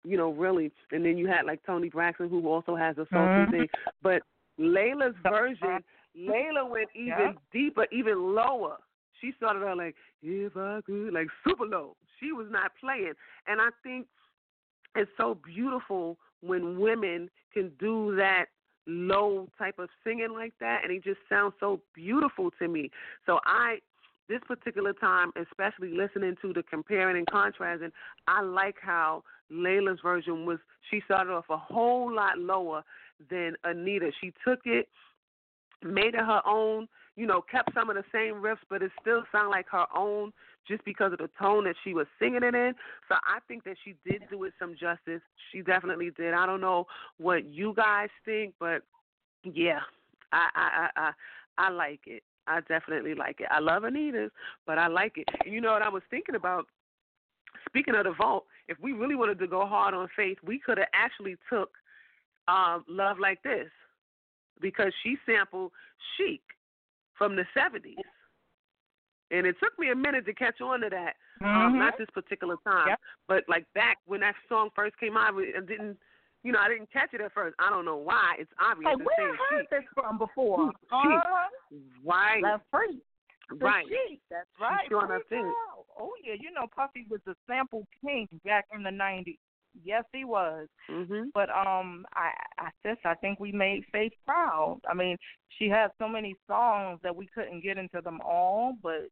you 0.05 0.15
know, 0.17 0.31
really. 0.31 0.71
And 0.91 1.03
then 1.03 1.17
you 1.17 1.27
had 1.27 1.45
like 1.45 1.61
Toni 1.65 1.89
Braxton, 1.89 2.29
who 2.29 2.47
also 2.47 2.73
has 2.75 2.97
a 2.97 3.05
salty 3.11 3.45
Mhm. 3.45 3.51
thing. 3.51 3.69
But 4.01 4.23
Lalah's 4.57 5.15
version, 5.23 5.83
Lalah 6.17 6.69
went 6.69 6.89
even 6.95 7.17
Yeah. 7.17 7.33
deeper, 7.51 7.85
even 7.91 8.33
lower. 8.33 8.77
She 9.19 9.33
started 9.33 9.63
out 9.65 9.77
like, 9.77 9.95
if 10.23 10.55
I 10.55 10.79
could, 10.85 11.13
like 11.13 11.27
super 11.45 11.65
low. 11.65 11.97
She 12.19 12.31
was 12.31 12.47
not 12.49 12.71
playing. 12.79 13.13
And 13.47 13.59
I 13.59 13.69
think 13.83 14.07
it's 14.95 15.11
so 15.17 15.35
beautiful 15.35 16.17
when 16.41 16.79
women 16.79 17.29
can 17.53 17.69
do 17.79 18.15
that 18.15 18.45
low 18.87 19.49
type 19.57 19.77
of 19.79 19.89
singing 20.03 20.31
like 20.33 20.53
that 20.59 20.83
and 20.83 20.91
it 20.91 21.03
just 21.03 21.19
sounds 21.27 21.53
so 21.59 21.81
beautiful 21.93 22.49
to 22.51 22.67
me. 22.67 22.89
So 23.25 23.39
I 23.45 23.79
this 24.29 24.39
particular 24.47 24.93
time, 24.93 25.31
especially 25.35 25.91
listening 25.91 26.35
to 26.41 26.53
the 26.53 26.63
comparing 26.63 27.17
and 27.17 27.27
contrasting, 27.27 27.91
I 28.27 28.41
like 28.41 28.75
how 28.79 29.23
Lalah's 29.49 29.99
version 30.01 30.45
was 30.45 30.59
she 30.89 31.01
started 31.05 31.33
off 31.33 31.45
a 31.49 31.57
whole 31.57 32.13
lot 32.13 32.37
lower 32.37 32.83
than 33.29 33.55
Anita. 33.63 34.11
She 34.21 34.31
took 34.47 34.59
it, 34.65 34.87
made 35.83 36.13
it 36.13 36.25
her 36.25 36.41
own, 36.45 36.87
you 37.15 37.25
know, 37.25 37.41
kept 37.41 37.73
some 37.73 37.89
of 37.89 37.95
the 37.95 38.03
same 38.13 38.35
riffs, 38.35 38.57
but 38.69 38.81
it 38.81 38.91
still 39.01 39.23
sounded 39.31 39.49
like 39.49 39.65
her 39.71 39.85
own 39.95 40.31
just 40.67 40.85
because 40.85 41.11
of 41.11 41.17
the 41.17 41.29
tone 41.41 41.63
that 41.63 41.75
she 41.83 41.93
was 41.93 42.05
singing 42.19 42.43
it 42.43 42.53
in. 42.53 42.73
So 43.07 43.15
I 43.15 43.39
think 43.47 43.63
that 43.63 43.75
she 43.83 43.95
did 44.09 44.21
do 44.29 44.43
it 44.43 44.53
some 44.59 44.75
justice. 44.79 45.21
She 45.51 45.61
definitely 45.61 46.11
did. 46.15 46.33
I 46.33 46.45
don't 46.45 46.61
know 46.61 46.85
what 47.17 47.45
you 47.45 47.73
guys 47.75 48.09
think, 48.23 48.53
but 48.59 48.83
yeah, 49.43 49.79
I 50.31 50.49
I 50.55 50.69
I 50.95 51.01
I, 51.01 51.11
I 51.57 51.69
like 51.71 52.01
it. 52.05 52.23
I 52.49 52.61
definitely 52.61 53.13
like 53.13 53.39
it. 53.39 53.47
I 53.51 53.59
love 53.59 53.85
Anita's, 53.85 54.31
but 54.65 54.77
I 54.77 54.87
like 54.87 55.17
it. 55.17 55.27
And 55.45 55.53
you 55.53 55.61
know 55.61 55.71
what 55.71 55.83
I 55.83 55.89
was 55.89 56.01
thinking 56.09 56.35
about? 56.35 56.65
Speaking 57.67 57.95
of 57.95 58.05
the 58.05 58.13
vault, 58.13 58.45
if 58.67 58.77
we 58.79 58.91
really 58.93 59.15
wanted 59.15 59.39
to 59.39 59.47
go 59.47 59.65
hard 59.65 59.93
on 59.93 60.07
Faith, 60.15 60.37
we 60.43 60.59
could 60.59 60.77
have 60.77 60.87
actually 60.93 61.35
took 61.49 61.71
um, 62.47 62.83
"Love 62.87 63.19
Like 63.19 63.41
This" 63.43 63.69
because 64.59 64.91
she 65.03 65.17
sampled 65.25 65.71
Chic 66.17 66.41
from 67.13 67.35
the 67.35 67.45
'70s, 67.55 67.95
and 69.31 69.45
it 69.45 69.55
took 69.61 69.77
me 69.77 69.91
a 69.91 69.95
minute 69.95 70.25
to 70.25 70.33
catch 70.33 70.61
on 70.61 70.81
to 70.81 70.89
that. 70.89 71.15
Um, 71.41 71.73
Mhm. 71.73 71.79
not 71.79 71.97
this 71.97 72.09
particular 72.13 72.57
time, 72.57 72.89
Yep. 72.89 72.99
but 73.27 73.47
like 73.47 73.71
back 73.73 73.99
when 74.05 74.19
that 74.21 74.35
song 74.47 74.69
first 74.75 74.97
came 74.97 75.17
out, 75.17 75.35
I 75.35 75.61
didn't, 75.61 75.99
you 76.43 76.51
know, 76.51 76.59
I 76.59 76.69
didn't 76.69 76.91
catch 76.91 77.13
it 77.13 77.21
at 77.21 77.33
first. 77.33 77.55
I 77.59 77.69
don't 77.69 77.85
know 77.85 77.97
why. 77.97 78.35
It's 78.39 78.51
obvious. 78.59 78.85
Like 78.97 79.05
where 79.05 79.31
I 79.33 79.37
heard 79.49 79.65
this 79.71 79.83
from 79.93 80.17
before? 80.17 80.69
Uh-huh. 80.69 81.21
Right. 82.05 82.41
That's 82.43 82.63
first. 82.71 82.97
Right. 83.59 83.85
That's 84.29 84.47
right. 84.61 84.85
enough 84.91 85.07
Pretty 85.27 85.43
did. 85.43 85.53
cool. 85.75 85.85
Oh 85.99 86.11
yeah, 86.23 86.33
you 86.39 86.51
know 86.53 86.67
Puffy 86.73 87.05
was 87.09 87.19
the 87.25 87.35
sample 87.47 87.85
king 88.05 88.27
back 88.45 88.65
in 88.73 88.83
the 88.83 88.89
'90s. 88.89 89.37
Yes, 89.83 90.03
he 90.13 90.23
was. 90.23 90.67
Mhm. 90.89 91.31
But 91.33 91.49
um, 91.49 92.05
I, 92.13 92.31
I 92.57 92.69
just 92.85 93.05
I 93.05 93.15
think 93.15 93.39
we 93.39 93.51
made 93.51 93.85
Faith 93.91 94.13
proud. 94.25 94.79
I 94.89 94.93
mean, 94.93 95.17
she 95.57 95.67
had 95.67 95.87
so 95.97 96.07
many 96.07 96.35
songs 96.47 96.99
that 97.03 97.15
we 97.15 97.27
couldn't 97.27 97.61
get 97.63 97.77
into 97.77 98.01
them 98.01 98.19
all, 98.23 98.73
but 98.81 99.09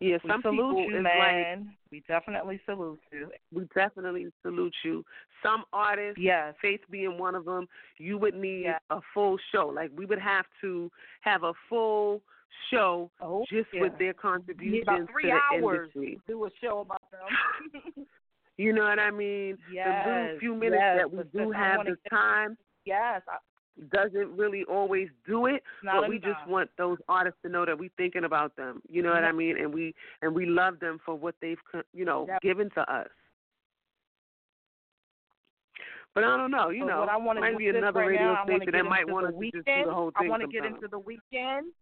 Yeah, 0.00 0.16
we 0.24 0.30
some 0.30 0.40
salute 0.42 0.76
people 0.76 0.90
you, 0.90 0.98
is 0.98 1.04
like 1.04 1.14
man. 1.14 1.74
we 1.92 2.02
definitely 2.08 2.58
salute 2.64 2.98
you. 3.12 3.30
we 3.52 3.68
definitely 3.74 4.28
salute 4.42 4.74
you. 4.82 5.04
Some 5.42 5.64
artists, 5.72 6.18
Yes. 6.20 6.54
Faith 6.62 6.80
being 6.90 7.18
one 7.18 7.34
of 7.34 7.44
them, 7.44 7.66
you 7.98 8.16
would 8.18 8.34
need 8.34 8.62
Yeah. 8.64 8.78
a 8.90 9.00
full 9.14 9.36
show. 9.52 9.68
Like 9.68 9.90
we 9.94 10.06
would 10.06 10.18
have 10.18 10.46
to 10.62 10.90
have 11.20 11.42
a 11.44 11.52
full 11.68 12.22
show 12.70 13.10
Oh, 13.20 13.44
just 13.50 13.68
yeah. 13.72 13.82
with 13.82 13.98
their 13.98 14.14
contributions 14.14 14.82
about 14.84 14.96
to 15.06 15.06
three 15.12 15.30
the 15.30 15.38
hours 15.62 15.90
industry. 15.94 16.20
do 16.26 16.44
a 16.46 16.50
show 16.62 16.80
about 16.80 17.02
them. 17.10 18.06
You 18.56 18.74
know 18.74 18.82
what 18.84 18.98
I 18.98 19.10
mean? 19.10 19.56
the 19.68 19.74
yes. 19.76 20.06
little 20.06 20.38
few 20.38 20.54
minutes 20.54 20.82
yes, 20.84 20.98
that 20.98 21.10
we 21.10 21.22
do 21.32 21.50
have 21.50 21.86
the 21.86 21.96
time 22.10 22.58
Yes. 22.84 23.22
I, 23.26 23.36
doesn't 23.90 24.36
really 24.36 24.64
always 24.64 25.08
do 25.26 25.46
it, 25.46 25.62
but 25.82 26.08
we 26.08 26.16
enough. 26.16 26.36
just 26.36 26.48
want 26.48 26.70
those 26.76 26.98
artists 27.08 27.38
to 27.42 27.48
know 27.48 27.64
that 27.64 27.78
we're 27.78 27.90
thinking 27.96 28.24
about 28.24 28.54
them. 28.56 28.82
You 28.88 29.02
know 29.02 29.10
what 29.10 29.24
I 29.24 29.32
mean? 29.32 29.56
And 29.58 29.72
we 29.72 29.94
and 30.22 30.34
we 30.34 30.46
love 30.46 30.80
them 30.80 30.98
for 31.04 31.14
what 31.14 31.34
they've 31.40 31.58
you 31.92 32.04
know 32.04 32.26
Yep. 32.28 32.42
given 32.42 32.70
to 32.70 32.92
us. 32.92 33.08
But 36.14 36.24
I 36.24 36.36
don't 36.36 36.50
know. 36.50 36.70
You 36.70 36.84
know, 36.84 37.06
I 37.08 37.16
wanna 37.16 37.40
might 37.40 37.56
be 37.56 37.68
another 37.68 38.00
right 38.00 38.08
radio 38.08 38.34
now, 38.34 38.44
station 38.44 38.72
that 38.72 38.84
might 38.84 39.08
want 39.08 39.26
to 39.26 39.32
just 39.32 39.52
do 39.54 39.60
weekend. 39.62 39.88
the 39.88 39.94
whole 39.94 40.10
I 40.16 40.28
want 40.28 40.42
to 40.42 40.48
get 40.48 40.64
into 40.64 40.88
the 40.88 40.98
weekend. 40.98 41.72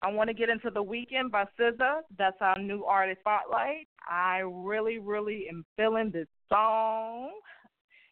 I 0.00 0.12
want 0.12 0.28
to 0.28 0.34
get 0.34 0.48
into 0.48 0.70
the 0.70 0.82
weekend 0.82 1.32
by 1.32 1.44
SZA. 1.58 2.02
That's 2.16 2.36
our 2.40 2.56
new 2.60 2.84
artist 2.84 3.18
spotlight. 3.20 3.88
I 4.08 4.38
really, 4.38 4.98
really 4.98 5.46
am 5.48 5.64
feeling 5.76 6.12
this 6.12 6.28
song. 6.48 7.30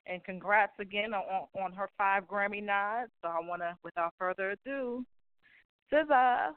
And 0.09 0.23
congrats 0.25 0.73
again 0.79 1.13
on 1.15 1.49
on 1.61 1.73
her 1.73 1.89
five 1.99 2.25
Grammy 2.25 2.63
nods. 2.63 3.11
So 3.23 3.29
I 3.29 3.41
want 3.41 3.63
to, 3.63 3.77
without 3.83 4.15
further 4.19 4.51
ado, 4.51 5.05
SZA. 5.93 6.51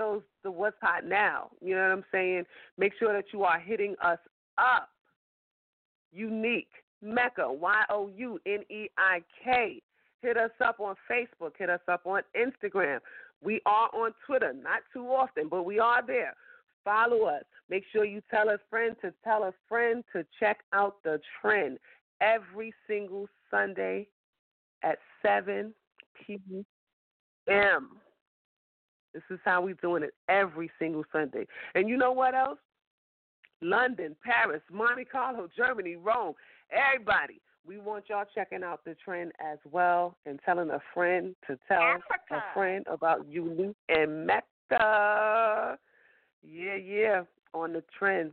Those 0.00 0.22
the 0.44 0.50
what's 0.50 0.78
hot 0.80 1.04
now. 1.04 1.50
You 1.60 1.74
know 1.74 1.82
what 1.82 1.90
I'm 1.90 2.04
saying? 2.10 2.44
Make 2.78 2.94
sure 2.98 3.12
that 3.12 3.26
you 3.34 3.42
are 3.44 3.58
hitting 3.58 3.96
us 4.02 4.18
up. 4.56 4.88
Youneik 6.16 6.68
Mekha 7.04 7.54
Y 7.54 7.82
O 7.90 8.08
U 8.16 8.40
N 8.46 8.60
E 8.70 8.88
I 8.96 9.22
K. 9.44 9.82
Hit 10.22 10.38
us 10.38 10.52
up 10.64 10.80
on 10.80 10.94
Facebook. 11.10 11.52
Hit 11.58 11.68
us 11.68 11.82
up 11.86 12.06
on 12.06 12.22
Instagram. 12.34 13.00
We 13.42 13.60
are 13.66 13.90
on 13.92 14.12
Twitter, 14.24 14.54
not 14.54 14.80
too 14.90 15.04
often, 15.04 15.48
but 15.50 15.64
we 15.64 15.78
are 15.78 16.00
there. 16.06 16.32
Follow 16.82 17.24
us. 17.24 17.44
Make 17.68 17.84
sure 17.92 18.06
you 18.06 18.22
tell 18.30 18.48
a 18.48 18.56
friend 18.70 18.96
to 19.02 19.12
tell 19.22 19.44
a 19.44 19.52
friend 19.68 20.02
to 20.14 20.24
check 20.38 20.60
out 20.72 20.96
the 21.04 21.20
trend 21.42 21.78
every 22.22 22.72
single 22.88 23.28
Sunday 23.50 24.08
at 24.82 24.96
7 25.22 25.74
p.m. 26.26 27.88
This 29.12 29.22
is 29.30 29.38
how 29.44 29.62
we're 29.62 29.74
doing 29.74 30.02
it 30.02 30.14
every 30.28 30.70
single 30.78 31.04
Sunday. 31.12 31.46
And 31.74 31.88
you 31.88 31.96
know 31.96 32.12
what 32.12 32.34
else? 32.34 32.58
London, 33.62 34.16
Paris, 34.24 34.62
Monte 34.72 35.04
Carlo, 35.04 35.48
Germany, 35.56 35.96
Rome, 35.96 36.34
everybody. 36.70 37.40
We 37.66 37.78
want 37.78 38.04
y'all 38.08 38.24
checking 38.34 38.62
out 38.62 38.84
the 38.84 38.96
trend 39.04 39.32
as 39.40 39.58
well 39.70 40.16
and 40.24 40.40
telling 40.46 40.70
a 40.70 40.80
friend 40.94 41.36
to 41.46 41.58
tell 41.68 41.98
a 42.30 42.42
friend 42.54 42.86
about 42.90 43.28
Youneik 43.30 43.74
and 43.88 44.28
Mekha. 44.28 45.76
Yeah, 46.42 46.76
yeah, 46.76 47.22
on 47.52 47.74
the 47.74 47.84
trend 47.98 48.32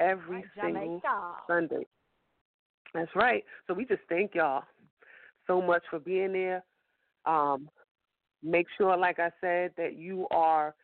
every 0.00 0.44
single 0.60 1.02
Sunday. 1.46 1.86
That's 2.94 3.14
right. 3.14 3.44
So 3.66 3.74
we 3.74 3.84
just 3.84 4.00
thank 4.08 4.34
y'all 4.34 4.64
so 5.46 5.60
much 5.60 5.82
for 5.90 5.98
being 5.98 6.32
there. 6.32 6.64
Um, 7.26 7.68
make 8.42 8.66
sure, 8.76 8.96
like 8.96 9.18
I 9.18 9.30
said, 9.40 9.72
that 9.76 9.96
you 9.96 10.26
are 10.30 10.74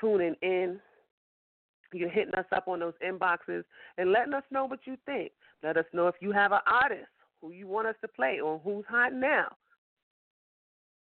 tuning 0.00 0.34
in. 0.42 0.80
You're 1.92 2.08
hitting 2.08 2.34
us 2.34 2.46
up 2.52 2.68
on 2.68 2.78
those 2.78 2.94
inboxes 3.04 3.64
and 3.98 4.12
letting 4.12 4.34
us 4.34 4.44
know 4.50 4.64
what 4.64 4.80
you 4.84 4.96
think. 5.06 5.32
Let 5.62 5.76
us 5.76 5.86
know 5.92 6.06
if 6.06 6.14
you 6.20 6.30
have 6.30 6.52
an 6.52 6.60
artist 6.66 7.08
who 7.40 7.50
you 7.50 7.66
want 7.66 7.88
us 7.88 7.96
to 8.02 8.08
play 8.08 8.38
or 8.40 8.60
who's 8.62 8.84
hot 8.88 9.12
now. 9.12 9.48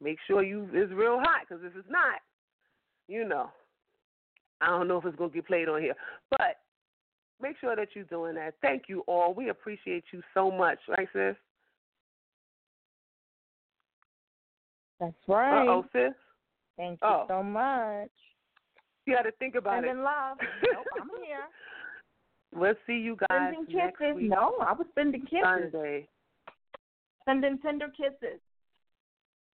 Make 0.02 0.18
sure 0.26 0.42
you 0.42 0.64
is 0.74 0.90
real 0.92 1.20
hot 1.20 1.46
because 1.48 1.62
if 1.64 1.76
it's 1.76 1.88
not, 1.88 2.20
you 3.06 3.24
know, 3.26 3.50
I 4.60 4.66
don't 4.66 4.88
know 4.88 4.98
if 4.98 5.04
it's 5.04 5.16
gonna 5.16 5.30
get 5.30 5.46
played 5.46 5.68
on 5.68 5.80
here. 5.80 5.94
But 6.30 6.56
make 7.40 7.56
sure 7.60 7.76
that 7.76 7.88
you're 7.94 8.04
doing 8.04 8.34
that. 8.34 8.54
Thank 8.60 8.84
you 8.88 9.04
all. 9.06 9.34
We 9.34 9.50
appreciate 9.50 10.04
you 10.12 10.22
so 10.34 10.50
much, 10.50 10.78
right, 10.88 11.08
sis? 11.12 11.36
That's 15.02 15.18
right. 15.26 15.66
Oh, 15.66 15.84
sis. 15.92 16.14
Thank 16.76 17.00
you 17.02 17.08
Oh. 17.08 17.24
so 17.26 17.42
much. 17.42 18.08
You 19.04 19.16
got 19.16 19.22
to 19.22 19.32
think 19.32 19.56
about 19.56 19.82
Sending 19.82 19.98
it. 19.98 20.04
love. 20.06 20.38
nope, 20.62 20.86
I'm 21.00 21.10
here. 21.24 21.42
We'll 22.54 22.74
see 22.86 23.00
you 23.00 23.16
guys 23.16 23.54
Sending 23.56 23.64
next 23.74 23.96
kisses. 23.98 24.14
week, 24.16 24.28
No, 24.28 24.54
I 24.60 24.74
was 24.74 24.86
sending 24.94 25.22
kisses. 25.22 25.72
Sunday. 25.72 26.06
Sending 27.24 27.56
tender 27.64 27.88
kisses. 27.96 28.40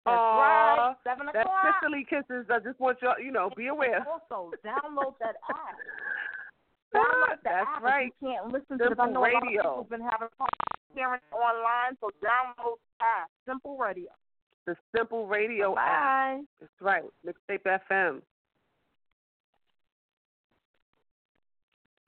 That's 0.04 0.18
Aw, 0.18 0.40
right. 0.42 0.96
Seven 1.06 1.26
That's 1.32 1.46
o'clock. 1.46 1.78
Sicily 1.80 2.04
kisses. 2.10 2.50
I 2.50 2.58
just 2.58 2.80
want 2.80 2.98
y'all, 3.00 3.14
you 3.22 3.30
know, 3.30 3.50
be 3.56 3.68
aware. 3.68 4.04
Also, 4.04 4.50
download 4.66 5.14
that 5.20 5.36
app. 5.48 5.78
Download 6.94 7.36
the 7.38 7.38
That's 7.44 7.68
app 7.76 7.82
right. 7.84 8.10
you 8.20 8.28
can't 8.34 8.50
listen 8.52 8.78
to. 8.78 8.88
Simple 8.88 9.12
lot 9.14 9.16
of 9.16 9.22
Radio. 9.22 9.62
people 9.62 9.76
have 9.86 9.90
been 9.90 10.00
having 10.02 10.28
problems 10.34 10.90
hearing 10.92 11.20
it 11.22 11.34
online, 11.36 11.94
so 12.00 12.10
download 12.18 12.82
the 12.98 13.04
app. 13.04 13.30
Simple 13.46 13.78
Radio. 13.78 14.10
The 14.68 14.76
Simple 14.94 15.26
Radio 15.26 15.70
app. 15.78 16.36
Bye. 16.36 16.40
That's 16.60 16.72
right. 16.82 17.02
Mixtape 17.26 17.78
FM. 17.90 18.20